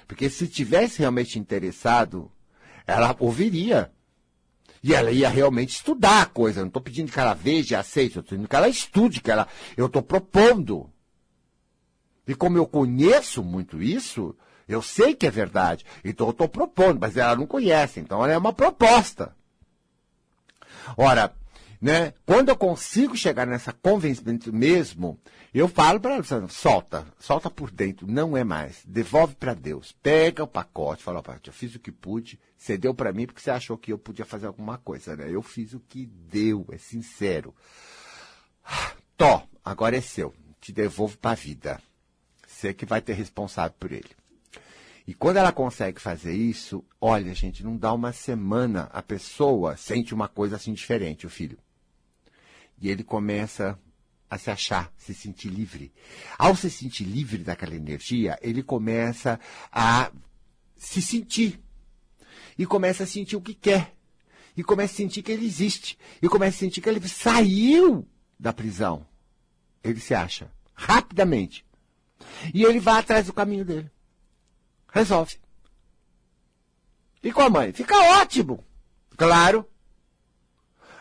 Porque 0.06 0.30
se 0.30 0.46
tivesse 0.46 1.00
realmente 1.00 1.38
interessado, 1.38 2.30
ela 2.86 3.16
ouviria. 3.18 3.90
E 4.82 4.94
ela 4.94 5.10
ia 5.10 5.28
realmente 5.28 5.70
estudar 5.70 6.22
a 6.22 6.26
coisa. 6.26 6.60
Eu 6.60 6.64
não 6.64 6.68
estou 6.68 6.82
pedindo 6.82 7.10
que 7.10 7.18
ela 7.18 7.34
veja 7.34 7.80
aceite, 7.80 8.16
eu 8.16 8.20
estou 8.20 8.36
pedindo 8.36 8.48
que 8.48 8.54
ela 8.54 8.68
estude, 8.68 9.20
que 9.20 9.30
ela. 9.30 9.48
Eu 9.76 9.86
estou 9.86 10.02
propondo. 10.02 10.92
E 12.28 12.34
como 12.34 12.58
eu 12.58 12.66
conheço 12.66 13.42
muito 13.42 13.82
isso, 13.82 14.36
eu 14.68 14.82
sei 14.82 15.14
que 15.14 15.26
é 15.26 15.30
verdade. 15.30 15.84
Então 16.04 16.26
eu 16.26 16.32
estou 16.32 16.48
propondo, 16.48 17.00
mas 17.00 17.16
ela 17.16 17.34
não 17.34 17.46
conhece. 17.46 17.98
Então 17.98 18.22
ela 18.22 18.32
é 18.32 18.38
uma 18.38 18.52
proposta. 18.52 19.34
Ora, 20.96 21.34
né, 21.80 22.14
quando 22.24 22.48
eu 22.48 22.56
consigo 22.56 23.16
chegar 23.16 23.46
nessa 23.46 23.72
convencimento 23.72 24.52
mesmo, 24.52 25.18
eu 25.52 25.68
falo 25.68 26.00
para 26.00 26.14
ela, 26.14 26.48
solta, 26.48 27.06
solta 27.18 27.50
por 27.50 27.70
dentro, 27.70 28.06
não 28.06 28.36
é 28.36 28.44
mais, 28.44 28.82
devolve 28.86 29.34
para 29.34 29.54
Deus, 29.54 29.94
pega 30.02 30.44
o 30.44 30.48
pacote, 30.48 31.02
fala, 31.02 31.22
eu 31.46 31.52
fiz 31.52 31.74
o 31.74 31.80
que 31.80 31.92
pude, 31.92 32.38
você 32.56 32.76
deu 32.76 32.94
para 32.94 33.12
mim 33.12 33.26
porque 33.26 33.40
você 33.40 33.50
achou 33.50 33.76
que 33.76 33.92
eu 33.92 33.98
podia 33.98 34.24
fazer 34.24 34.46
alguma 34.46 34.78
coisa, 34.78 35.16
né? 35.16 35.26
Eu 35.30 35.42
fiz 35.42 35.72
o 35.74 35.80
que 35.80 36.06
deu, 36.06 36.66
é 36.70 36.78
sincero. 36.78 37.54
Tó, 39.16 39.42
agora 39.64 39.96
é 39.96 40.00
seu, 40.00 40.34
te 40.60 40.72
devolvo 40.72 41.16
para 41.18 41.32
a 41.32 41.34
vida. 41.34 41.80
Você 42.46 42.72
que 42.72 42.86
vai 42.86 43.00
ter 43.00 43.12
responsável 43.12 43.76
por 43.78 43.92
ele. 43.92 44.10
E 45.06 45.14
quando 45.14 45.36
ela 45.36 45.52
consegue 45.52 46.00
fazer 46.00 46.32
isso, 46.32 46.84
olha, 47.00 47.32
gente, 47.32 47.62
não 47.62 47.76
dá 47.76 47.92
uma 47.92 48.12
semana, 48.12 48.90
a 48.92 49.00
pessoa 49.00 49.76
sente 49.76 50.12
uma 50.12 50.26
coisa 50.26 50.56
assim 50.56 50.72
diferente, 50.72 51.26
o 51.26 51.30
filho. 51.30 51.58
E 52.80 52.88
ele 52.88 53.02
começa 53.02 53.78
a 54.28 54.36
se 54.38 54.50
achar, 54.50 54.92
se 54.96 55.14
sentir 55.14 55.48
livre. 55.48 55.92
Ao 56.38 56.54
se 56.56 56.70
sentir 56.70 57.04
livre 57.04 57.38
daquela 57.38 57.74
energia, 57.74 58.38
ele 58.42 58.62
começa 58.62 59.40
a 59.72 60.10
se 60.76 61.00
sentir. 61.00 61.60
E 62.58 62.66
começa 62.66 63.04
a 63.04 63.06
sentir 63.06 63.36
o 63.36 63.40
que 63.40 63.54
quer. 63.54 63.94
E 64.56 64.64
começa 64.64 64.94
a 64.94 64.96
sentir 64.96 65.22
que 65.22 65.32
ele 65.32 65.46
existe. 65.46 65.98
E 66.20 66.28
começa 66.28 66.56
a 66.56 66.60
sentir 66.60 66.80
que 66.80 66.88
ele 66.88 67.06
saiu 67.08 68.06
da 68.38 68.52
prisão. 68.52 69.06
Ele 69.82 70.00
se 70.00 70.14
acha. 70.14 70.50
Rapidamente. 70.74 71.64
E 72.52 72.64
ele 72.64 72.80
vai 72.80 72.98
atrás 73.00 73.26
do 73.26 73.32
caminho 73.32 73.64
dele. 73.64 73.90
Resolve. 74.92 75.38
E 77.22 77.32
com 77.32 77.42
a 77.42 77.50
mãe? 77.50 77.72
Fica 77.72 77.94
ótimo. 78.20 78.64
Claro. 79.16 79.68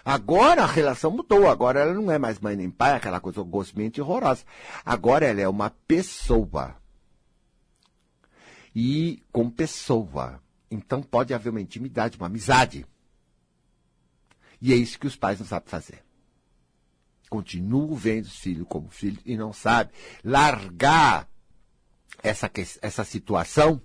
Agora 0.05 0.63
a 0.63 0.67
relação 0.67 1.09
mudou. 1.09 1.49
Agora 1.49 1.79
ela 1.79 1.93
não 1.95 2.11
é 2.11 2.19
mais 2.19 2.39
mãe 2.39 2.55
nem 2.55 2.69
pai, 2.69 2.93
aquela 2.93 3.19
coisa 3.19 3.41
gosmente 3.41 3.99
horrorosa. 3.99 4.45
Agora 4.85 5.25
ela 5.25 5.41
é 5.41 5.49
uma 5.49 5.71
pessoa. 5.71 6.75
E 8.75 9.23
com 9.31 9.49
pessoa. 9.49 10.39
Então 10.69 11.01
pode 11.01 11.33
haver 11.33 11.49
uma 11.49 11.61
intimidade, 11.61 12.17
uma 12.17 12.27
amizade. 12.27 12.85
E 14.61 14.71
é 14.71 14.75
isso 14.75 14.99
que 14.99 15.07
os 15.07 15.15
pais 15.15 15.39
não 15.39 15.47
sabem 15.47 15.69
fazer. 15.69 16.03
Continuam 17.27 17.95
vendo 17.95 18.25
os 18.25 18.37
filhos 18.37 18.67
como 18.69 18.89
filhos 18.89 19.21
e 19.25 19.35
não 19.35 19.51
sabem 19.51 19.91
largar 20.23 21.27
essa, 22.21 22.49
essa 22.81 23.03
situação, 23.03 23.81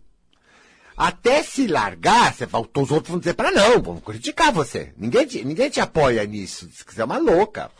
até 1.02 1.42
se 1.42 1.66
largar, 1.66 2.34
você 2.34 2.44
os 2.44 2.90
outros 2.90 3.08
vão 3.08 3.18
dizer 3.18 3.32
para 3.32 3.50
não, 3.50 3.80
vão 3.80 3.98
criticar 3.98 4.52
você. 4.52 4.92
Ninguém 4.98 5.26
te, 5.26 5.42
ninguém 5.42 5.70
te 5.70 5.80
apoia 5.80 6.22
nisso. 6.26 6.68
Que 6.68 6.94
você 6.94 7.00
é 7.00 7.04
uma 7.06 7.16
louca. 7.16 7.70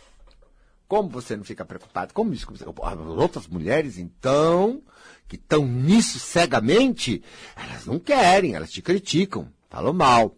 Como 0.89 1.11
você 1.11 1.37
não 1.37 1.45
fica 1.45 1.63
preocupado? 1.63 2.15
Como 2.15 2.33
isso? 2.33 2.51
As 2.83 2.99
outras 3.07 3.47
mulheres, 3.47 3.99
então, 3.99 4.83
que 5.29 5.37
estão 5.37 5.67
nisso 5.67 6.19
cegamente, 6.19 7.23
elas 7.55 7.85
não 7.85 7.99
querem, 7.99 8.55
elas 8.55 8.71
te 8.71 8.81
criticam, 8.81 9.53
falam 9.69 9.93
mal. 9.93 10.35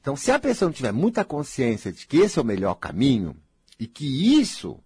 Então, 0.00 0.16
se 0.16 0.30
a 0.30 0.38
pessoa 0.38 0.70
não 0.70 0.74
tiver 0.74 0.92
muita 0.92 1.26
consciência 1.26 1.92
de 1.92 2.06
que 2.06 2.16
esse 2.16 2.38
é 2.38 2.42
o 2.42 2.46
melhor 2.46 2.76
caminho 2.76 3.36
e 3.78 3.86
que 3.86 4.40
isso 4.40 4.82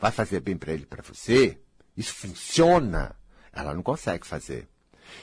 vai 0.00 0.10
fazer 0.10 0.40
bem 0.40 0.56
para 0.56 0.72
ele, 0.72 0.86
para 0.86 1.02
você, 1.02 1.58
isso 1.94 2.14
funciona, 2.14 3.14
ela 3.52 3.74
não 3.74 3.82
consegue 3.82 4.26
fazer. 4.26 4.71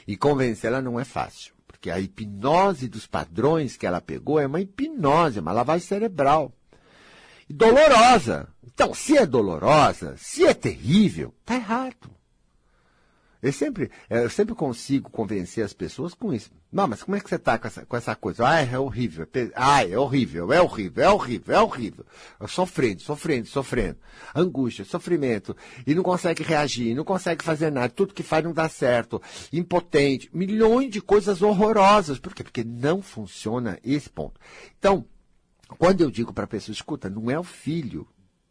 E 0.08 0.18
convencê-la 0.18 0.82
não 0.82 1.00
é 1.00 1.04
fácil, 1.04 1.54
porque 1.68 1.90
a 1.90 2.00
hipnose 2.00 2.88
dos 2.88 3.08
padrões 3.08 3.78
que 3.78 3.86
ela 3.86 4.02
pegou 4.02 4.40
é 4.40 4.48
uma 4.48 4.62
hipnose, 4.62 5.40
uma 5.40 5.52
lavagem 5.52 5.88
cerebral. 5.88 6.54
E 7.50 7.54
dolorosa. 7.54 8.48
Então, 8.64 8.94
se 8.94 9.18
é 9.18 9.26
dolorosa, 9.26 10.16
se 10.18 10.46
é 10.46 10.54
terrível, 10.54 11.34
tá 11.46 11.56
errado. 11.56 12.19
Eu 13.42 13.54
sempre, 13.54 13.90
eu 14.10 14.30
sempre 14.30 14.54
consigo 14.54 15.10
convencer 15.10 15.64
as 15.64 15.72
pessoas 15.72 16.14
com 16.14 16.34
isso. 16.34 16.52
Não, 16.70 16.88
mas 16.88 17.02
como 17.02 17.16
é 17.16 17.22
que 17.22 17.30
você 17.30 17.36
está 17.36 17.58
com 17.58 17.68
essa, 17.68 17.86
com 17.86 17.96
essa 17.96 18.14
coisa? 18.14 18.46
Ah, 18.46 18.62
é 18.62 18.78
horrível. 18.78 19.26
Ah, 19.56 19.84
é 19.84 19.98
horrível, 19.98 20.52
é 20.52 20.62
horrível, 20.62 21.04
é 21.04 21.10
horrível, 21.10 21.56
é 21.56 21.62
horrível. 21.62 22.06
Sofrendo, 22.48 23.02
sofrendo, 23.02 23.48
sofrendo. 23.48 23.98
Angústia, 24.36 24.84
sofrimento. 24.84 25.56
E 25.88 25.96
não 25.96 26.04
consegue 26.04 26.44
reagir, 26.44 26.94
não 26.94 27.06
consegue 27.06 27.44
fazer 27.44 27.72
nada. 27.72 27.88
Tudo 27.90 28.14
que 28.14 28.24
faz 28.24 28.44
não 28.44 28.54
dá 28.54 28.68
certo. 28.68 29.22
Impotente. 29.54 30.30
Milhões 30.34 30.92
de 30.92 31.02
coisas 31.02 31.42
horrorosas. 31.42 32.20
Por 32.20 32.36
quê? 32.36 32.44
Porque 32.44 32.64
não 32.66 33.02
funciona 33.02 33.80
esse 33.86 34.10
ponto. 34.10 34.40
Então, 34.78 35.06
quando 35.78 36.02
eu 36.02 36.12
digo 36.12 36.34
para 36.34 36.44
a 36.44 36.48
pessoa, 36.48 36.74
escuta, 36.74 37.10
não 37.10 37.32
é 37.32 37.40
o 37.40 37.44
filho. 37.44 38.06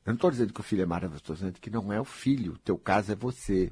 Eu 0.07 0.12
não 0.12 0.14
estou 0.14 0.31
dizendo 0.31 0.55
que 0.55 0.61
o 0.61 0.64
filho 0.64 0.83
é 0.83 0.87
maravilhoso, 0.87 1.22
estou 1.22 1.37
dizendo 1.37 1.61
que 1.61 1.68
não 1.68 1.92
é 1.92 2.01
o 2.01 2.05
filho. 2.05 2.55
O 2.55 2.59
teu 2.59 2.79
caso 2.79 3.12
é 3.12 3.14
você 3.14 3.70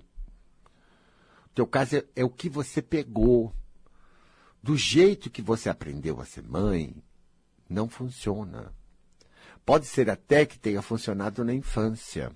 teu 1.56 1.66
caso 1.66 1.96
é, 1.96 2.04
é 2.16 2.24
o 2.24 2.28
que 2.28 2.50
você 2.50 2.82
pegou. 2.82 3.50
Do 4.62 4.76
jeito 4.76 5.30
que 5.30 5.40
você 5.40 5.70
aprendeu 5.70 6.20
a 6.20 6.26
ser 6.26 6.42
mãe, 6.42 6.94
não 7.68 7.88
funciona. 7.88 8.74
Pode 9.64 9.86
ser 9.86 10.10
até 10.10 10.44
que 10.44 10.58
tenha 10.58 10.82
funcionado 10.82 11.42
na 11.44 11.54
infância, 11.54 12.30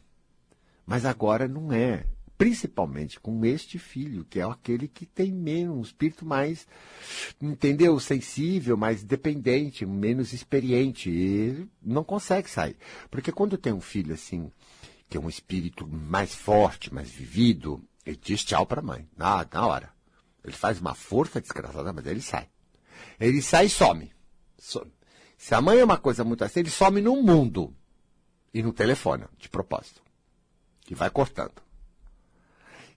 mas 0.86 1.04
agora 1.04 1.46
não 1.46 1.70
é. 1.70 2.06
Principalmente 2.38 3.20
com 3.20 3.44
este 3.44 3.78
filho, 3.78 4.24
que 4.24 4.40
é 4.40 4.42
aquele 4.42 4.88
que 4.88 5.04
tem 5.04 5.30
menos, 5.30 5.76
um 5.76 5.82
espírito 5.82 6.24
mais, 6.24 6.66
entendeu? 7.38 8.00
Sensível, 8.00 8.78
mais 8.78 9.04
dependente, 9.04 9.84
menos 9.84 10.32
experiente. 10.32 11.10
E 11.10 11.68
não 11.82 12.02
consegue 12.02 12.48
sair. 12.48 12.78
Porque 13.10 13.30
quando 13.30 13.58
tem 13.58 13.74
um 13.74 13.82
filho 13.82 14.14
assim, 14.14 14.50
que 15.10 15.18
é 15.18 15.20
um 15.20 15.28
espírito 15.28 15.86
mais 15.86 16.34
forte, 16.34 16.94
mais 16.94 17.10
vivido, 17.10 17.84
ele 18.10 18.20
diz 18.22 18.44
tchau 18.44 18.66
para 18.66 18.80
a 18.80 18.84
mãe. 18.84 19.08
Na, 19.16 19.46
na 19.52 19.66
hora. 19.66 19.90
Ele 20.44 20.56
faz 20.56 20.80
uma 20.80 20.94
força 20.94 21.40
desgraçada, 21.40 21.92
mas 21.92 22.06
ele 22.06 22.20
sai. 22.20 22.48
Ele 23.18 23.40
sai 23.40 23.66
e 23.66 23.70
some. 23.70 24.12
some. 24.58 24.92
Se 25.36 25.54
a 25.54 25.60
mãe 25.60 25.78
é 25.78 25.84
uma 25.84 25.98
coisa 25.98 26.24
muito 26.24 26.44
assim, 26.44 26.60
ele 26.60 26.70
some 26.70 27.00
no 27.00 27.22
mundo. 27.22 27.74
E 28.52 28.62
no 28.62 28.72
telefone, 28.72 29.24
de 29.38 29.48
propósito. 29.48 30.02
E 30.90 30.94
vai 30.94 31.08
cortando. 31.08 31.62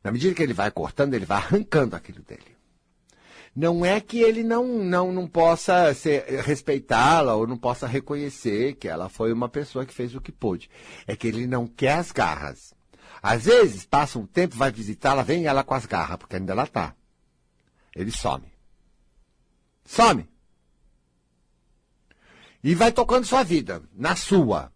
Na 0.04 0.12
medida 0.12 0.34
que 0.34 0.42
ele 0.42 0.54
vai 0.54 0.72
cortando, 0.72 1.14
ele 1.14 1.26
vai 1.26 1.38
arrancando 1.38 1.96
aquilo 1.96 2.24
dele. 2.24 2.58
Não 3.56 3.86
é 3.86 4.02
que 4.02 4.20
ele 4.20 4.44
não, 4.44 4.66
não, 4.66 5.12
não 5.12 5.28
possa 5.28 5.94
respeitá-la 6.44 7.36
ou 7.36 7.46
não 7.46 7.56
possa 7.56 7.86
reconhecer 7.86 8.74
que 8.76 8.88
ela 8.88 9.10
foi 9.10 9.32
uma 9.32 9.48
pessoa 9.48 9.86
que 9.86 9.94
fez 9.94 10.16
o 10.16 10.22
que 10.22 10.32
pôde. 10.32 10.72
É 11.06 11.16
que 11.16 11.28
ele 11.28 11.46
não 11.46 11.68
quer 11.68 11.94
as 11.94 12.12
garras. 12.12 12.74
Às 13.24 13.46
vezes, 13.46 13.86
passa 13.86 14.20
um 14.20 14.26
tempo, 14.26 14.58
vai 14.58 14.70
visitá-la, 14.70 15.24
vem 15.24 15.46
ela 15.46 15.64
com 15.64 15.74
as 15.74 15.86
garras, 15.86 16.18
porque 16.18 16.36
ainda 16.36 16.52
ela 16.52 16.66
está. 16.66 16.94
Ele 17.96 18.12
some. 18.12 18.52
Some. 19.86 20.28
E 22.62 22.76
vai 22.76 22.92
tocando 22.92 23.26
sua 23.26 23.42
vida, 23.42 23.82
na 23.94 24.14
sua. 24.18 24.74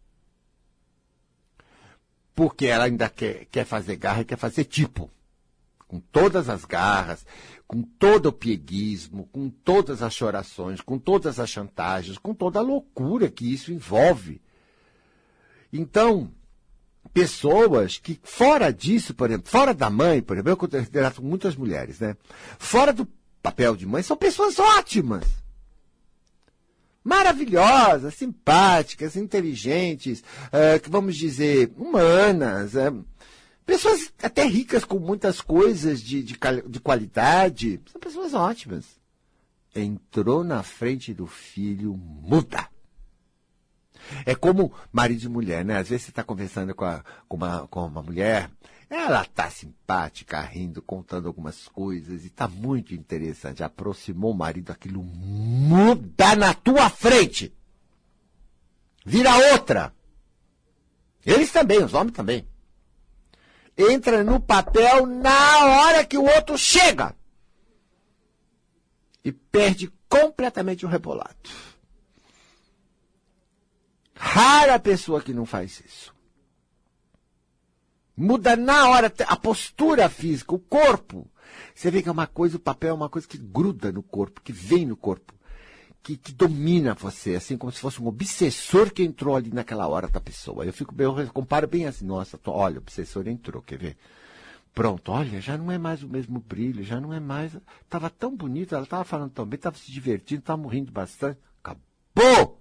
Porque 2.33 2.67
ela 2.67 2.85
ainda 2.85 3.09
quer, 3.09 3.47
quer 3.47 3.65
fazer 3.65 3.97
garra 3.97 4.21
e 4.21 4.25
quer 4.25 4.37
fazer 4.37 4.63
tipo. 4.63 5.11
Com 5.85 5.99
todas 5.99 6.47
as 6.47 6.63
garras, 6.63 7.25
com 7.67 7.81
todo 7.81 8.27
o 8.27 8.33
pieguismo, 8.33 9.27
com 9.27 9.49
todas 9.49 10.01
as 10.01 10.13
chorações, 10.13 10.79
com 10.79 10.97
todas 10.97 11.37
as 11.37 11.49
chantagens, 11.49 12.17
com 12.17 12.33
toda 12.33 12.59
a 12.59 12.61
loucura 12.61 13.29
que 13.29 13.51
isso 13.51 13.73
envolve. 13.73 14.41
Então, 15.71 16.31
pessoas 17.07 17.97
que, 17.97 18.19
fora 18.23 18.71
disso, 18.71 19.13
por 19.13 19.29
exemplo, 19.29 19.49
fora 19.49 19.73
da 19.73 19.89
mãe, 19.89 20.21
por 20.21 20.37
exemplo, 20.37 20.69
eu 20.71 20.85
trato 20.85 21.23
muitas 21.23 21.55
mulheres, 21.55 21.99
né? 21.99 22.15
Fora 22.57 22.91
do 22.93 23.07
papel 23.41 23.75
de 23.75 23.85
mãe, 23.85 24.03
são 24.03 24.17
pessoas 24.17 24.59
ótimas. 24.59 25.25
Maravilhosas, 27.03 28.15
simpáticas, 28.15 29.15
inteligentes, 29.15 30.23
é, 30.51 30.79
vamos 30.89 31.15
dizer, 31.15 31.71
humanas. 31.77 32.75
É, 32.75 32.91
pessoas 33.65 34.11
até 34.21 34.43
ricas 34.45 34.83
com 34.83 34.99
muitas 34.99 35.39
coisas 35.39 36.01
de, 36.01 36.21
de, 36.21 36.37
de 36.67 36.79
qualidade. 36.79 37.79
São 37.91 38.01
pessoas 38.01 38.33
ótimas. 38.33 38.85
Entrou 39.73 40.43
na 40.43 40.63
frente 40.63 41.13
do 41.13 41.27
filho, 41.27 41.95
muda. 41.95 42.67
É 44.25 44.35
como 44.35 44.73
marido 44.91 45.23
e 45.23 45.29
mulher, 45.29 45.63
né? 45.65 45.77
Às 45.77 45.89
vezes 45.89 46.05
você 46.05 46.11
está 46.11 46.23
conversando 46.23 46.73
com, 46.73 46.85
a, 46.85 47.03
com, 47.27 47.37
uma, 47.37 47.67
com 47.67 47.85
uma 47.85 48.01
mulher, 48.01 48.49
ela 48.89 49.25
tá 49.25 49.49
simpática, 49.49 50.39
rindo, 50.39 50.81
contando 50.81 51.27
algumas 51.27 51.67
coisas 51.67 52.23
e 52.23 52.29
tá 52.29 52.47
muito 52.47 52.93
interessante. 52.93 53.63
Aproximou 53.63 54.31
o 54.31 54.37
marido, 54.37 54.71
aquilo 54.71 55.03
muda 55.03 56.35
na 56.35 56.53
tua 56.53 56.89
frente. 56.89 57.53
Vira 59.05 59.35
outra. 59.53 59.93
Eles 61.25 61.51
também, 61.51 61.83
os 61.83 61.93
homens 61.93 62.15
também. 62.15 62.47
Entra 63.77 64.23
no 64.23 64.39
papel 64.39 65.05
na 65.05 65.65
hora 65.65 66.05
que 66.05 66.17
o 66.17 66.23
outro 66.23 66.57
chega. 66.57 67.13
E 69.23 69.31
perde 69.33 69.91
completamente 70.07 70.85
o 70.85 70.89
rebolado. 70.89 71.35
Rara 74.17 74.79
pessoa 74.79 75.21
que 75.21 75.33
não 75.33 75.45
faz 75.45 75.81
isso. 75.85 76.13
Muda 78.15 78.55
na 78.55 78.89
hora 78.89 79.13
a 79.27 79.35
postura 79.35 80.09
física, 80.09 80.55
o 80.55 80.59
corpo. 80.59 81.29
Você 81.73 81.91
vê 81.91 82.01
que 82.01 82.09
é 82.09 82.11
uma 82.11 82.25
coisa, 82.25 82.57
o 82.57 82.59
papel 82.59 82.89
é 82.89 82.93
uma 82.93 83.09
coisa 83.09 83.27
que 83.27 83.37
gruda 83.37 83.91
no 83.91 84.01
corpo, 84.01 84.41
que 84.41 84.51
vem 84.51 84.85
no 84.85 84.97
corpo, 84.97 85.33
que, 86.01 86.17
que 86.17 86.33
domina 86.33 86.95
você, 86.95 87.35
assim 87.35 87.55
como 87.57 87.71
se 87.71 87.79
fosse 87.79 88.01
um 88.01 88.07
obsessor 88.07 88.91
que 88.91 89.03
entrou 89.03 89.35
ali 89.35 89.51
naquela 89.51 89.87
hora 89.87 90.07
da 90.07 90.19
pessoa. 90.19 90.65
Eu 90.65 90.73
fico, 90.73 90.95
eu 90.97 91.27
comparo 91.31 91.67
bem 91.67 91.85
assim, 91.85 92.05
nossa, 92.05 92.37
tô, 92.37 92.51
olha, 92.51 92.75
o 92.75 92.81
obsessor 92.81 93.27
entrou, 93.27 93.61
quer 93.61 93.77
ver? 93.77 93.97
Pronto, 94.73 95.11
olha, 95.11 95.39
já 95.39 95.57
não 95.57 95.71
é 95.71 95.77
mais 95.77 96.03
o 96.03 96.07
mesmo 96.07 96.39
brilho, 96.39 96.83
já 96.83 96.99
não 96.99 97.13
é 97.13 97.19
mais. 97.19 97.55
Tava 97.89 98.09
tão 98.09 98.35
bonito, 98.35 98.73
ela 98.73 98.85
tava 98.85 99.03
falando 99.03 99.31
tão 99.31 99.45
bem, 99.45 99.59
tava 99.59 99.77
se 99.77 99.91
divertindo, 99.91 100.41
tava 100.41 100.61
morrendo 100.61 100.91
bastante. 100.91 101.39
Acabou! 101.63 102.56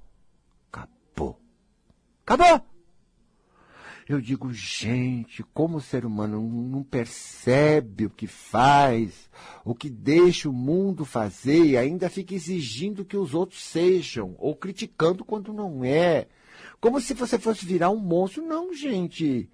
Acabou! 2.26 2.60
Eu 4.08 4.20
digo, 4.20 4.52
gente, 4.52 5.44
como 5.54 5.78
o 5.78 5.80
ser 5.80 6.04
humano 6.04 6.40
não 6.40 6.82
percebe 6.82 8.06
o 8.06 8.10
que 8.10 8.26
faz, 8.26 9.30
o 9.64 9.74
que 9.74 9.88
deixa 9.88 10.48
o 10.48 10.52
mundo 10.52 11.04
fazer 11.04 11.64
e 11.64 11.76
ainda 11.76 12.10
fica 12.10 12.34
exigindo 12.34 13.04
que 13.04 13.16
os 13.16 13.32
outros 13.32 13.62
sejam, 13.64 14.34
ou 14.38 14.56
criticando 14.56 15.24
quando 15.24 15.52
não 15.52 15.84
é. 15.84 16.26
Como 16.80 17.00
se 17.00 17.14
você 17.14 17.38
fosse 17.38 17.64
virar 17.64 17.90
um 17.90 17.96
monstro. 17.96 18.44
Não, 18.44 18.74
gente. 18.74 19.48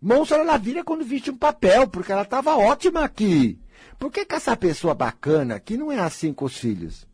Monstro 0.00 0.38
ela 0.38 0.56
vira 0.58 0.84
quando 0.84 1.04
viste 1.04 1.30
um 1.30 1.36
papel, 1.36 1.88
porque 1.88 2.12
ela 2.12 2.22
estava 2.22 2.56
ótima 2.56 3.02
aqui. 3.02 3.58
Por 3.98 4.12
que, 4.12 4.26
que 4.26 4.34
essa 4.34 4.56
pessoa 4.56 4.94
bacana 4.94 5.56
aqui 5.56 5.76
não 5.76 5.90
é 5.90 5.98
assim 5.98 6.32
com 6.32 6.44
os 6.44 6.56
filhos? 6.56 7.06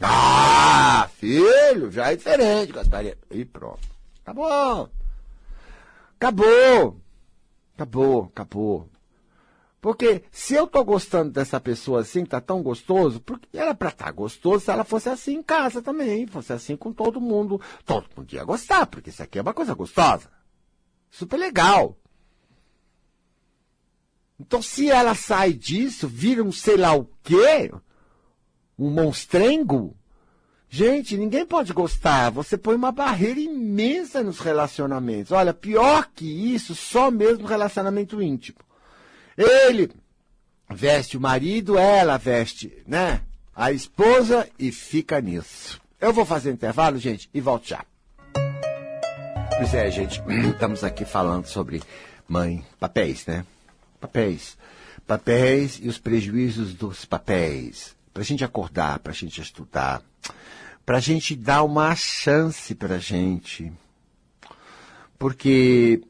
Ah, 0.00 1.08
filho, 1.16 1.90
já 1.90 2.12
é 2.12 2.16
diferente, 2.16 2.72
Gasparinha. 2.72 3.16
E 3.30 3.44
pronto. 3.44 3.95
Tá 4.26 4.34
bom. 4.34 4.88
Acabou. 6.16 7.00
Acabou, 7.76 8.24
acabou. 8.24 8.88
Porque 9.80 10.24
se 10.32 10.54
eu 10.54 10.66
tô 10.66 10.82
gostando 10.84 11.30
dessa 11.30 11.60
pessoa 11.60 12.00
assim, 12.00 12.24
que 12.24 12.30
tá 12.30 12.40
tão 12.40 12.60
gostoso, 12.60 13.20
porque 13.20 13.56
era 13.56 13.72
para 13.72 13.90
estar 13.90 14.06
tá 14.06 14.10
gostoso 14.10 14.64
se 14.64 14.70
ela 14.72 14.82
fosse 14.82 15.08
assim 15.08 15.34
em 15.34 15.42
casa 15.44 15.80
também, 15.80 16.26
fosse 16.26 16.52
assim 16.52 16.76
com 16.76 16.92
todo 16.92 17.20
mundo. 17.20 17.60
Todo 17.84 18.08
mundo 18.16 18.32
ia 18.32 18.42
gostar, 18.42 18.86
porque 18.86 19.10
isso 19.10 19.22
aqui 19.22 19.38
é 19.38 19.42
uma 19.42 19.54
coisa 19.54 19.74
gostosa. 19.74 20.28
Super 21.08 21.36
legal. 21.36 21.96
Então, 24.40 24.60
se 24.60 24.90
ela 24.90 25.14
sai 25.14 25.52
disso, 25.52 26.08
vira 26.08 26.42
um 26.42 26.50
sei 26.50 26.76
lá 26.76 26.96
o 26.96 27.08
quê, 27.22 27.70
um 28.76 28.90
monstrengo, 28.90 29.96
Gente, 30.68 31.16
ninguém 31.16 31.46
pode 31.46 31.72
gostar. 31.72 32.30
Você 32.30 32.58
põe 32.58 32.74
uma 32.74 32.92
barreira 32.92 33.40
imensa 33.40 34.22
nos 34.22 34.40
relacionamentos. 34.40 35.32
Olha, 35.32 35.54
pior 35.54 36.08
que 36.14 36.54
isso, 36.54 36.74
só 36.74 37.10
mesmo 37.10 37.46
relacionamento 37.46 38.20
íntimo. 38.20 38.58
Ele 39.36 39.90
veste 40.70 41.16
o 41.16 41.20
marido, 41.20 41.78
ela 41.78 42.16
veste, 42.16 42.72
né? 42.86 43.22
A 43.54 43.72
esposa 43.72 44.48
e 44.58 44.72
fica 44.72 45.20
nisso. 45.20 45.80
Eu 46.00 46.12
vou 46.12 46.26
fazer 46.26 46.52
intervalo, 46.52 46.98
gente, 46.98 47.30
e 47.32 47.40
volto 47.40 47.68
já. 47.68 47.84
Pois 49.56 49.72
é, 49.72 49.90
gente, 49.90 50.22
estamos 50.52 50.84
aqui 50.84 51.04
falando 51.04 51.46
sobre 51.46 51.82
mãe, 52.28 52.64
papéis, 52.78 53.24
né? 53.24 53.46
Papéis. 53.98 54.58
Papéis 55.06 55.78
e 55.80 55.88
os 55.88 55.98
prejuízos 55.98 56.74
dos 56.74 57.04
papéis. 57.04 57.95
Para 58.16 58.22
a 58.22 58.24
gente 58.24 58.42
acordar, 58.42 58.98
para 59.00 59.12
a 59.12 59.14
gente 59.14 59.42
estudar 59.42 60.02
para 60.86 60.96
a 60.96 61.00
gente 61.00 61.36
dar 61.36 61.64
uma 61.64 61.94
chance 61.94 62.74
para 62.74 62.94
a 62.94 62.98
gente. 62.98 63.70
Porque 65.18 66.00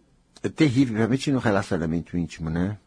é 0.41 0.49
terrível, 0.49 0.99
realmente 0.99 1.33
no 1.33 1.41
relacionamento 1.41 2.17
íntimo, 2.17 2.49
né? 2.49 2.79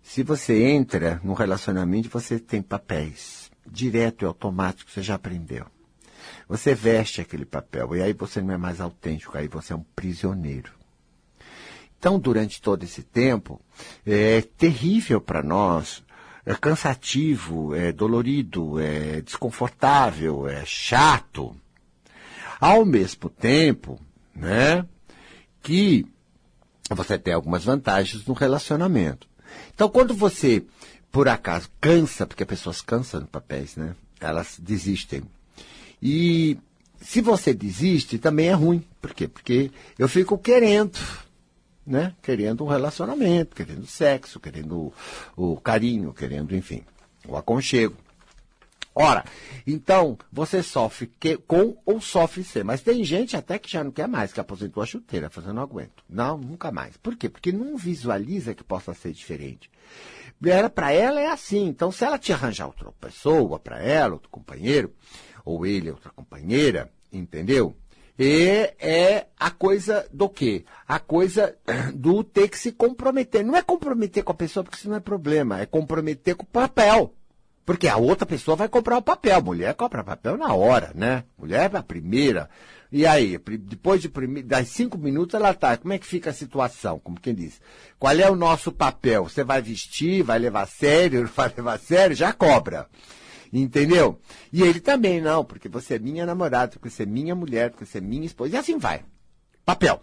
Se 0.00 0.22
você 0.22 0.62
entra 0.62 1.20
no 1.24 1.32
relacionamento, 1.32 2.08
você 2.08 2.38
tem 2.38 2.62
papéis. 2.62 3.50
Direto 3.66 4.24
e 4.24 4.26
automático, 4.26 4.88
você 4.88 5.02
já 5.02 5.16
aprendeu. 5.16 5.66
Você 6.48 6.72
veste 6.72 7.20
aquele 7.20 7.44
papel 7.44 7.96
e 7.96 8.02
aí 8.02 8.12
você 8.12 8.40
não 8.40 8.54
é 8.54 8.56
mais 8.56 8.80
autêntico, 8.80 9.36
aí 9.36 9.48
você 9.48 9.72
é 9.72 9.76
um 9.76 9.84
prisioneiro. 9.96 10.70
Então, 11.98 12.16
durante 12.16 12.62
todo 12.62 12.84
esse 12.84 13.02
tempo, 13.02 13.60
é 14.06 14.42
terrível 14.42 15.20
para 15.20 15.42
nós 15.42 16.04
é 16.46 16.54
cansativo, 16.54 17.74
é 17.74 17.92
dolorido, 17.92 18.78
é 18.80 19.20
desconfortável, 19.20 20.48
é 20.48 20.64
chato. 20.66 21.56
Ao 22.60 22.84
mesmo 22.84 23.30
tempo, 23.30 24.00
né, 24.34 24.86
que 25.62 26.06
você 26.90 27.18
tem 27.18 27.32
algumas 27.32 27.64
vantagens 27.64 28.26
no 28.26 28.34
relacionamento. 28.34 29.26
Então, 29.74 29.88
quando 29.88 30.14
você, 30.14 30.64
por 31.10 31.28
acaso, 31.28 31.70
cansa, 31.80 32.26
porque 32.26 32.42
as 32.42 32.48
pessoas 32.48 32.80
cansam 32.80 33.20
no 33.20 33.26
papéis, 33.26 33.76
né? 33.76 33.94
Elas 34.20 34.58
desistem. 34.60 35.22
E 36.02 36.58
se 37.00 37.20
você 37.20 37.54
desiste, 37.54 38.18
também 38.18 38.48
é 38.48 38.52
ruim. 38.52 38.84
Por 39.00 39.14
quê? 39.14 39.28
Porque 39.28 39.70
eu 39.98 40.08
fico 40.08 40.36
querendo 40.36 40.98
né? 41.86 42.14
Querendo 42.22 42.64
um 42.64 42.68
relacionamento, 42.68 43.54
querendo 43.54 43.86
sexo, 43.86 44.40
querendo 44.40 44.92
o, 45.36 45.52
o 45.52 45.60
carinho, 45.60 46.12
querendo, 46.12 46.54
enfim, 46.54 46.82
o 47.26 47.36
aconchego. 47.36 47.96
Ora, 48.96 49.24
então, 49.66 50.16
você 50.30 50.62
sofre 50.62 51.10
que, 51.18 51.36
com 51.36 51.76
ou 51.84 52.00
sofre 52.00 52.44
sem. 52.44 52.62
Mas 52.62 52.80
tem 52.80 53.02
gente 53.02 53.36
até 53.36 53.58
que 53.58 53.70
já 53.70 53.82
não 53.82 53.90
quer 53.90 54.06
mais, 54.06 54.32
que 54.32 54.38
aposentou 54.38 54.82
a 54.82 54.86
chuteira, 54.86 55.28
fazendo 55.28 55.54
não 55.54 55.62
aguento. 55.62 56.04
Não, 56.08 56.38
nunca 56.38 56.70
mais. 56.70 56.96
Por 56.96 57.16
quê? 57.16 57.28
Porque 57.28 57.50
não 57.50 57.76
visualiza 57.76 58.54
que 58.54 58.62
possa 58.62 58.94
ser 58.94 59.12
diferente. 59.12 59.68
Era 60.44 60.70
para 60.70 60.92
ela 60.92 61.20
é 61.20 61.26
assim. 61.26 61.66
Então, 61.66 61.90
se 61.90 62.04
ela 62.04 62.18
te 62.18 62.32
arranjar 62.32 62.66
outra 62.66 62.92
pessoa 62.92 63.58
para 63.58 63.82
ela, 63.82 64.14
outro 64.14 64.30
companheiro, 64.30 64.92
ou 65.44 65.66
ele 65.66 65.90
outra 65.90 66.10
companheira, 66.10 66.88
entendeu? 67.12 67.76
E 68.18 68.72
é 68.78 69.26
a 69.38 69.50
coisa 69.50 70.06
do 70.12 70.28
quê? 70.28 70.64
A 70.86 70.98
coisa 71.00 71.56
do 71.94 72.22
ter 72.22 72.48
que 72.48 72.58
se 72.58 72.72
comprometer. 72.72 73.44
Não 73.44 73.56
é 73.56 73.62
comprometer 73.62 74.22
com 74.22 74.32
a 74.32 74.36
pessoa, 74.36 74.62
porque 74.62 74.78
isso 74.78 74.88
não 74.88 74.96
é 74.96 75.00
problema. 75.00 75.60
É 75.60 75.66
comprometer 75.66 76.34
com 76.36 76.44
o 76.44 76.46
papel. 76.46 77.12
Porque 77.64 77.88
a 77.88 77.96
outra 77.96 78.26
pessoa 78.26 78.56
vai 78.56 78.68
comprar 78.68 78.98
o 78.98 79.02
papel. 79.02 79.42
Mulher 79.42 79.74
compra 79.74 80.04
papel 80.04 80.36
na 80.36 80.54
hora, 80.54 80.92
né? 80.94 81.24
Mulher 81.36 81.70
é 81.72 81.76
a 81.76 81.82
primeira. 81.82 82.48
E 82.92 83.06
aí, 83.06 83.38
depois 83.58 84.00
de 84.02 84.08
das 84.42 84.68
cinco 84.68 84.96
minutos, 84.96 85.34
ela 85.34 85.52
tá. 85.52 85.76
Como 85.76 85.92
é 85.92 85.98
que 85.98 86.06
fica 86.06 86.30
a 86.30 86.34
situação? 86.34 87.00
Como 87.00 87.18
quem 87.18 87.34
diz? 87.34 87.60
Qual 87.98 88.12
é 88.12 88.30
o 88.30 88.36
nosso 88.36 88.70
papel? 88.70 89.24
Você 89.24 89.42
vai 89.42 89.60
vestir, 89.60 90.22
vai 90.22 90.38
levar 90.38 90.68
sério, 90.68 91.26
vai 91.34 91.52
levar 91.56 91.74
a 91.74 91.78
sério? 91.78 92.14
Já 92.14 92.32
cobra. 92.32 92.86
Entendeu? 93.56 94.20
E 94.52 94.62
ele 94.62 94.80
também, 94.80 95.20
não, 95.20 95.44
porque 95.44 95.68
você 95.68 95.94
é 95.94 95.98
minha 96.00 96.26
namorada, 96.26 96.72
porque 96.72 96.90
você 96.90 97.04
é 97.04 97.06
minha 97.06 97.36
mulher, 97.36 97.70
porque 97.70 97.86
você 97.86 97.98
é 97.98 98.00
minha 98.00 98.26
esposa. 98.26 98.52
E 98.52 98.58
assim 98.58 98.78
vai. 98.78 99.04
Papel. 99.64 100.02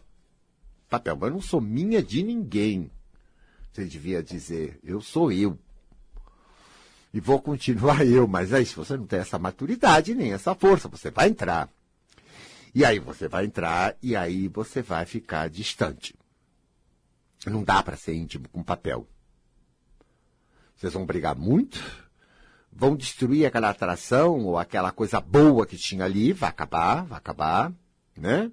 Papel. 0.89 1.17
Mas 1.17 1.27
eu 1.27 1.33
não 1.33 1.41
sou 1.41 1.59
minha 1.59 2.01
de 2.01 2.23
ninguém. 2.23 2.89
Você 3.73 3.83
devia 3.83 4.23
dizer, 4.23 4.79
eu 4.81 5.01
sou 5.01 5.33
eu. 5.33 5.59
E 7.13 7.19
vou 7.19 7.41
continuar 7.41 8.05
eu, 8.05 8.25
mas 8.25 8.53
aí 8.53 8.65
se 8.65 8.73
você 8.73 8.95
não 8.95 9.05
tem 9.05 9.19
essa 9.19 9.37
maturidade 9.37 10.15
nem 10.15 10.31
essa 10.31 10.55
força, 10.55 10.87
você 10.87 11.11
vai 11.11 11.27
entrar. 11.27 11.69
E 12.73 12.85
aí 12.85 12.99
você 12.99 13.27
vai 13.27 13.43
entrar 13.43 13.97
e 14.01 14.15
aí 14.15 14.47
você 14.47 14.81
vai 14.81 15.05
ficar 15.05 15.49
distante. 15.49 16.15
Não 17.45 17.65
dá 17.65 17.83
para 17.83 17.97
ser 17.97 18.13
íntimo 18.13 18.47
com 18.47 18.63
papel. 18.63 19.05
Vocês 20.77 20.93
vão 20.93 21.05
brigar 21.05 21.35
muito, 21.35 21.81
vão 22.71 22.95
destruir 22.95 23.45
aquela 23.45 23.69
atração 23.69 24.39
ou 24.45 24.57
aquela 24.57 24.91
coisa 24.91 25.19
boa 25.19 25.65
que 25.65 25.77
tinha 25.77 26.05
ali, 26.05 26.33
vai 26.33 26.49
acabar, 26.49 27.03
vai 27.05 27.17
acabar, 27.17 27.71
né? 28.17 28.51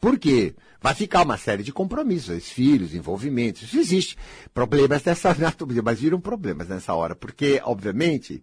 Por 0.00 0.18
quê? 0.18 0.54
Vai 0.80 0.94
ficar 0.94 1.22
uma 1.22 1.36
série 1.36 1.62
de 1.62 1.72
compromissos, 1.72 2.48
filhos, 2.48 2.94
envolvimentos, 2.94 3.62
isso 3.62 3.78
existe. 3.78 4.18
Problemas 4.52 5.02
dessa 5.02 5.32
natureza, 5.38 5.82
mas 5.82 6.00
viram 6.00 6.20
problemas 6.20 6.68
nessa 6.68 6.92
hora, 6.94 7.14
porque, 7.14 7.60
obviamente, 7.64 8.42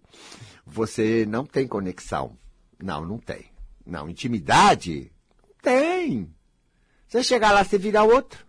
você 0.66 1.26
não 1.28 1.46
tem 1.46 1.68
conexão. 1.68 2.38
Não, 2.82 3.06
não 3.06 3.18
tem. 3.18 3.46
Não, 3.86 4.10
intimidade? 4.10 5.12
Tem. 5.62 6.34
Você 7.08 7.24
chegar 7.24 7.52
lá, 7.52 7.64
você 7.64 7.78
vira 7.78 8.04
outro. 8.04 8.46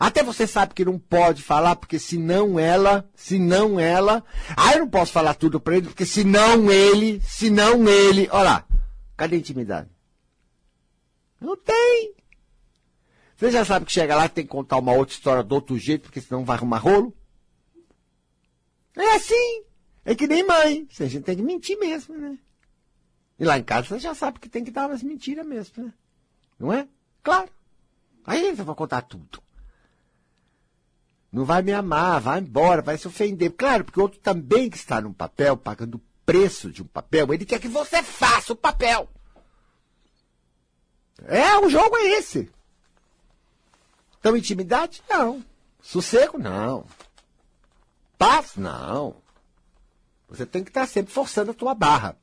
Até 0.00 0.22
você 0.22 0.46
sabe 0.46 0.72
que 0.72 0.82
não 0.82 0.98
pode 0.98 1.42
falar, 1.42 1.76
porque 1.76 1.98
senão 1.98 2.58
ela, 2.58 3.06
senão 3.14 3.78
ela. 3.78 4.24
Ah, 4.56 4.72
eu 4.72 4.78
não 4.78 4.88
posso 4.88 5.12
falar 5.12 5.34
tudo 5.34 5.60
para 5.60 5.76
ele, 5.76 5.88
porque 5.88 6.06
senão 6.06 6.72
ele, 6.72 7.20
senão 7.20 7.86
ele. 7.86 8.26
Olha 8.32 8.42
lá, 8.42 8.66
cadê 9.14 9.36
a 9.36 9.38
intimidade? 9.38 9.90
Não 11.38 11.54
tem. 11.54 12.14
Você 13.36 13.50
já 13.50 13.62
sabe 13.62 13.84
que 13.84 13.92
chega 13.92 14.16
lá 14.16 14.26
tem 14.26 14.44
que 14.44 14.50
contar 14.50 14.78
uma 14.78 14.92
outra 14.92 15.14
história 15.14 15.42
do 15.42 15.54
outro 15.54 15.76
jeito, 15.76 16.04
porque 16.04 16.22
senão 16.22 16.46
vai 16.46 16.56
arrumar 16.56 16.78
rolo? 16.78 17.14
É 18.96 19.16
assim. 19.16 19.64
É 20.02 20.14
que 20.14 20.26
nem 20.26 20.42
mãe. 20.42 20.88
A 20.98 21.04
gente 21.04 21.24
tem 21.24 21.36
que 21.36 21.42
mentir 21.42 21.78
mesmo, 21.78 22.16
né? 22.16 22.38
E 23.38 23.44
lá 23.44 23.58
em 23.58 23.62
casa 23.62 23.88
você 23.88 23.98
já 23.98 24.14
sabe 24.14 24.38
que 24.38 24.48
tem 24.48 24.64
que 24.64 24.70
dar 24.70 24.88
umas 24.88 25.02
mentiras 25.02 25.46
mesmo, 25.46 25.84
né? 25.84 25.92
Não 26.58 26.72
é? 26.72 26.88
Claro. 27.22 27.50
Aí 28.24 28.56
você 28.56 28.62
vai 28.62 28.74
contar 28.74 29.02
tudo. 29.02 29.42
Não 31.32 31.44
vai 31.44 31.62
me 31.62 31.72
amar, 31.72 32.20
vai 32.20 32.40
embora, 32.40 32.82
vai 32.82 32.98
se 32.98 33.06
ofender. 33.06 33.52
Claro, 33.52 33.84
porque 33.84 34.00
o 34.00 34.02
outro 34.02 34.18
também 34.18 34.68
que 34.68 34.76
está 34.76 35.00
num 35.00 35.12
papel, 35.12 35.56
pagando 35.56 35.96
o 35.96 36.00
preço 36.26 36.70
de 36.70 36.82
um 36.82 36.86
papel, 36.86 37.32
ele 37.32 37.46
quer 37.46 37.60
que 37.60 37.68
você 37.68 38.02
faça 38.02 38.52
o 38.52 38.56
papel. 38.56 39.08
É, 41.26 41.56
o 41.58 41.68
jogo 41.68 41.96
é 41.98 42.18
esse. 42.18 42.50
Então, 44.18 44.36
intimidade? 44.36 45.02
Não. 45.08 45.44
Sossego? 45.80 46.38
Não. 46.38 46.84
Paz? 48.18 48.56
Não. 48.56 49.16
Você 50.28 50.44
tem 50.44 50.62
que 50.62 50.70
estar 50.70 50.86
sempre 50.86 51.12
forçando 51.12 51.52
a 51.52 51.54
tua 51.54 51.74
barra. 51.74 52.16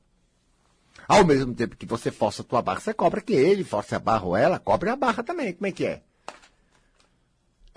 Ao 1.08 1.24
mesmo 1.24 1.54
tempo 1.54 1.78
que 1.78 1.86
você 1.86 2.12
força 2.12 2.42
a 2.42 2.46
tua 2.46 2.62
barra, 2.62 2.82
você 2.82 2.94
cobra 2.94 3.22
que 3.22 3.34
ele 3.34 3.64
force 3.64 3.96
a 3.96 4.00
barra 4.00 4.26
ou 4.26 4.36
ela, 4.36 4.60
cobre 4.60 4.90
a 4.90 4.96
barra 4.96 5.24
também. 5.24 5.54
Como 5.54 5.68
é 5.68 5.72
que 5.72 5.86
é? 5.86 6.04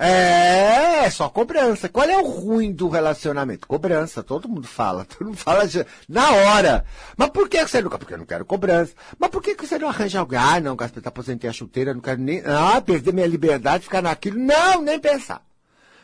É, 0.02 1.04
é 1.04 1.10
só 1.10 1.28
cobrança. 1.28 1.86
Qual 1.86 2.08
é 2.08 2.16
o 2.16 2.26
ruim 2.26 2.72
do 2.72 2.88
relacionamento? 2.88 3.66
Cobrança, 3.66 4.22
todo 4.22 4.48
mundo 4.48 4.66
fala. 4.66 5.04
Todo 5.04 5.26
mundo 5.26 5.36
fala 5.36 5.68
de, 5.68 5.84
na 6.08 6.30
hora. 6.30 6.86
Mas 7.18 7.28
por 7.28 7.50
que 7.50 7.60
você 7.62 7.82
não... 7.82 7.90
Porque 7.90 8.14
eu 8.14 8.18
não 8.18 8.24
quero 8.24 8.46
cobrança. 8.46 8.94
Mas 9.18 9.28
por 9.28 9.42
que 9.42 9.54
você 9.54 9.78
não 9.78 9.88
arranja 9.88 10.20
alguém? 10.20 10.38
Ah, 10.38 10.58
não, 10.58 10.74
Gaspar, 10.74 11.02
tá 11.02 11.10
aposentei 11.10 11.50
a 11.50 11.52
chuteira, 11.52 11.92
não 11.92 12.00
quero 12.00 12.18
nem... 12.18 12.42
Ah, 12.46 12.80
perder 12.80 13.12
minha 13.12 13.26
liberdade, 13.26 13.84
ficar 13.84 14.00
naquilo. 14.00 14.38
Não, 14.38 14.80
nem 14.80 14.98
pensar. 14.98 15.44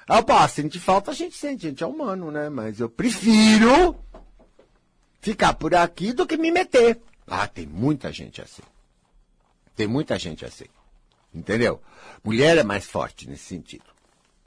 Ah, 0.06 0.22
pô, 0.22 0.46
sente 0.46 0.78
falta, 0.78 1.10
a 1.10 1.14
gente 1.14 1.34
sente, 1.34 1.66
a 1.66 1.70
gente 1.70 1.82
é 1.82 1.86
humano, 1.86 2.30
né? 2.30 2.50
Mas 2.50 2.78
eu 2.78 2.90
prefiro 2.90 3.96
ficar 5.22 5.54
por 5.54 5.74
aqui 5.74 6.12
do 6.12 6.26
que 6.26 6.36
me 6.36 6.50
meter. 6.50 7.00
Ah, 7.26 7.48
tem 7.48 7.66
muita 7.66 8.12
gente 8.12 8.42
assim. 8.42 8.62
Tem 9.74 9.86
muita 9.86 10.18
gente 10.18 10.44
assim. 10.44 10.66
Entendeu? 11.36 11.82
Mulher 12.24 12.56
é 12.56 12.62
mais 12.62 12.86
forte 12.86 13.28
nesse 13.28 13.44
sentido. 13.44 13.84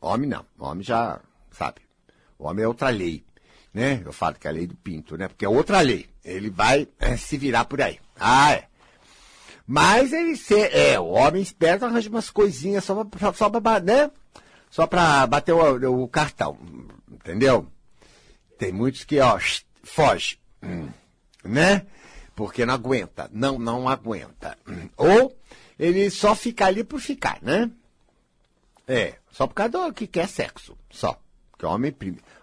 Homem 0.01 0.27
não. 0.27 0.43
Homem 0.57 0.83
já, 0.83 1.21
sabe? 1.51 1.81
O 2.37 2.47
homem 2.47 2.65
é 2.65 2.67
outra 2.67 2.89
lei. 2.89 3.23
Né? 3.71 4.01
Eu 4.03 4.11
falo 4.11 4.35
que 4.35 4.47
é 4.47 4.49
a 4.49 4.53
lei 4.53 4.65
do 4.65 4.75
pinto, 4.75 5.15
né? 5.15 5.27
Porque 5.27 5.45
é 5.45 5.49
outra 5.49 5.81
lei. 5.81 6.09
Ele 6.25 6.49
vai 6.49 6.87
é, 6.97 7.15
se 7.15 7.37
virar 7.37 7.65
por 7.65 7.79
aí. 7.79 7.99
Ah, 8.19 8.53
é. 8.53 8.67
Mas 9.67 10.11
ele 10.11 10.35
se, 10.35 10.59
é, 10.59 10.99
o 10.99 11.09
homem 11.09 11.43
esperto 11.43 11.85
arranja 11.85 12.09
umas 12.09 12.31
coisinhas 12.31 12.83
só 12.83 13.05
pra, 13.05 13.33
só 13.33 13.49
pra, 13.51 13.79
né? 13.79 14.09
Só 14.71 14.87
pra 14.87 15.27
bater 15.27 15.53
o, 15.53 16.03
o 16.03 16.07
cartão. 16.07 16.57
Entendeu? 17.11 17.67
Tem 18.57 18.71
muitos 18.71 19.03
que, 19.03 19.19
ó, 19.19 19.39
foge. 19.83 20.39
Né? 21.43 21.85
Porque 22.35 22.65
não 22.65 22.73
aguenta. 22.73 23.29
Não, 23.31 23.59
não 23.59 23.87
aguenta. 23.87 24.57
Ou 24.97 25.37
ele 25.79 26.09
só 26.09 26.35
fica 26.35 26.65
ali 26.65 26.83
por 26.83 26.99
ficar, 26.99 27.41
né? 27.41 27.71
É, 28.85 29.15
só 29.31 29.47
por 29.47 29.53
causa 29.53 29.71
do 29.71 29.93
que 29.93 30.05
quer 30.05 30.27
sexo, 30.27 30.77
só. 30.89 31.19
Porque 31.51 31.65
o 31.65 31.69
homem, 31.69 31.95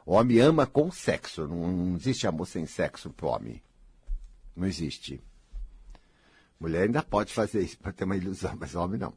o 0.06 0.14
homem 0.14 0.40
ama 0.40 0.66
com 0.66 0.90
sexo, 0.90 1.46
não, 1.46 1.68
não 1.68 1.96
existe 1.96 2.26
amor 2.26 2.46
sem 2.46 2.66
sexo 2.66 3.10
pro 3.10 3.28
homem. 3.28 3.62
Não 4.56 4.66
existe. 4.66 5.20
Mulher 6.58 6.84
ainda 6.84 7.02
pode 7.02 7.32
fazer 7.32 7.60
isso 7.62 7.78
para 7.78 7.92
ter 7.92 8.04
uma 8.04 8.16
ilusão, 8.16 8.56
mas 8.58 8.74
homem 8.74 8.98
não. 8.98 9.12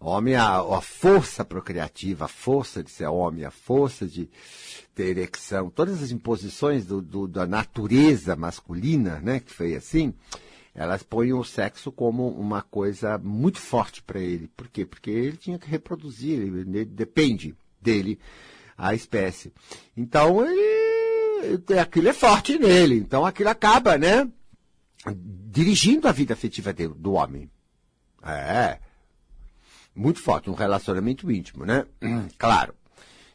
Homem, 0.00 0.34
a, 0.34 0.56
a 0.56 0.80
força 0.80 1.44
procriativa, 1.44 2.24
a 2.24 2.28
força 2.28 2.82
de 2.82 2.90
ser 2.90 3.06
homem, 3.06 3.44
a 3.44 3.50
força 3.50 4.06
de 4.06 4.30
ter 4.94 5.18
ereção, 5.18 5.68
todas 5.68 6.02
as 6.02 6.10
imposições 6.10 6.86
do, 6.86 7.02
do, 7.02 7.28
da 7.28 7.46
natureza 7.46 8.34
masculina, 8.34 9.20
né, 9.20 9.40
que 9.40 9.52
foi 9.52 9.76
assim, 9.76 10.14
elas 10.74 11.02
põem 11.02 11.32
o 11.32 11.44
sexo 11.44 11.90
como 11.90 12.28
uma 12.28 12.62
coisa 12.62 13.18
muito 13.18 13.58
forte 13.58 14.02
para 14.02 14.20
ele. 14.20 14.48
Por 14.56 14.68
quê? 14.68 14.86
Porque 14.86 15.10
ele 15.10 15.36
tinha 15.36 15.58
que 15.58 15.68
reproduzir, 15.68 16.38
ele, 16.38 16.60
ele, 16.60 16.84
depende 16.84 17.54
dele 17.80 18.18
a 18.78 18.94
espécie. 18.94 19.52
Então, 19.96 20.46
ele, 20.46 21.78
aquilo 21.78 22.08
é 22.08 22.12
forte 22.12 22.58
nele. 22.58 22.96
Então, 22.96 23.26
aquilo 23.26 23.50
acaba, 23.50 23.98
né? 23.98 24.28
Dirigindo 25.14 26.06
a 26.06 26.12
vida 26.12 26.34
afetiva 26.34 26.72
dele, 26.72 26.94
do 26.96 27.12
homem. 27.12 27.50
É. 28.22 28.78
Muito 29.94 30.20
forte, 30.20 30.48
um 30.48 30.54
relacionamento 30.54 31.30
íntimo, 31.30 31.64
né? 31.64 31.84
Claro. 32.38 32.74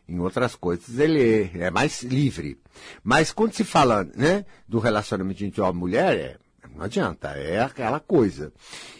Em 0.07 0.19
outras 0.19 0.55
coisas 0.55 0.99
ele 0.99 1.49
é 1.55 1.71
mais 1.71 2.03
livre. 2.03 2.59
Mas 3.03 3.31
quando 3.31 3.53
se 3.53 3.63
fala, 3.63 4.03
né, 4.03 4.45
do 4.67 4.77
relacionamento 4.77 5.43
entre 5.43 5.61
homem 5.61 5.75
e 5.75 5.79
mulher, 5.79 6.15
é 6.15 6.37
não 6.75 6.85
adianta, 6.85 7.29
é 7.29 7.61
aquela 7.61 7.99
coisa. 7.99 8.51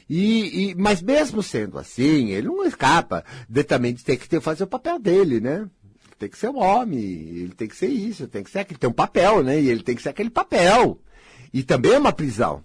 E, 0.10 0.72
e, 0.72 0.76
mas 0.76 1.02
mesmo 1.02 1.44
sendo 1.44 1.78
assim, 1.78 2.32
ele 2.32 2.48
não 2.48 2.66
escapa 2.66 3.24
de 3.50 3.64
também 3.64 3.94
de 3.94 4.04
ter 4.04 4.18
que 4.18 4.30
ter, 4.30 4.40
fazer 4.42 4.64
o 4.64 4.68
papel 4.68 5.00
dele, 5.00 5.40
né? 5.40 5.70
Tem 6.18 6.30
que 6.30 6.38
ser 6.38 6.50
um 6.50 6.60
homem, 6.60 7.00
ele 7.00 7.54
tem 7.54 7.68
que 7.68 7.76
ser 7.76 7.88
isso, 7.88 8.28
tem 8.28 8.44
que 8.44 8.50
ser 8.50 8.60
aquele, 8.60 8.80
tem 8.80 8.90
um 8.90 8.94
papel, 8.94 9.44
né? 9.44 9.60
E 9.60 9.70
ele 9.70 9.84
tem 9.84 9.96
que 9.96 10.02
ser 10.02 10.10
aquele 10.10 10.30
papel. 10.30 11.00
E 11.54 11.64
também 11.64 11.94
é 11.94 12.00
uma 12.00 12.14
prisão. 12.14 12.64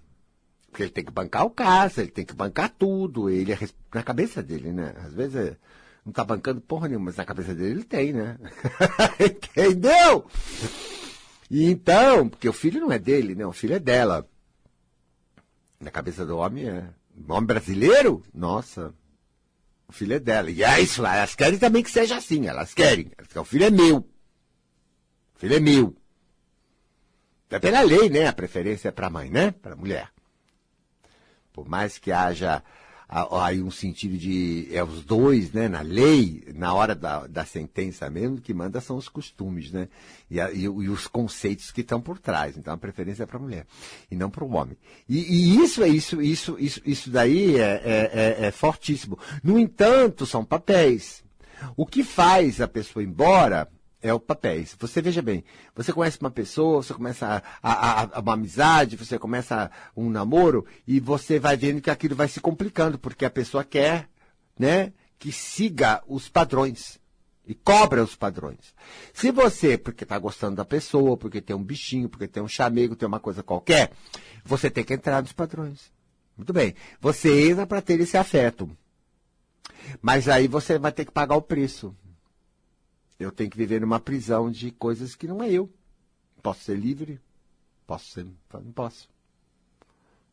Porque 0.71 0.85
ele 0.85 0.91
tem 0.91 1.05
que 1.05 1.11
bancar 1.11 1.45
o 1.45 1.51
caso, 1.51 2.01
ele 2.01 2.11
tem 2.11 2.25
que 2.25 2.35
bancar 2.35 2.71
tudo, 2.71 3.29
ele 3.29 3.53
é 3.53 3.59
na 3.93 4.03
cabeça 4.03 4.41
dele, 4.43 4.73
né? 4.73 4.95
Às 5.05 5.13
vezes 5.13 5.35
é, 5.35 5.57
não 6.05 6.13
tá 6.13 6.25
bancando 6.25 6.61
porra 6.61 6.87
nenhuma, 6.87 7.07
mas 7.07 7.17
na 7.17 7.25
cabeça 7.25 7.55
dele 7.55 7.71
ele 7.73 7.85
tem, 7.85 8.13
né? 8.13 8.39
Entendeu? 9.19 10.27
E 11.51 11.65
então, 11.65 12.29
porque 12.29 12.49
o 12.49 12.53
filho 12.53 12.81
não 12.81 12.93
é 12.93 12.99
dele, 12.99 13.35
né? 13.35 13.45
O 13.45 13.53
filho 13.53 13.75
é 13.75 13.81
dela. 13.81 14.29
Na 15.81 15.91
cabeça 15.91 16.27
do 16.27 16.37
homem 16.37 16.69
é. 16.69 16.89
Homem 17.27 17.47
brasileiro? 17.47 18.23
Nossa. 18.33 18.95
O 19.89 19.93
filho 19.93 20.15
é 20.15 20.21
dela. 20.21 20.51
E 20.51 20.63
é 20.63 20.81
isso, 20.81 21.05
elas 21.05 21.35
querem 21.35 21.59
também 21.59 21.83
que 21.83 21.91
seja 21.91 22.17
assim. 22.17 22.47
Elas 22.47 22.75
querem. 22.75 23.11
O 23.35 23.45
filho 23.45 23.65
é 23.65 23.71
meu. 23.71 23.97
O 23.97 25.39
filho 25.39 25.57
é 25.57 25.61
meu. 25.61 25.97
É 27.49 27.59
pela 27.59 27.81
lei, 27.81 28.09
né? 28.09 28.29
A 28.29 28.33
preferência 28.33 28.89
é 28.89 28.93
para 28.93 29.09
a 29.09 29.11
mãe, 29.11 29.29
né? 29.29 29.51
Para 29.51 29.73
a 29.73 29.77
mulher. 29.77 30.13
Por 31.53 31.69
mais 31.69 31.99
que 31.99 32.13
haja 32.13 32.63
aí 33.11 33.61
um 33.61 33.71
sentido 33.71 34.17
de 34.17 34.69
é 34.73 34.85
os 34.85 35.05
dois, 35.05 35.53
né, 35.53 35.69
na 35.69 35.81
lei, 35.81 36.45
na 36.55 36.73
hora 36.73 36.95
da, 36.95 37.27
da 37.27 37.45
sentença 37.45 38.09
mesmo, 38.09 38.41
que 38.41 38.55
manda 38.55 38.81
são 38.81 38.97
os 38.97 39.09
costumes, 39.09 39.73
né, 39.73 39.89
e, 40.31 40.41
a, 40.41 40.53
e, 40.53 40.63
e 40.63 40.69
os 40.69 41.09
conceitos 41.09 41.73
que 41.73 41.81
estão 41.81 42.01
por 42.01 42.19
trás. 42.19 42.57
Então 42.57 42.73
a 42.73 42.79
preferência 42.79 43.25
é 43.25 43.27
para 43.27 43.37
a 43.37 43.41
mulher 43.41 43.67
e 44.11 44.15
não 44.15 44.31
para 44.31 44.45
o 44.45 44.53
homem. 44.55 44.77
E, 45.09 45.19
e, 45.19 45.57
isso 45.57 45.83
é 45.83 45.89
isso, 45.89 46.23
isso, 46.23 46.57
isso, 46.59 46.81
isso 46.87 47.11
daí 47.11 47.57
é, 47.57 47.83
é, 47.85 48.11
é, 48.13 48.47
é 48.47 48.51
fortíssimo. 48.53 49.19
No 49.43 49.59
entanto, 49.59 50.25
são 50.25 50.45
papéis. 50.45 51.25
O 51.77 51.85
que 51.85 52.05
faz 52.05 52.61
a 52.61 52.69
pessoa 52.69 53.03
embora 53.03 53.69
é 54.03 54.13
o 54.13 54.21
papéis. 54.21 54.77
Você 54.79 55.03
veja 55.03 55.23
bem, 55.23 55.45
você 55.75 55.93
conhece 55.93 56.19
uma 56.21 56.31
pessoa, 56.31 56.83
você 56.83 56.95
começa 56.95 57.43
a, 57.63 57.73
a, 57.73 58.03
a, 58.03 58.21
uma 58.21 58.35
amizade, 58.35 58.97
você 58.97 59.19
começa 59.19 59.71
um 59.97 60.09
namoro 60.11 60.67
e 60.87 60.99
você 61.01 61.39
vai 61.39 61.57
vendo 61.57 61.81
que 61.81 61.91
aquilo 61.91 62.15
vai 62.15 62.29
se 62.29 62.41
complicando, 62.41 62.99
porque 62.99 63.25
a 63.25 63.31
pessoa 63.31 63.65
quer, 63.65 64.09
né, 64.59 64.93
que 65.19 65.31
siga 65.31 66.03
os 66.09 66.29
padrões 66.29 66.99
e 67.47 67.55
cobra 67.55 68.03
os 68.03 68.15
padrões. 68.15 68.75
Se 69.13 69.31
você, 69.31 69.77
porque 69.77 70.05
está 70.05 70.19
gostando 70.19 70.57
da 70.57 70.65
pessoa, 70.65 71.17
porque 71.17 71.41
tem 71.41 71.55
um 71.55 71.63
bichinho, 71.63 72.09
porque 72.09 72.29
tem 72.29 72.43
um 72.43 72.49
chamego, 72.49 72.97
tem 72.97 73.09
uma 73.09 73.21
coisa 73.21 73.43
qualquer, 73.43 73.91
você 74.45 74.71
tem 74.71 74.85
que 74.85 74.95
entrar 74.95 75.21
nos 75.21 75.33
padrões. 75.33 75.91
Muito 76.37 76.53
bem. 76.53 76.75
Você 77.01 77.51
entra 77.51 77.67
para 77.67 77.83
ter 77.83 78.01
esse 78.01 78.17
afeto. 78.17 78.71
Mas 80.01 80.29
aí 80.29 80.49
você 80.49 80.79
vai 80.79 80.93
ter 80.93 81.05
que 81.05 81.13
pagar 81.13 81.37
o 81.37 81.43
preço. 81.43 81.95
Eu 83.21 83.31
tenho 83.31 83.51
que 83.51 83.57
viver 83.59 83.83
numa 83.83 84.01
prisão 84.01 84.51
de 84.51 84.71
coisas 84.71 85.15
que 85.15 85.29
não 85.29 85.43
é 85.43 85.53
eu. 85.53 85.71
Posso 86.43 86.65
ser 86.65 86.75
livre? 86.75 87.21
Posso 87.87 88.07
ser. 88.07 88.25
Não 88.25 88.73
posso. 88.73 89.11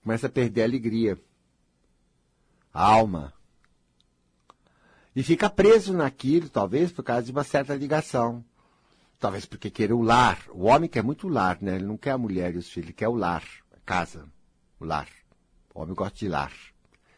Começa 0.01 0.27
a 0.27 0.29
perder 0.29 0.61
a 0.61 0.65
alegria. 0.65 1.19
A 2.73 2.81
alma. 2.81 3.33
E 5.13 5.21
fica 5.21 5.49
preso 5.49 5.91
naquilo, 5.91 6.47
talvez, 6.47 6.89
por 6.89 7.03
causa 7.03 7.23
de 7.23 7.31
uma 7.33 7.43
certa 7.43 7.75
ligação. 7.75 8.41
Talvez 9.19 9.45
porque 9.45 9.69
queira 9.69 9.93
o 9.93 10.01
lar. 10.01 10.39
O 10.51 10.63
homem 10.63 10.89
quer 10.89 11.03
muito 11.03 11.27
o 11.27 11.29
lar, 11.29 11.57
né? 11.59 11.75
Ele 11.75 11.85
não 11.85 11.97
quer 11.97 12.11
a 12.11 12.17
mulher 12.17 12.55
e 12.55 12.57
os 12.57 12.69
filhos, 12.69 12.87
ele 12.87 12.93
quer 12.93 13.09
o 13.09 13.15
lar, 13.15 13.43
a 13.75 13.79
casa, 13.85 14.25
o 14.79 14.85
lar. 14.85 15.09
O 15.75 15.81
homem 15.81 15.93
gosta 15.93 16.17
de 16.17 16.29
lar. 16.29 16.53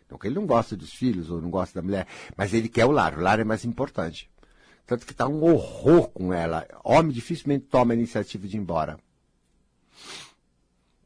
Não 0.09 0.17
que 0.17 0.25
ele 0.25 0.35
não 0.35 0.47
gosta 0.47 0.75
dos 0.75 0.91
filhos 0.91 1.29
ou 1.29 1.39
não 1.39 1.51
gosta 1.51 1.79
da 1.79 1.85
mulher, 1.85 2.07
mas 2.35 2.55
ele 2.55 2.69
quer 2.69 2.85
o 2.85 2.91
lar. 2.91 3.15
O 3.15 3.21
lar 3.21 3.39
é 3.39 3.43
mais 3.43 3.63
importante. 3.65 4.31
Tanto 4.89 5.05
que 5.05 5.11
está 5.11 5.27
um 5.27 5.43
horror 5.43 6.09
com 6.09 6.33
ela. 6.33 6.67
Homem 6.83 7.11
dificilmente 7.11 7.67
toma 7.67 7.93
a 7.93 7.95
iniciativa 7.95 8.47
de 8.47 8.57
ir 8.57 8.59
embora. 8.59 8.99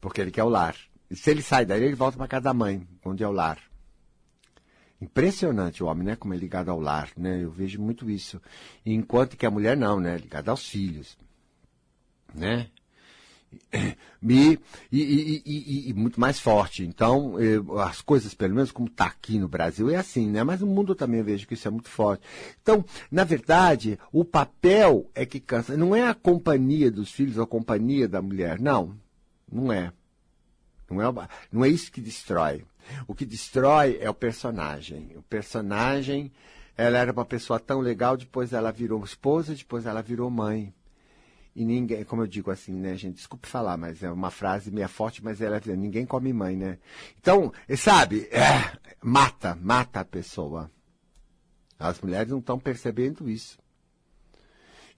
Porque 0.00 0.22
ele 0.22 0.30
quer 0.30 0.42
o 0.42 0.48
lar. 0.48 0.74
E 1.10 1.14
se 1.14 1.30
ele 1.30 1.42
sai 1.42 1.66
daí, 1.66 1.84
ele 1.84 1.94
volta 1.94 2.16
para 2.16 2.26
casa 2.26 2.44
da 2.44 2.54
mãe, 2.54 2.88
onde 3.04 3.22
é 3.22 3.28
o 3.28 3.30
lar. 3.30 3.58
Impressionante 4.98 5.84
o 5.84 5.86
homem, 5.86 6.02
né? 6.02 6.16
Como 6.16 6.32
é 6.32 6.36
ligado 6.38 6.70
ao 6.70 6.80
lar, 6.80 7.10
né? 7.14 7.44
Eu 7.44 7.50
vejo 7.50 7.78
muito 7.78 8.08
isso. 8.08 8.40
Enquanto 8.86 9.36
que 9.36 9.44
a 9.44 9.50
mulher 9.50 9.76
não, 9.76 10.00
né? 10.00 10.16
Ligada 10.16 10.50
aos 10.50 10.66
filhos, 10.66 11.18
né? 12.34 12.70
E, 14.26 14.58
e, 14.90 15.42
e, 15.44 15.90
e, 15.90 15.92
muito 15.92 16.18
mais 16.18 16.40
forte. 16.40 16.82
Então, 16.82 17.38
eu, 17.38 17.78
as 17.78 18.00
coisas, 18.00 18.32
pelo 18.32 18.54
menos 18.54 18.72
como 18.72 18.88
está 18.88 19.04
aqui 19.04 19.38
no 19.38 19.46
Brasil, 19.46 19.90
é 19.90 19.96
assim, 19.96 20.30
né? 20.30 20.42
Mas 20.42 20.60
no 20.60 20.66
mundo 20.66 20.94
também 20.94 21.20
eu 21.20 21.24
vejo 21.26 21.46
que 21.46 21.52
isso 21.52 21.68
é 21.68 21.70
muito 21.70 21.90
forte. 21.90 22.22
Então, 22.62 22.82
na 23.10 23.22
verdade, 23.22 23.98
o 24.10 24.24
papel 24.24 25.10
é 25.14 25.26
que 25.26 25.38
cansa. 25.38 25.76
Não 25.76 25.94
é 25.94 26.08
a 26.08 26.14
companhia 26.14 26.90
dos 26.90 27.12
filhos 27.12 27.36
ou 27.36 27.44
a 27.44 27.46
companhia 27.46 28.08
da 28.08 28.22
mulher. 28.22 28.58
Não, 28.58 28.96
não 29.52 29.70
é. 29.70 29.92
Não 30.88 31.02
é, 31.02 31.28
não 31.52 31.64
é 31.64 31.68
isso 31.68 31.92
que 31.92 32.00
destrói. 32.00 32.64
O 33.06 33.14
que 33.14 33.26
destrói 33.26 33.98
é 34.00 34.08
o 34.08 34.14
personagem. 34.14 35.12
O 35.16 35.22
personagem, 35.22 36.32
ela 36.76 36.98
era 36.98 37.12
uma 37.12 37.24
pessoa 37.24 37.60
tão 37.60 37.80
legal, 37.80 38.16
depois 38.16 38.52
ela 38.52 38.70
virou 38.70 39.04
esposa, 39.04 39.54
depois 39.54 39.86
ela 39.86 40.02
virou 40.02 40.30
mãe. 40.30 40.72
E 41.54 41.64
ninguém, 41.64 42.04
como 42.04 42.22
eu 42.22 42.26
digo 42.26 42.50
assim, 42.50 42.72
né, 42.72 42.96
gente, 42.96 43.16
desculpe 43.16 43.46
falar, 43.46 43.76
mas 43.76 44.02
é 44.02 44.10
uma 44.10 44.30
frase 44.30 44.72
meio 44.72 44.88
forte, 44.88 45.22
mas 45.22 45.40
ela 45.40 45.56
é 45.56 45.76
ninguém 45.76 46.04
come 46.04 46.32
mãe, 46.32 46.56
né? 46.56 46.78
Então, 47.20 47.52
sabe, 47.76 48.28
é, 48.32 48.76
mata, 49.00 49.54
mata 49.54 50.00
a 50.00 50.04
pessoa. 50.04 50.68
As 51.78 52.00
mulheres 52.00 52.30
não 52.30 52.40
estão 52.40 52.58
percebendo 52.58 53.30
isso. 53.30 53.58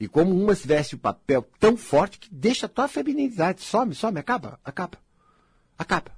E 0.00 0.08
como 0.08 0.34
umas 0.34 0.64
veste 0.64 0.94
o 0.94 0.98
papel 0.98 1.42
tão 1.58 1.76
forte 1.76 2.18
que 2.18 2.34
deixa 2.34 2.66
a 2.66 2.68
tua 2.68 2.88
feminilidade, 2.88 3.62
some, 3.62 3.94
some, 3.94 4.18
acaba, 4.18 4.58
acaba, 4.64 4.98
acaba. 5.78 6.12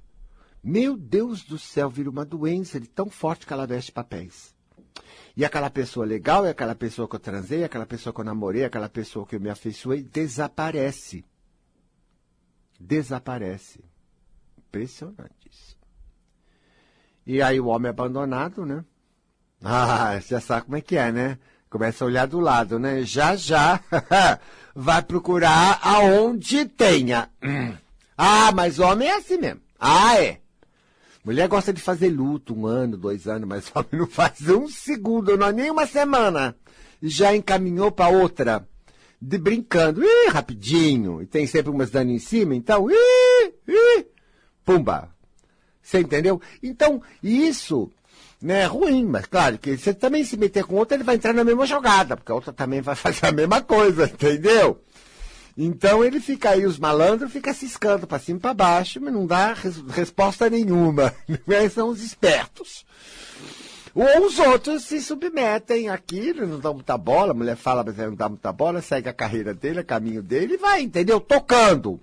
Meu 0.63 0.97
Deus 0.97 1.43
do 1.43 1.57
céu, 1.57 1.89
vira 1.89 2.09
uma 2.09 2.25
doença 2.25 2.79
de 2.79 2.87
tão 2.87 3.09
forte 3.09 3.45
que 3.45 3.53
ela 3.53 3.67
veste 3.67 3.91
papéis. 3.91 4.53
E 5.35 5.45
aquela 5.45 5.69
pessoa 5.69 6.05
legal, 6.05 6.45
é 6.45 6.49
aquela 6.49 6.75
pessoa 6.75 7.07
que 7.07 7.15
eu 7.15 7.19
transei, 7.19 7.63
aquela 7.63 7.85
pessoa 7.85 8.13
que 8.13 8.19
eu 8.19 8.25
namorei, 8.25 8.63
aquela 8.65 8.89
pessoa 8.89 9.25
que 9.25 9.35
eu 9.35 9.39
me 9.39 9.49
afeiçoei, 9.49 10.03
desaparece. 10.03 11.25
Desaparece. 12.79 13.83
Impressionante 14.57 15.49
isso. 15.51 15.77
E 17.25 17.41
aí 17.41 17.59
o 17.59 17.67
homem 17.67 17.89
abandonado, 17.89 18.65
né? 18.65 18.83
Ah, 19.61 20.17
já 20.21 20.39
sabe 20.39 20.65
como 20.65 20.77
é 20.77 20.81
que 20.81 20.95
é, 20.95 21.11
né? 21.11 21.37
Começa 21.69 22.03
a 22.03 22.07
olhar 22.07 22.25
do 22.25 22.39
lado, 22.39 22.79
né? 22.79 23.03
Já, 23.03 23.35
já 23.35 23.81
vai 24.73 25.01
procurar 25.01 25.79
aonde 25.83 26.65
tenha. 26.65 27.29
Ah, 28.21 28.51
mas 28.51 28.79
homem 28.79 29.07
é 29.07 29.15
assim 29.15 29.37
mesmo. 29.37 29.61
Ah, 29.79 30.21
é. 30.21 30.41
Mulher 31.23 31.47
gosta 31.47 31.73
de 31.73 31.81
fazer 31.81 32.09
luto 32.09 32.57
um 32.57 32.65
ano, 32.65 32.97
dois 32.97 33.27
anos, 33.27 33.47
mas 33.47 33.71
homem 33.75 33.89
não 33.93 34.07
faz 34.07 34.41
um 34.49 34.67
segundo, 34.67 35.37
não 35.37 35.51
nem 35.51 35.69
uma 35.69 35.85
semana. 35.85 36.55
Já 37.01 37.35
encaminhou 37.35 37.91
para 37.91 38.09
outra. 38.09 38.67
De 39.21 39.37
brincando, 39.37 40.01
ih, 40.03 40.29
rapidinho. 40.29 41.21
E 41.21 41.25
tem 41.25 41.45
sempre 41.45 41.71
umas 41.71 41.89
dando 41.89 42.11
em 42.11 42.19
cima, 42.19 42.55
então, 42.55 42.89
ih, 42.89 43.53
ih, 43.67 44.05
pumba. 44.63 45.09
Você 45.81 45.99
entendeu? 45.99 46.41
Então, 46.63 47.01
isso 47.21 47.91
né, 48.41 48.61
é 48.61 48.65
ruim, 48.65 49.05
mas 49.05 49.25
claro 49.25 49.57
que 49.57 49.77
você 49.77 49.93
também 49.93 50.23
se 50.23 50.37
meter 50.37 50.63
com 50.63 50.75
outra, 50.75 50.95
ele 50.95 51.03
vai 51.03 51.15
entrar 51.15 51.33
na 51.33 51.43
mesma 51.43 51.65
jogada, 51.65 52.15
porque 52.15 52.31
a 52.31 52.35
outra 52.35 52.53
também 52.53 52.81
vai 52.81 52.95
fazer 52.95 53.25
a 53.25 53.31
mesma 53.31 53.61
coisa, 53.61 54.05
entendeu? 54.05 54.81
Então 55.57 56.03
ele 56.03 56.19
fica 56.19 56.51
aí, 56.51 56.65
os 56.65 56.79
malandros 56.79 57.31
ficam 57.31 57.53
ciscando 57.53 58.07
para 58.07 58.19
cima 58.19 58.37
e 58.37 58.41
para 58.41 58.53
baixo, 58.53 58.99
mas 59.01 59.13
não 59.13 59.25
dá 59.25 59.53
res 59.53 59.77
resposta 59.89 60.49
nenhuma. 60.49 61.13
São 61.73 61.89
os 61.89 62.01
espertos. 62.01 62.85
Ou 63.93 64.27
os 64.27 64.39
outros 64.39 64.83
se 64.83 65.01
submetem 65.01 65.89
àquilo, 65.89 66.47
não 66.47 66.59
dão 66.59 66.73
muita 66.75 66.97
bola, 66.97 67.31
a 67.31 67.35
mulher 67.35 67.57
fala, 67.57 67.83
mas 67.83 67.97
não 67.97 68.15
dá 68.15 68.29
muita 68.29 68.51
bola, 68.53 68.81
segue 68.81 69.09
a 69.09 69.13
carreira 69.13 69.53
dele, 69.53 69.81
o 69.81 69.85
caminho 69.85 70.21
dele 70.21 70.53
e 70.53 70.57
vai, 70.57 70.81
entendeu? 70.81 71.19
Tocando. 71.19 71.99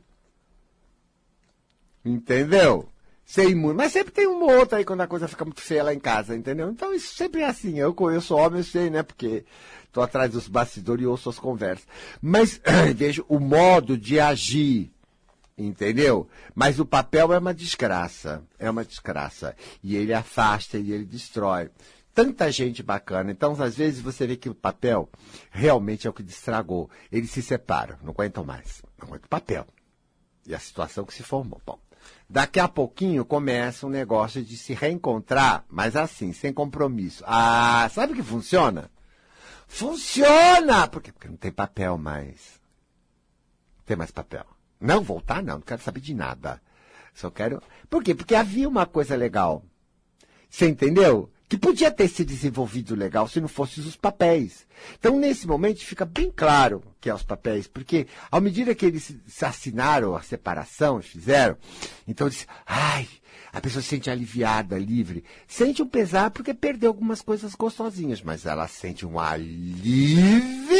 Entendeu? 2.04 2.88
Ser 3.26 3.50
imune. 3.50 3.76
Mas 3.76 3.90
sempre 3.90 4.12
tem 4.12 4.28
um 4.28 4.44
outro 4.44 4.78
aí 4.78 4.84
quando 4.84 5.00
a 5.00 5.06
coisa 5.08 5.26
fica 5.26 5.44
muito 5.44 5.60
feia 5.60 5.82
lá 5.82 5.92
em 5.92 5.98
casa, 5.98 6.36
entendeu? 6.36 6.70
Então 6.70 6.94
isso 6.94 7.12
sempre 7.16 7.42
é 7.42 7.46
assim. 7.46 7.76
Eu 7.76 7.92
conheço 7.92 8.36
homem, 8.36 8.60
eu 8.60 8.64
sei, 8.64 8.88
né? 8.88 9.02
Porque 9.02 9.44
estou 9.84 10.00
atrás 10.00 10.30
dos 10.30 10.46
bastidores 10.46 11.02
e 11.02 11.06
ouço 11.06 11.28
as 11.28 11.38
conversas. 11.38 11.86
Mas 12.22 12.60
vejo 12.94 13.26
o 13.28 13.40
modo 13.40 13.98
de 13.98 14.20
agir, 14.20 14.92
entendeu? 15.58 16.28
Mas 16.54 16.78
o 16.78 16.86
papel 16.86 17.32
é 17.32 17.38
uma 17.38 17.52
desgraça, 17.52 18.44
é 18.60 18.70
uma 18.70 18.84
desgraça. 18.84 19.56
E 19.82 19.96
ele 19.96 20.14
afasta 20.14 20.78
e 20.78 20.92
ele 20.92 21.04
destrói. 21.04 21.68
Tanta 22.14 22.50
gente 22.50 22.80
bacana. 22.80 23.32
Então, 23.32 23.60
às 23.60 23.76
vezes, 23.76 24.00
você 24.00 24.26
vê 24.26 24.36
que 24.36 24.48
o 24.48 24.54
papel 24.54 25.10
realmente 25.50 26.06
é 26.06 26.10
o 26.10 26.14
que 26.14 26.22
destragou. 26.22 26.88
Eles 27.10 27.30
se 27.30 27.42
separam, 27.42 27.98
não 28.02 28.12
aguentam 28.12 28.44
mais. 28.44 28.82
Não 28.98 29.08
aguentam 29.08 29.26
o 29.26 29.28
papel. 29.28 29.66
E 30.46 30.54
a 30.54 30.58
situação 30.58 31.04
que 31.04 31.12
se 31.12 31.22
formou. 31.22 31.60
Bom, 31.66 31.78
daqui 32.28 32.60
a 32.60 32.68
pouquinho 32.68 33.24
começa 33.24 33.86
um 33.86 33.90
negócio 33.90 34.42
de 34.42 34.56
se 34.56 34.74
reencontrar, 34.74 35.64
mas 35.68 35.96
assim, 35.96 36.32
sem 36.32 36.52
compromisso. 36.52 37.24
Ah, 37.26 37.88
sabe 37.92 38.14
que 38.14 38.22
funciona? 38.22 38.90
Funciona! 39.66 40.86
Por 40.88 41.02
quê? 41.02 41.12
Porque 41.12 41.28
não 41.28 41.36
tem 41.36 41.52
papel 41.52 41.98
mais. 41.98 42.60
Não 43.78 43.84
tem 43.84 43.96
mais 43.96 44.10
papel. 44.10 44.44
Não, 44.80 45.02
voltar 45.02 45.42
não, 45.42 45.54
não 45.54 45.60
quero 45.60 45.82
saber 45.82 46.00
de 46.00 46.14
nada. 46.14 46.60
Só 47.14 47.30
quero. 47.30 47.62
Por 47.88 48.02
quê? 48.02 48.14
Porque 48.14 48.34
havia 48.34 48.68
uma 48.68 48.86
coisa 48.86 49.16
legal. 49.16 49.64
Você 50.48 50.68
entendeu? 50.68 51.30
Que 51.48 51.56
podia 51.56 51.92
ter 51.92 52.08
se 52.08 52.24
desenvolvido 52.24 52.96
legal 52.96 53.28
se 53.28 53.40
não 53.40 53.46
fossem 53.46 53.84
os 53.84 53.94
papéis. 53.94 54.66
Então, 54.98 55.18
nesse 55.18 55.46
momento, 55.46 55.78
fica 55.78 56.04
bem 56.04 56.30
claro 56.34 56.82
que 57.00 57.08
é 57.08 57.14
os 57.14 57.22
papéis, 57.22 57.68
porque, 57.68 58.08
à 58.30 58.40
medida 58.40 58.74
que 58.74 58.84
eles 58.84 59.14
se 59.26 59.44
assinaram 59.44 60.16
a 60.16 60.22
separação, 60.22 61.00
fizeram, 61.00 61.56
então 62.06 62.28
disse, 62.28 62.46
ai, 62.66 63.08
a 63.52 63.60
pessoa 63.60 63.80
se 63.80 63.88
sente 63.88 64.10
aliviada, 64.10 64.76
livre. 64.76 65.24
Sente 65.46 65.82
um 65.82 65.88
pesar 65.88 66.30
porque 66.30 66.52
perdeu 66.52 66.90
algumas 66.90 67.22
coisas 67.22 67.54
gostosinhas, 67.54 68.20
mas 68.22 68.44
ela 68.44 68.66
sente 68.66 69.06
um 69.06 69.18
alívio. 69.18 70.76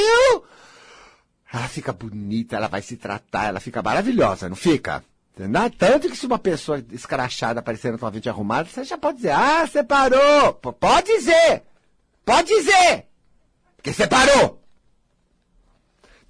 Ela 1.53 1.69
fica 1.69 1.93
bonita, 1.93 2.57
ela 2.57 2.67
vai 2.67 2.83
se 2.83 2.97
tratar, 2.97 3.47
ela 3.47 3.61
fica 3.61 3.81
maravilhosa, 3.83 4.49
não 4.49 4.57
fica? 4.57 5.03
Entendeu? 5.37 5.71
Tanto 5.71 6.09
que 6.09 6.17
se 6.17 6.25
uma 6.25 6.39
pessoa 6.39 6.83
escrachada 6.91 7.61
aparecer 7.61 7.93
na 7.93 7.99
tua 7.99 8.11
frente 8.11 8.29
arrumada, 8.29 8.69
você 8.69 8.85
já 8.85 8.97
pode 8.97 9.19
dizer, 9.19 9.33
ah, 9.33 9.67
separou. 9.67 10.55
P 10.55 10.73
pode 10.73 11.07
dizer. 11.09 11.63
Pode 12.25 12.49
dizer. 12.49 13.05
Porque 13.77 13.93
separou. 13.93 14.63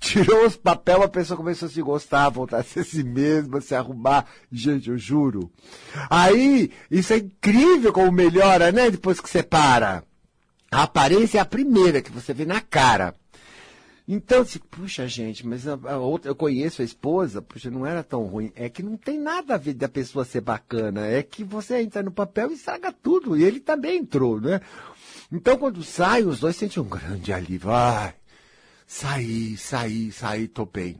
Tirou 0.00 0.44
os 0.44 0.56
papel, 0.56 1.02
a 1.02 1.08
pessoa 1.08 1.36
começou 1.36 1.68
a 1.68 1.70
se 1.70 1.80
gostar, 1.80 2.26
a 2.26 2.30
voltar 2.30 2.58
a 2.58 2.62
ser 2.64 2.84
si 2.84 3.02
mesma, 3.04 3.58
a 3.58 3.60
se 3.60 3.74
arrumar. 3.74 4.26
Gente, 4.50 4.90
eu 4.90 4.98
juro. 4.98 5.50
Aí, 6.10 6.70
isso 6.90 7.12
é 7.12 7.18
incrível 7.18 7.92
como 7.92 8.10
melhora, 8.10 8.72
né? 8.72 8.90
Depois 8.90 9.20
que 9.20 9.30
separa. 9.30 10.04
A 10.70 10.82
aparência 10.82 11.38
é 11.38 11.40
a 11.40 11.46
primeira 11.46 12.02
que 12.02 12.10
você 12.10 12.34
vê 12.34 12.44
na 12.44 12.60
cara. 12.60 13.14
Então, 14.08 14.42
assim, 14.42 14.60
puxa, 14.70 15.08
gente, 15.08 15.44
mas 15.44 15.66
a, 15.66 15.74
a, 15.74 15.98
outra, 15.98 16.30
eu 16.30 16.36
conheço 16.36 16.80
a 16.80 16.84
esposa, 16.84 17.42
puxa, 17.42 17.70
não 17.70 17.84
era 17.84 18.04
tão 18.04 18.22
ruim. 18.24 18.52
É 18.54 18.68
que 18.68 18.82
não 18.82 18.96
tem 18.96 19.18
nada 19.18 19.54
a 19.54 19.58
ver 19.58 19.74
da 19.74 19.88
pessoa 19.88 20.24
ser 20.24 20.40
bacana. 20.40 21.06
É 21.06 21.22
que 21.22 21.42
você 21.42 21.80
entra 21.80 22.02
no 22.02 22.12
papel 22.12 22.50
e 22.50 22.54
estraga 22.54 22.92
tudo. 22.92 23.36
E 23.36 23.42
ele 23.42 23.58
também 23.58 23.98
entrou, 23.98 24.40
né? 24.40 24.60
Então, 25.32 25.58
quando 25.58 25.82
sai, 25.82 26.22
os 26.22 26.38
dois 26.38 26.54
sentem 26.54 26.80
um 26.80 26.88
grande 26.88 27.32
alívio. 27.32 27.70
Ai, 27.72 28.14
Saí, 28.86 29.56
saí, 29.56 30.12
saí, 30.12 30.46
tô 30.46 30.64
bem. 30.64 30.96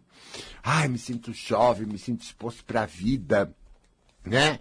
Ai, 0.63 0.89
me 0.89 0.99
sinto 0.99 1.33
jovem, 1.33 1.87
me 1.87 1.99
sinto 1.99 2.21
disposto 2.21 2.65
para 2.65 2.83
a 2.83 2.87
vida. 2.87 3.55
Né? 4.27 4.59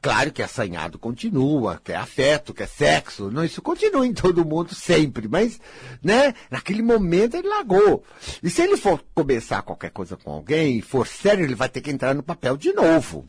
Claro 0.00 0.32
que 0.32 0.42
assanhado 0.42 0.98
continua, 0.98 1.80
que 1.82 1.92
é 1.92 1.96
afeto, 1.96 2.54
que 2.54 2.62
é 2.62 2.66
sexo, 2.66 3.30
não, 3.30 3.44
isso 3.44 3.60
continua 3.60 4.06
em 4.06 4.12
todo 4.12 4.44
mundo 4.44 4.74
sempre, 4.74 5.26
mas, 5.28 5.60
né, 6.02 6.34
naquele 6.50 6.82
momento 6.82 7.36
ele 7.36 7.48
largou. 7.48 8.04
E 8.42 8.48
se 8.48 8.62
ele 8.62 8.76
for 8.76 9.02
começar 9.14 9.62
qualquer 9.62 9.90
coisa 9.90 10.16
com 10.16 10.30
alguém, 10.30 10.80
for 10.80 11.06
sério, 11.06 11.44
ele 11.44 11.54
vai 11.54 11.68
ter 11.68 11.80
que 11.80 11.90
entrar 11.90 12.14
no 12.14 12.22
papel 12.22 12.56
de 12.56 12.72
novo. 12.72 13.26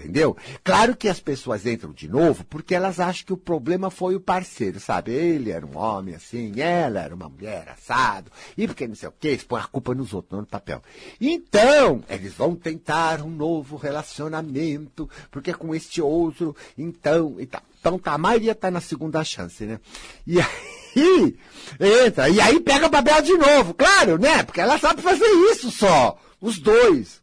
Entendeu? 0.00 0.34
Claro 0.64 0.96
que 0.96 1.08
as 1.08 1.20
pessoas 1.20 1.66
entram 1.66 1.92
de 1.92 2.08
novo 2.08 2.42
porque 2.44 2.74
elas 2.74 2.98
acham 2.98 3.26
que 3.26 3.32
o 3.34 3.36
problema 3.36 3.90
foi 3.90 4.14
o 4.14 4.20
parceiro, 4.20 4.80
sabe? 4.80 5.12
Ele 5.12 5.50
era 5.50 5.64
um 5.64 5.76
homem 5.76 6.14
assim, 6.14 6.58
ela 6.58 7.00
era 7.00 7.14
uma 7.14 7.28
mulher 7.28 7.68
assado, 7.68 8.32
e 8.56 8.66
porque 8.66 8.88
não 8.88 8.94
sei 8.94 9.08
o 9.08 9.12
eles 9.22 9.44
põem 9.44 9.60
a 9.60 9.66
culpa 9.66 9.94
nos 9.94 10.14
outros, 10.14 10.32
não 10.32 10.40
no 10.40 10.46
papel. 10.46 10.82
Então, 11.20 12.02
eles 12.08 12.32
vão 12.32 12.56
tentar 12.56 13.20
um 13.20 13.30
novo 13.30 13.76
relacionamento, 13.76 15.08
porque 15.30 15.52
com 15.52 15.74
este 15.74 16.00
outro, 16.00 16.56
então, 16.76 17.36
e 17.38 17.46
tá. 17.46 17.62
Então 17.78 17.98
tá, 17.98 18.12
a 18.12 18.18
maioria 18.18 18.54
tá 18.54 18.70
na 18.70 18.80
segunda 18.80 19.24
chance, 19.24 19.64
né? 19.64 19.80
E 20.26 20.38
aí, 20.38 21.36
entra, 21.80 22.28
e 22.28 22.38
aí 22.38 22.60
pega 22.60 22.86
o 22.86 22.90
papel 22.90 23.22
de 23.22 23.32
novo, 23.32 23.72
claro, 23.72 24.18
né? 24.18 24.42
Porque 24.42 24.60
ela 24.60 24.78
sabe 24.78 25.00
fazer 25.00 25.24
isso 25.50 25.70
só, 25.70 26.18
os 26.42 26.58
dois. 26.58 27.22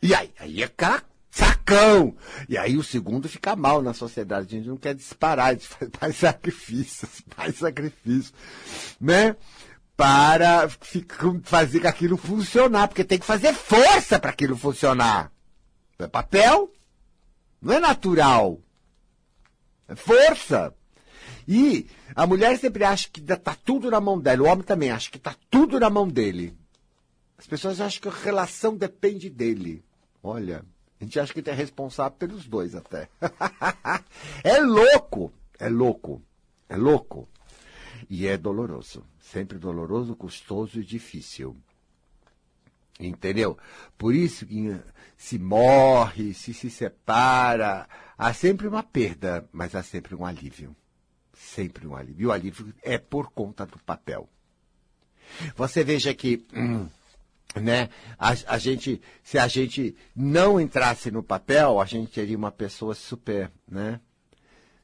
E 0.00 0.14
aí, 0.14 0.30
aí 0.38 0.62
é 0.62 0.68
cara 0.68 1.02
sacão. 1.38 2.16
E 2.48 2.58
aí 2.58 2.76
o 2.76 2.82
segundo 2.82 3.28
fica 3.28 3.54
mal 3.54 3.80
na 3.80 3.94
sociedade. 3.94 4.46
A 4.46 4.58
gente 4.58 4.68
não 4.68 4.76
quer 4.76 4.94
disparar, 4.94 5.48
a 5.48 5.52
gente 5.52 5.68
faz 5.68 5.90
mais 6.00 6.16
sacrifícios, 6.18 7.22
mais 7.36 7.56
sacrifícios, 7.56 8.32
né? 9.00 9.36
Para 9.96 10.68
fazer 11.42 11.86
aquilo 11.86 12.16
funcionar, 12.16 12.88
porque 12.88 13.04
tem 13.04 13.18
que 13.18 13.26
fazer 13.26 13.52
força 13.52 14.18
para 14.18 14.30
aquilo 14.30 14.56
funcionar. 14.56 15.32
É 15.98 16.06
papel, 16.06 16.72
não 17.60 17.74
é 17.74 17.80
natural. 17.80 18.60
É 19.88 19.96
força. 19.96 20.72
E 21.48 21.88
a 22.14 22.26
mulher 22.26 22.56
sempre 22.58 22.84
acha 22.84 23.08
que 23.08 23.20
está 23.20 23.54
tudo 23.54 23.90
na 23.90 24.00
mão 24.00 24.20
dela, 24.20 24.42
o 24.42 24.46
homem 24.46 24.64
também 24.64 24.90
acha 24.90 25.10
que 25.10 25.16
está 25.16 25.34
tudo 25.50 25.80
na 25.80 25.90
mão 25.90 26.06
dele. 26.06 26.56
As 27.36 27.46
pessoas 27.46 27.80
acham 27.80 28.00
que 28.02 28.08
a 28.08 28.12
relação 28.12 28.76
depende 28.76 29.30
dele. 29.30 29.84
Olha, 30.22 30.64
a 31.00 31.04
gente 31.04 31.20
acha 31.20 31.32
que 31.32 31.48
é 31.48 31.52
responsável 31.52 32.16
pelos 32.18 32.46
dois 32.46 32.74
até. 32.74 33.08
é 34.42 34.58
louco, 34.58 35.32
é 35.58 35.68
louco, 35.68 36.22
é 36.68 36.76
louco. 36.76 37.28
E 38.10 38.26
é 38.26 38.36
doloroso. 38.36 39.04
Sempre 39.20 39.58
doloroso, 39.58 40.16
custoso 40.16 40.80
e 40.80 40.84
difícil. 40.84 41.56
Entendeu? 42.98 43.56
Por 43.96 44.14
isso 44.14 44.44
que 44.44 44.76
se 45.16 45.38
morre, 45.38 46.34
se 46.34 46.52
se 46.52 46.68
separa, 46.68 47.88
há 48.16 48.32
sempre 48.32 48.66
uma 48.66 48.82
perda, 48.82 49.48
mas 49.52 49.74
há 49.74 49.82
sempre 49.82 50.16
um 50.16 50.26
alívio. 50.26 50.74
Sempre 51.32 51.86
um 51.86 51.94
alívio. 51.94 52.24
E 52.24 52.26
o 52.26 52.32
alívio 52.32 52.74
é 52.82 52.98
por 52.98 53.30
conta 53.30 53.64
do 53.64 53.78
papel. 53.78 54.28
Você 55.54 55.84
veja 55.84 56.12
que. 56.12 56.44
Hum, 56.52 56.88
né? 57.54 57.88
A, 58.18 58.30
a, 58.46 58.58
gente, 58.58 59.00
se 59.22 59.38
a 59.38 59.48
gente 59.48 59.96
não 60.14 60.60
entrasse 60.60 61.10
no 61.10 61.22
papel, 61.22 61.80
a 61.80 61.84
gente 61.84 62.12
teria 62.12 62.36
uma 62.36 62.52
pessoa 62.52 62.94
super, 62.94 63.50
né? 63.66 64.00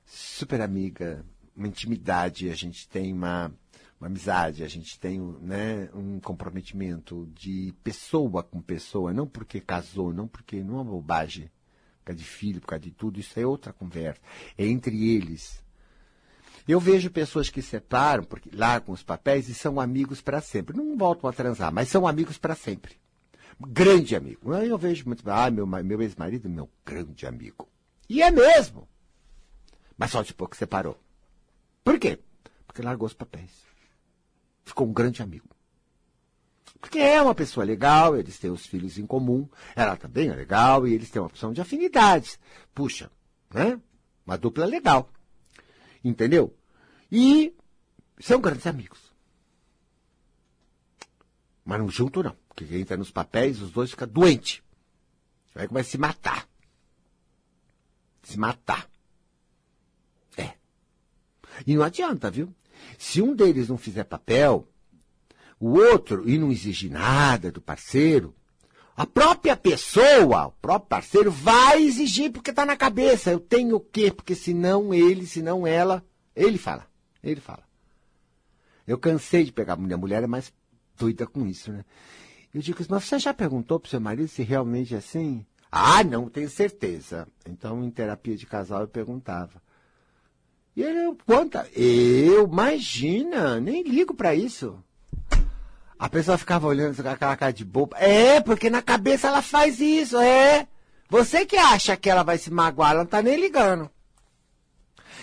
Super 0.04 0.60
amiga, 0.60 1.24
uma 1.56 1.68
intimidade, 1.68 2.50
a 2.50 2.54
gente 2.54 2.88
tem 2.88 3.12
uma, 3.12 3.52
uma 4.00 4.06
amizade, 4.08 4.62
a 4.62 4.68
gente 4.68 4.98
tem 4.98 5.18
né, 5.40 5.88
um 5.94 6.20
comprometimento 6.20 7.30
de 7.34 7.74
pessoa 7.82 8.42
com 8.42 8.60
pessoa, 8.60 9.12
não 9.12 9.26
porque 9.26 9.60
casou, 9.60 10.12
não 10.12 10.28
porque 10.28 10.62
não 10.62 10.80
é 10.80 10.84
bobagem, 10.84 11.50
por 12.00 12.06
causa 12.06 12.18
de 12.18 12.24
filho, 12.26 12.60
por 12.60 12.66
causa 12.66 12.82
de 12.82 12.90
tudo, 12.90 13.18
isso 13.18 13.38
é 13.40 13.46
outra 13.46 13.72
conversa. 13.72 14.20
É 14.58 14.66
entre 14.66 15.08
eles. 15.08 15.63
Eu 16.66 16.80
vejo 16.80 17.10
pessoas 17.10 17.50
que 17.50 17.60
separam, 17.60 18.24
porque 18.24 18.50
largam 18.52 18.94
os 18.94 19.02
papéis 19.02 19.48
e 19.48 19.54
são 19.54 19.78
amigos 19.78 20.22
para 20.22 20.40
sempre. 20.40 20.76
Não 20.76 20.96
voltam 20.96 21.28
a 21.28 21.32
transar, 21.32 21.72
mas 21.72 21.88
são 21.88 22.06
amigos 22.06 22.38
para 22.38 22.54
sempre. 22.54 22.96
Grande 23.60 24.16
amigo. 24.16 24.54
Eu 24.54 24.78
vejo 24.78 25.04
muito. 25.06 25.28
Ah, 25.30 25.50
meu, 25.50 25.66
meu 25.66 26.02
ex-marido, 26.02 26.48
meu 26.48 26.68
grande 26.84 27.26
amigo. 27.26 27.68
E 28.08 28.22
é 28.22 28.30
mesmo. 28.30 28.88
Mas 29.96 30.10
só 30.10 30.22
de 30.22 30.34
pouco 30.34 30.56
separou. 30.56 30.98
Por 31.84 31.98
quê? 31.98 32.18
Porque 32.66 32.82
largou 32.82 33.06
os 33.06 33.14
papéis. 33.14 33.50
Ficou 34.64 34.86
um 34.86 34.92
grande 34.92 35.22
amigo. 35.22 35.48
Porque 36.80 36.98
é 36.98 37.20
uma 37.20 37.34
pessoa 37.34 37.64
legal, 37.64 38.16
eles 38.16 38.38
têm 38.38 38.50
os 38.50 38.66
filhos 38.66 38.98
em 38.98 39.06
comum, 39.06 39.48
ela 39.74 39.96
também 39.96 40.28
é 40.28 40.34
legal 40.34 40.86
e 40.86 40.92
eles 40.92 41.08
têm 41.10 41.20
uma 41.20 41.28
opção 41.28 41.52
de 41.52 41.60
afinidades. 41.60 42.38
Puxa, 42.74 43.10
né? 43.52 43.80
Uma 44.26 44.36
dupla 44.36 44.66
legal. 44.66 45.08
Entendeu? 46.04 46.54
E 47.10 47.54
são 48.20 48.40
grandes 48.40 48.66
amigos. 48.66 49.12
Mas 51.64 51.78
não 51.78 51.88
junto 51.88 52.22
não. 52.22 52.36
Porque 52.48 52.66
quem 52.66 52.80
entra 52.80 52.96
nos 52.96 53.10
papéis, 53.10 53.60
os 53.62 53.70
dois 53.72 53.90
ficam 53.90 54.06
doentes. 54.06 54.62
Vai 55.54 55.66
começar 55.66 55.88
a 55.88 55.90
se 55.90 55.98
matar. 55.98 56.48
Se 58.22 58.38
matar. 58.38 58.90
É. 60.36 60.54
E 61.66 61.74
não 61.74 61.82
adianta, 61.82 62.30
viu? 62.30 62.54
Se 62.98 63.22
um 63.22 63.34
deles 63.34 63.68
não 63.68 63.78
fizer 63.78 64.04
papel, 64.04 64.68
o 65.58 65.70
outro, 65.78 66.28
e 66.28 66.36
não 66.36 66.52
exigir 66.52 66.90
nada 66.90 67.50
do 67.50 67.60
parceiro, 67.60 68.34
a 68.96 69.04
própria 69.04 69.56
pessoa, 69.56 70.46
o 70.46 70.52
próprio 70.52 70.88
parceiro, 70.88 71.30
vai 71.30 71.82
exigir 71.82 72.30
porque 72.30 72.50
está 72.50 72.64
na 72.64 72.76
cabeça. 72.76 73.30
Eu 73.30 73.40
tenho 73.40 73.76
o 73.76 73.80
quê? 73.80 74.12
Porque 74.12 74.34
senão 74.34 74.94
ele, 74.94 75.26
senão 75.26 75.66
ela, 75.66 76.04
ele 76.34 76.58
fala. 76.58 76.86
Ele 77.22 77.40
fala. 77.40 77.64
Eu 78.86 78.96
cansei 78.98 79.44
de 79.44 79.52
pegar 79.52 79.76
mulher. 79.76 79.94
A 79.94 79.98
mulher 79.98 80.22
é 80.22 80.26
mais 80.26 80.52
doida 80.96 81.26
com 81.26 81.46
isso, 81.46 81.72
né? 81.72 81.84
Eu 82.52 82.60
digo, 82.60 82.78
mas 82.88 83.04
você 83.04 83.18
já 83.18 83.34
perguntou 83.34 83.80
pro 83.80 83.90
seu 83.90 84.00
marido 84.00 84.28
se 84.28 84.42
realmente 84.44 84.94
é 84.94 84.98
assim? 84.98 85.44
Ah, 85.72 86.04
não, 86.04 86.28
tenho 86.28 86.48
certeza. 86.48 87.26
Então, 87.44 87.82
em 87.82 87.90
terapia 87.90 88.36
de 88.36 88.46
casal, 88.46 88.82
eu 88.82 88.88
perguntava. 88.88 89.60
E 90.76 90.82
ele, 90.82 91.16
conta, 91.26 91.68
eu, 91.74 92.44
imagina, 92.44 93.58
nem 93.58 93.82
ligo 93.82 94.14
para 94.14 94.36
isso. 94.36 94.80
A 95.98 96.08
pessoa 96.08 96.36
ficava 96.36 96.66
olhando 96.66 97.02
com 97.02 97.08
aquela 97.08 97.36
cara 97.36 97.52
de 97.52 97.64
boba. 97.64 97.96
É, 97.98 98.40
porque 98.40 98.68
na 98.68 98.82
cabeça 98.82 99.28
ela 99.28 99.42
faz 99.42 99.80
isso, 99.80 100.18
é. 100.18 100.66
Você 101.08 101.46
que 101.46 101.56
acha 101.56 101.96
que 101.96 102.10
ela 102.10 102.22
vai 102.22 102.38
se 102.38 102.50
magoar, 102.50 102.92
ela 102.92 103.00
não 103.00 103.06
tá 103.06 103.22
nem 103.22 103.40
ligando. 103.40 103.90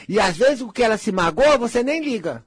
E 0.08 0.20
às 0.20 0.38
vezes 0.38 0.62
o 0.62 0.72
que 0.72 0.84
ela 0.84 0.98
se 0.98 1.12
magoa, 1.12 1.58
você 1.58 1.84
nem 1.84 2.02
liga. 2.02 2.44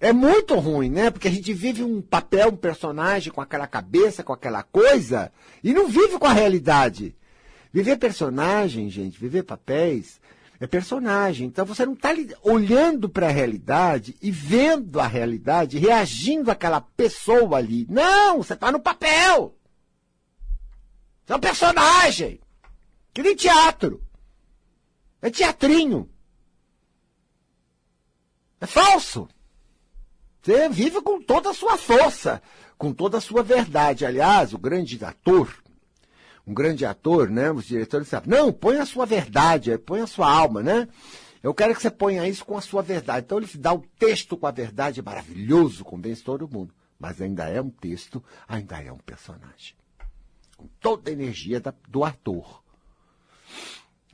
É 0.00 0.12
muito 0.12 0.54
ruim, 0.54 0.88
né? 0.88 1.10
Porque 1.10 1.28
a 1.28 1.30
gente 1.30 1.52
vive 1.52 1.82
um 1.82 2.00
papel, 2.00 2.48
um 2.48 2.56
personagem 2.56 3.32
com 3.32 3.40
aquela 3.40 3.66
cabeça, 3.66 4.22
com 4.22 4.32
aquela 4.32 4.62
coisa, 4.62 5.30
e 5.62 5.74
não 5.74 5.88
vive 5.88 6.18
com 6.18 6.26
a 6.26 6.32
realidade. 6.32 7.14
Viver 7.72 7.98
personagem, 7.98 8.88
gente, 8.88 9.20
viver 9.20 9.42
papéis, 9.42 10.20
é 10.60 10.66
personagem. 10.66 11.46
Então 11.46 11.64
você 11.64 11.86
não 11.86 11.94
está 11.94 12.10
olhando 12.42 13.08
para 13.08 13.28
a 13.28 13.32
realidade 13.32 14.14
e 14.20 14.30
vendo 14.30 15.00
a 15.00 15.06
realidade, 15.06 15.78
reagindo 15.78 16.50
àquela 16.50 16.82
pessoa 16.82 17.56
ali. 17.56 17.86
Não, 17.88 18.38
você 18.38 18.52
está 18.52 18.70
no 18.70 18.78
papel. 18.78 19.56
Você 21.24 21.32
é 21.32 21.36
um 21.36 21.40
personagem. 21.40 22.40
Que 23.14 23.22
nem 23.22 23.34
teatro. 23.34 24.04
É 25.22 25.30
teatrinho. 25.30 26.08
É 28.60 28.66
falso. 28.66 29.26
Você 30.42 30.68
vive 30.68 31.00
com 31.00 31.22
toda 31.22 31.50
a 31.50 31.54
sua 31.54 31.78
força, 31.78 32.42
com 32.76 32.92
toda 32.92 33.16
a 33.16 33.20
sua 33.20 33.42
verdade. 33.42 34.04
Aliás, 34.04 34.52
o 34.52 34.58
grande 34.58 35.02
ator, 35.02 35.54
um 36.50 36.54
grande 36.54 36.84
ator, 36.84 37.30
né? 37.30 37.52
Os 37.52 37.66
diretores 37.66 38.08
sabem, 38.08 38.28
não, 38.28 38.52
põe 38.52 38.78
a 38.78 38.84
sua 38.84 39.06
verdade, 39.06 39.78
põe 39.78 40.00
a 40.00 40.06
sua 40.06 40.28
alma, 40.28 40.62
né? 40.62 40.88
Eu 41.42 41.54
quero 41.54 41.74
que 41.74 41.80
você 41.80 41.90
ponha 41.90 42.28
isso 42.28 42.44
com 42.44 42.58
a 42.58 42.60
sua 42.60 42.82
verdade. 42.82 43.24
Então 43.24 43.38
ele 43.38 43.48
dá 43.54 43.72
o 43.72 43.84
texto 43.98 44.36
com 44.36 44.46
a 44.46 44.50
verdade, 44.50 45.00
é 45.00 45.02
maravilhoso, 45.02 45.84
convence 45.84 46.22
todo 46.22 46.48
mundo. 46.48 46.74
Mas 46.98 47.22
ainda 47.22 47.48
é 47.48 47.62
um 47.62 47.70
texto, 47.70 48.22
ainda 48.46 48.82
é 48.82 48.92
um 48.92 48.98
personagem. 48.98 49.74
Com 50.56 50.68
toda 50.80 51.08
a 51.08 51.12
energia 51.12 51.60
da, 51.60 51.72
do 51.88 52.04
ator. 52.04 52.62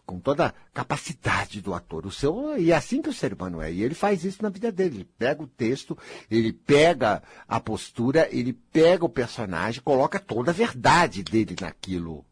Com 0.05 0.21
toda 0.21 0.47
a 0.47 0.55
capacidade 0.73 1.61
do 1.61 1.75
ator. 1.75 2.07
O 2.07 2.13
seu, 2.13 2.57
e 2.57 2.71
é 2.71 2.77
assim 2.77 3.03
que 3.03 3.09
o 3.09 3.15
ser 3.15 3.33
humano 3.33 3.61
é. 3.61 3.73
E 3.73 3.83
ele 3.83 3.95
faz 3.95 4.25
isso 4.25 4.41
na 4.43 4.51
vida 4.51 4.71
dele. 4.71 4.99
Ele 4.99 5.09
pega 5.19 5.43
o 5.43 5.49
texto, 5.49 5.99
ele 6.31 6.53
pega 6.53 7.23
a 7.49 7.59
postura, 7.59 8.29
ele 8.31 8.53
pega 8.53 9.05
o 9.07 9.09
personagem, 9.09 9.83
coloca 9.83 10.21
toda 10.21 10.51
a 10.51 10.55
verdade 10.55 11.25
dele 11.25 11.57
naquilo. 11.61 12.25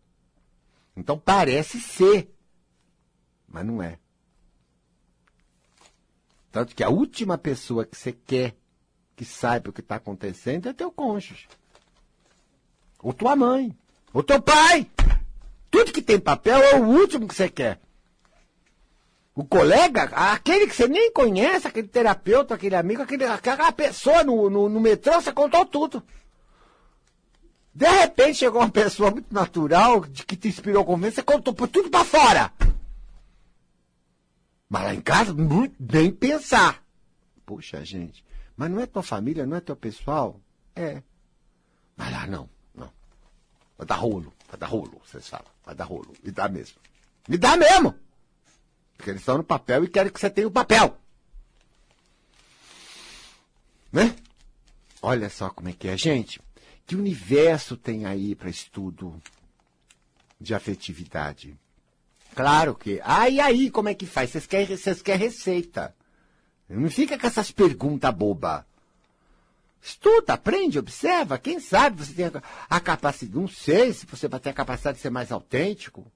Então 0.97 1.19
parece 1.19 1.81
ser, 1.81 2.33
mas 3.49 3.67
não 3.67 3.83
é. 3.83 3.99
Tanto 6.51 6.75
que 6.75 6.85
a 6.85 6.89
última 6.89 7.37
pessoa 7.37 7.85
que 7.85 7.97
você 7.97 8.13
quer 8.13 8.55
que 9.17 9.25
saiba 9.25 9.71
o 9.71 9.73
que 9.73 9.81
está 9.81 9.97
acontecendo 9.97 10.69
é 10.69 10.73
teu 10.73 10.91
cônjuge. 10.91 11.49
Ou 13.03 13.13
tua 13.13 13.37
mãe. 13.37 13.77
Ou 14.13 14.23
teu 14.23 14.41
pai. 14.41 14.89
Tudo 15.71 15.93
que 15.93 16.03
tem 16.03 16.19
papel 16.19 16.63
é 16.63 16.77
o 16.77 16.85
último 16.85 17.27
que 17.27 17.35
você 17.35 17.49
quer. 17.49 17.81
O 19.35 19.45
colega, 19.45 20.05
aquele 20.15 20.69
que 20.69 20.75
você 20.75 20.87
nem 20.87 21.13
conhece, 21.13 21.67
aquele 21.67 21.89
terapeuta, 21.89 22.55
aquele 22.55 22.77
amigo, 22.77 23.03
aquele, 23.03 23.25
aquela 23.25 23.73
pessoa 23.73 24.23
no, 24.23 24.49
no, 24.49 24.69
no 24.69 24.81
metrô, 24.81 25.21
você 25.21 25.33
contou 25.33 25.67
tudo. 25.67 26.01
De 27.75 27.89
repente 27.89 28.39
chegou 28.39 28.61
uma 28.61 28.71
pessoa 28.71 29.11
muito 29.11 29.35
natural, 29.35 30.07
de 30.07 30.25
que 30.25 30.37
te 30.37 30.49
inspirou 30.49 30.85
confiança, 30.85 31.17
você 31.17 31.23
contou 31.23 31.53
tudo 31.67 31.91
para 31.91 32.05
fora. 32.05 32.53
Mas 34.69 34.83
lá 34.85 34.95
em 34.95 35.01
casa, 35.01 35.35
nem 35.81 36.11
pensar. 36.13 36.83
Poxa, 37.45 37.85
gente, 37.85 38.25
mas 38.57 38.71
não 38.71 38.81
é 38.81 38.87
tua 38.87 39.03
família, 39.03 39.45
não 39.45 39.57
é 39.57 39.61
teu 39.61 39.75
pessoal? 39.75 40.41
É. 40.75 41.03
Mas 41.97 42.13
lá 42.13 42.27
não, 42.27 42.49
não. 42.75 42.91
Vai 43.77 43.87
dar 43.87 43.97
rolo, 43.97 44.33
vai 44.49 44.59
dar 44.59 44.67
rolo, 44.67 45.01
vocês 45.05 45.29
falam. 45.29 45.47
Vai 45.65 45.75
dar 45.75 45.85
rolo. 45.85 46.15
Me 46.23 46.31
dá 46.31 46.49
mesmo. 46.49 46.77
Me 47.29 47.37
dá 47.37 47.57
mesmo! 47.57 47.95
Porque 48.97 49.11
eles 49.11 49.23
estão 49.23 49.39
no 49.39 49.45
papel 49.45 49.85
e 49.85 49.89
querem 49.89 50.13
que 50.13 50.21
você 50.21 50.31
tenha 50.31 50.47
o 50.47 50.51
papel. 50.51 50.97
Né? 53.91 54.15
Olha 55.03 55.29
só 55.29 55.51
como 55.51 55.69
é 55.69 55.73
que 55.73 55.89
é, 55.89 55.97
gente. 55.97 56.41
Que 56.87 56.97
universo 56.97 57.77
tem 57.77 58.05
aí 58.05 58.35
para 58.35 58.51
estudo 58.51 59.21
de 60.41 60.55
afetividade? 60.55 61.57
Claro 62.35 62.75
que. 62.75 63.01
Ah, 63.03 63.29
e 63.29 63.41
aí, 63.41 63.71
como 63.71 63.89
é 63.89 63.95
que 63.95 64.07
faz? 64.07 64.31
Vocês 64.31 64.47
querem, 64.47 64.77
querem 65.03 65.29
receita. 65.29 65.95
Não 66.69 66.91
fica 66.91 67.19
com 67.19 67.27
essas 67.27 67.51
perguntas 67.51 68.15
boba. 68.15 68.67
Estuda, 69.81 70.33
aprende, 70.35 70.79
observa. 70.79 71.39
Quem 71.39 71.61
sabe 71.61 72.05
você 72.05 72.13
tem 72.13 72.31
a 72.69 72.81
capacidade. 72.81 73.39
Não 73.39 73.47
sei 73.47 73.93
se 73.93 74.07
você 74.07 74.27
vai 74.27 74.41
ter 74.41 74.51
a 74.51 74.55
capacidade 74.55 74.97
de 74.97 75.03
ser 75.03 75.11
mais 75.11 75.31
autêntico, 75.31 76.11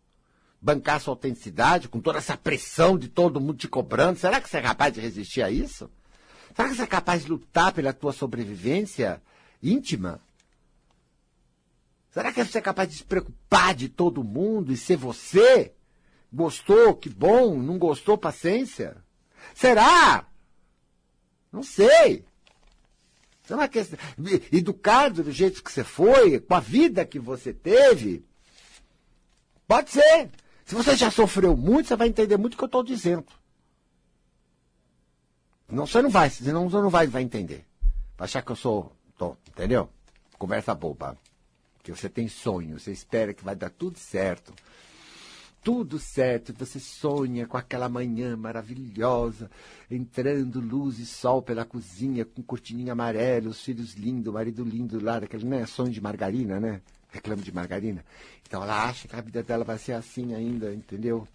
bancar 0.60 1.00
sua 1.00 1.12
autenticidade 1.12 1.88
com 1.88 2.00
toda 2.00 2.18
essa 2.18 2.36
pressão 2.36 2.98
de 2.98 3.08
todo 3.08 3.40
mundo 3.40 3.58
te 3.58 3.68
cobrando. 3.68 4.18
Será 4.18 4.40
que 4.40 4.48
você 4.48 4.56
é 4.56 4.62
capaz 4.62 4.92
de 4.92 5.00
resistir 5.00 5.42
a 5.42 5.50
isso? 5.50 5.90
Será 6.56 6.68
que 6.68 6.74
você 6.74 6.82
é 6.82 6.86
capaz 6.86 7.22
de 7.22 7.30
lutar 7.30 7.72
pela 7.72 7.92
tua 7.92 8.12
sobrevivência 8.12 9.22
íntima? 9.62 10.20
Será 12.10 12.32
que 12.32 12.42
você 12.42 12.58
é 12.58 12.62
capaz 12.62 12.88
de 12.88 12.96
se 12.96 13.04
preocupar 13.04 13.74
de 13.74 13.88
todo 13.88 14.24
mundo 14.24 14.72
e 14.72 14.76
ser 14.76 14.96
você? 14.96 15.72
Gostou? 16.32 16.94
Que 16.94 17.08
bom. 17.08 17.56
Não 17.56 17.78
gostou? 17.78 18.16
Paciência. 18.16 18.96
Será? 19.54 20.26
Não 21.52 21.62
sei. 21.62 22.24
É 23.48 23.54
uma 23.54 23.68
questão. 23.68 23.98
Educado 24.52 25.22
do 25.22 25.32
jeito 25.32 25.62
que 25.62 25.72
você 25.72 25.82
foi, 25.84 26.38
com 26.38 26.54
a 26.54 26.60
vida 26.60 27.04
que 27.04 27.18
você 27.18 27.52
teve. 27.52 28.24
Pode 29.66 29.90
ser. 29.90 30.30
Se 30.64 30.74
você 30.74 30.94
já 30.96 31.10
sofreu 31.10 31.56
muito, 31.56 31.88
você 31.88 31.96
vai 31.96 32.08
entender 32.08 32.36
muito 32.36 32.54
o 32.54 32.56
que 32.58 32.64
eu 32.64 32.66
estou 32.66 32.82
dizendo. 32.82 33.26
Não, 35.66 35.86
você 35.86 36.00
não 36.00 36.10
vai, 36.10 36.30
senão 36.30 36.68
você 36.68 36.76
não 36.76 36.90
vai, 36.90 37.06
vai 37.06 37.22
entender. 37.22 37.66
Vai 38.16 38.26
achar 38.26 38.42
que 38.42 38.52
eu 38.52 38.56
sou. 38.56 38.92
Entendeu? 39.48 39.90
Conversa 40.38 40.74
boba. 40.74 41.16
Que 41.88 41.96
você 41.98 42.08
tem 42.08 42.28
sonho, 42.28 42.78
você 42.78 42.92
espera 42.92 43.32
que 43.32 43.42
vai 43.42 43.56
dar 43.56 43.70
tudo 43.70 43.98
certo 43.98 44.52
tudo 45.62 45.98
certo, 45.98 46.54
você 46.56 46.78
sonha 46.78 47.46
com 47.46 47.56
aquela 47.56 47.88
manhã 47.88 48.36
maravilhosa, 48.36 49.50
entrando 49.90 50.60
luz 50.60 50.98
e 50.98 51.04
sol 51.04 51.42
pela 51.42 51.64
cozinha, 51.64 52.24
com 52.24 52.42
cortininha 52.42 52.92
amarela, 52.92 53.48
os 53.48 53.62
filhos 53.62 53.94
lindos, 53.94 54.28
o 54.28 54.32
marido 54.32 54.64
lindo 54.64 55.02
lá, 55.02 55.18
daquele, 55.18 55.44
né, 55.44 55.66
sonho 55.66 55.90
de 55.90 56.00
margarina, 56.00 56.60
né? 56.60 56.80
Reclamo 57.10 57.42
de 57.42 57.52
margarina. 57.52 58.04
Então 58.46 58.62
ela 58.62 58.88
acha 58.88 59.08
que 59.08 59.16
a 59.16 59.20
vida 59.20 59.42
dela 59.42 59.64
vai 59.64 59.78
ser 59.78 59.92
assim 59.92 60.32
ainda, 60.32 60.72
entendeu? 60.72 61.26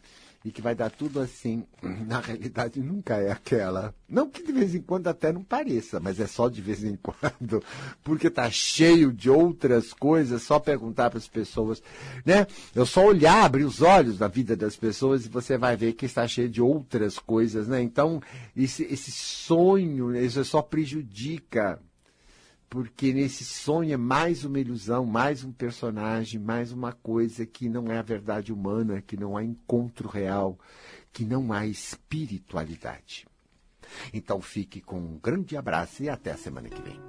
E 0.45 0.51
que 0.51 0.61
vai 0.61 0.75
dar 0.75 0.89
tudo 0.89 1.19
assim, 1.19 1.63
na 2.05 2.19
realidade 2.19 2.81
nunca 2.81 3.15
é 3.15 3.31
aquela. 3.31 3.95
Não 4.09 4.29
que 4.29 4.43
de 4.43 4.51
vez 4.51 4.75
em 4.75 4.81
quando 4.81 5.07
até 5.07 5.31
não 5.31 5.43
pareça, 5.43 5.99
mas 5.99 6.19
é 6.19 6.27
só 6.27 6.49
de 6.49 6.61
vez 6.61 6.83
em 6.83 6.97
quando, 7.01 7.63
porque 8.03 8.29
tá 8.29 8.49
cheio 8.51 9.11
de 9.13 9.29
outras 9.29 9.93
coisas, 9.93 10.41
só 10.41 10.59
perguntar 10.59 11.09
para 11.09 11.19
as 11.19 11.27
pessoas, 11.27 11.81
né? 12.25 12.45
Eu 12.75 12.85
só 12.85 13.05
olhar, 13.05 13.45
abrir 13.45 13.63
os 13.63 13.81
olhos 13.81 14.17
da 14.17 14.27
vida 14.27 14.55
das 14.55 14.75
pessoas 14.75 15.25
e 15.25 15.29
você 15.29 15.57
vai 15.57 15.77
ver 15.77 15.93
que 15.93 16.05
está 16.05 16.27
cheio 16.27 16.49
de 16.49 16.61
outras 16.61 17.17
coisas, 17.17 17.67
né? 17.67 17.81
Então, 17.81 18.21
esse, 18.55 18.83
esse 18.83 19.11
sonho, 19.11 20.15
isso 20.15 20.43
só 20.43 20.61
prejudica 20.61 21.79
porque 22.73 23.13
nesse 23.13 23.45
sonho 23.45 23.93
é 23.93 23.97
mais 23.97 24.43
uma 24.43 24.59
ilusão, 24.59 25.05
mais 25.05 25.43
um 25.43 25.51
personagem, 25.51 26.39
mais 26.39 26.71
uma 26.71 26.91
coisa 26.91 27.45
que 27.45 27.69
não 27.69 27.91
é 27.91 27.99
a 27.99 28.01
verdade 28.01 28.51
humana, 28.51 28.99
que 28.99 29.15
não 29.15 29.37
há 29.37 29.43
encontro 29.43 30.09
real, 30.09 30.57
que 31.11 31.23
não 31.23 31.53
há 31.53 31.67
espiritualidade. 31.67 33.27
Então 34.11 34.41
fique 34.41 34.81
com 34.81 34.99
um 34.99 35.19
grande 35.19 35.55
abraço 35.55 36.01
e 36.01 36.09
até 36.09 36.31
a 36.31 36.37
semana 36.37 36.67
que 36.67 36.81
vem. 36.81 36.99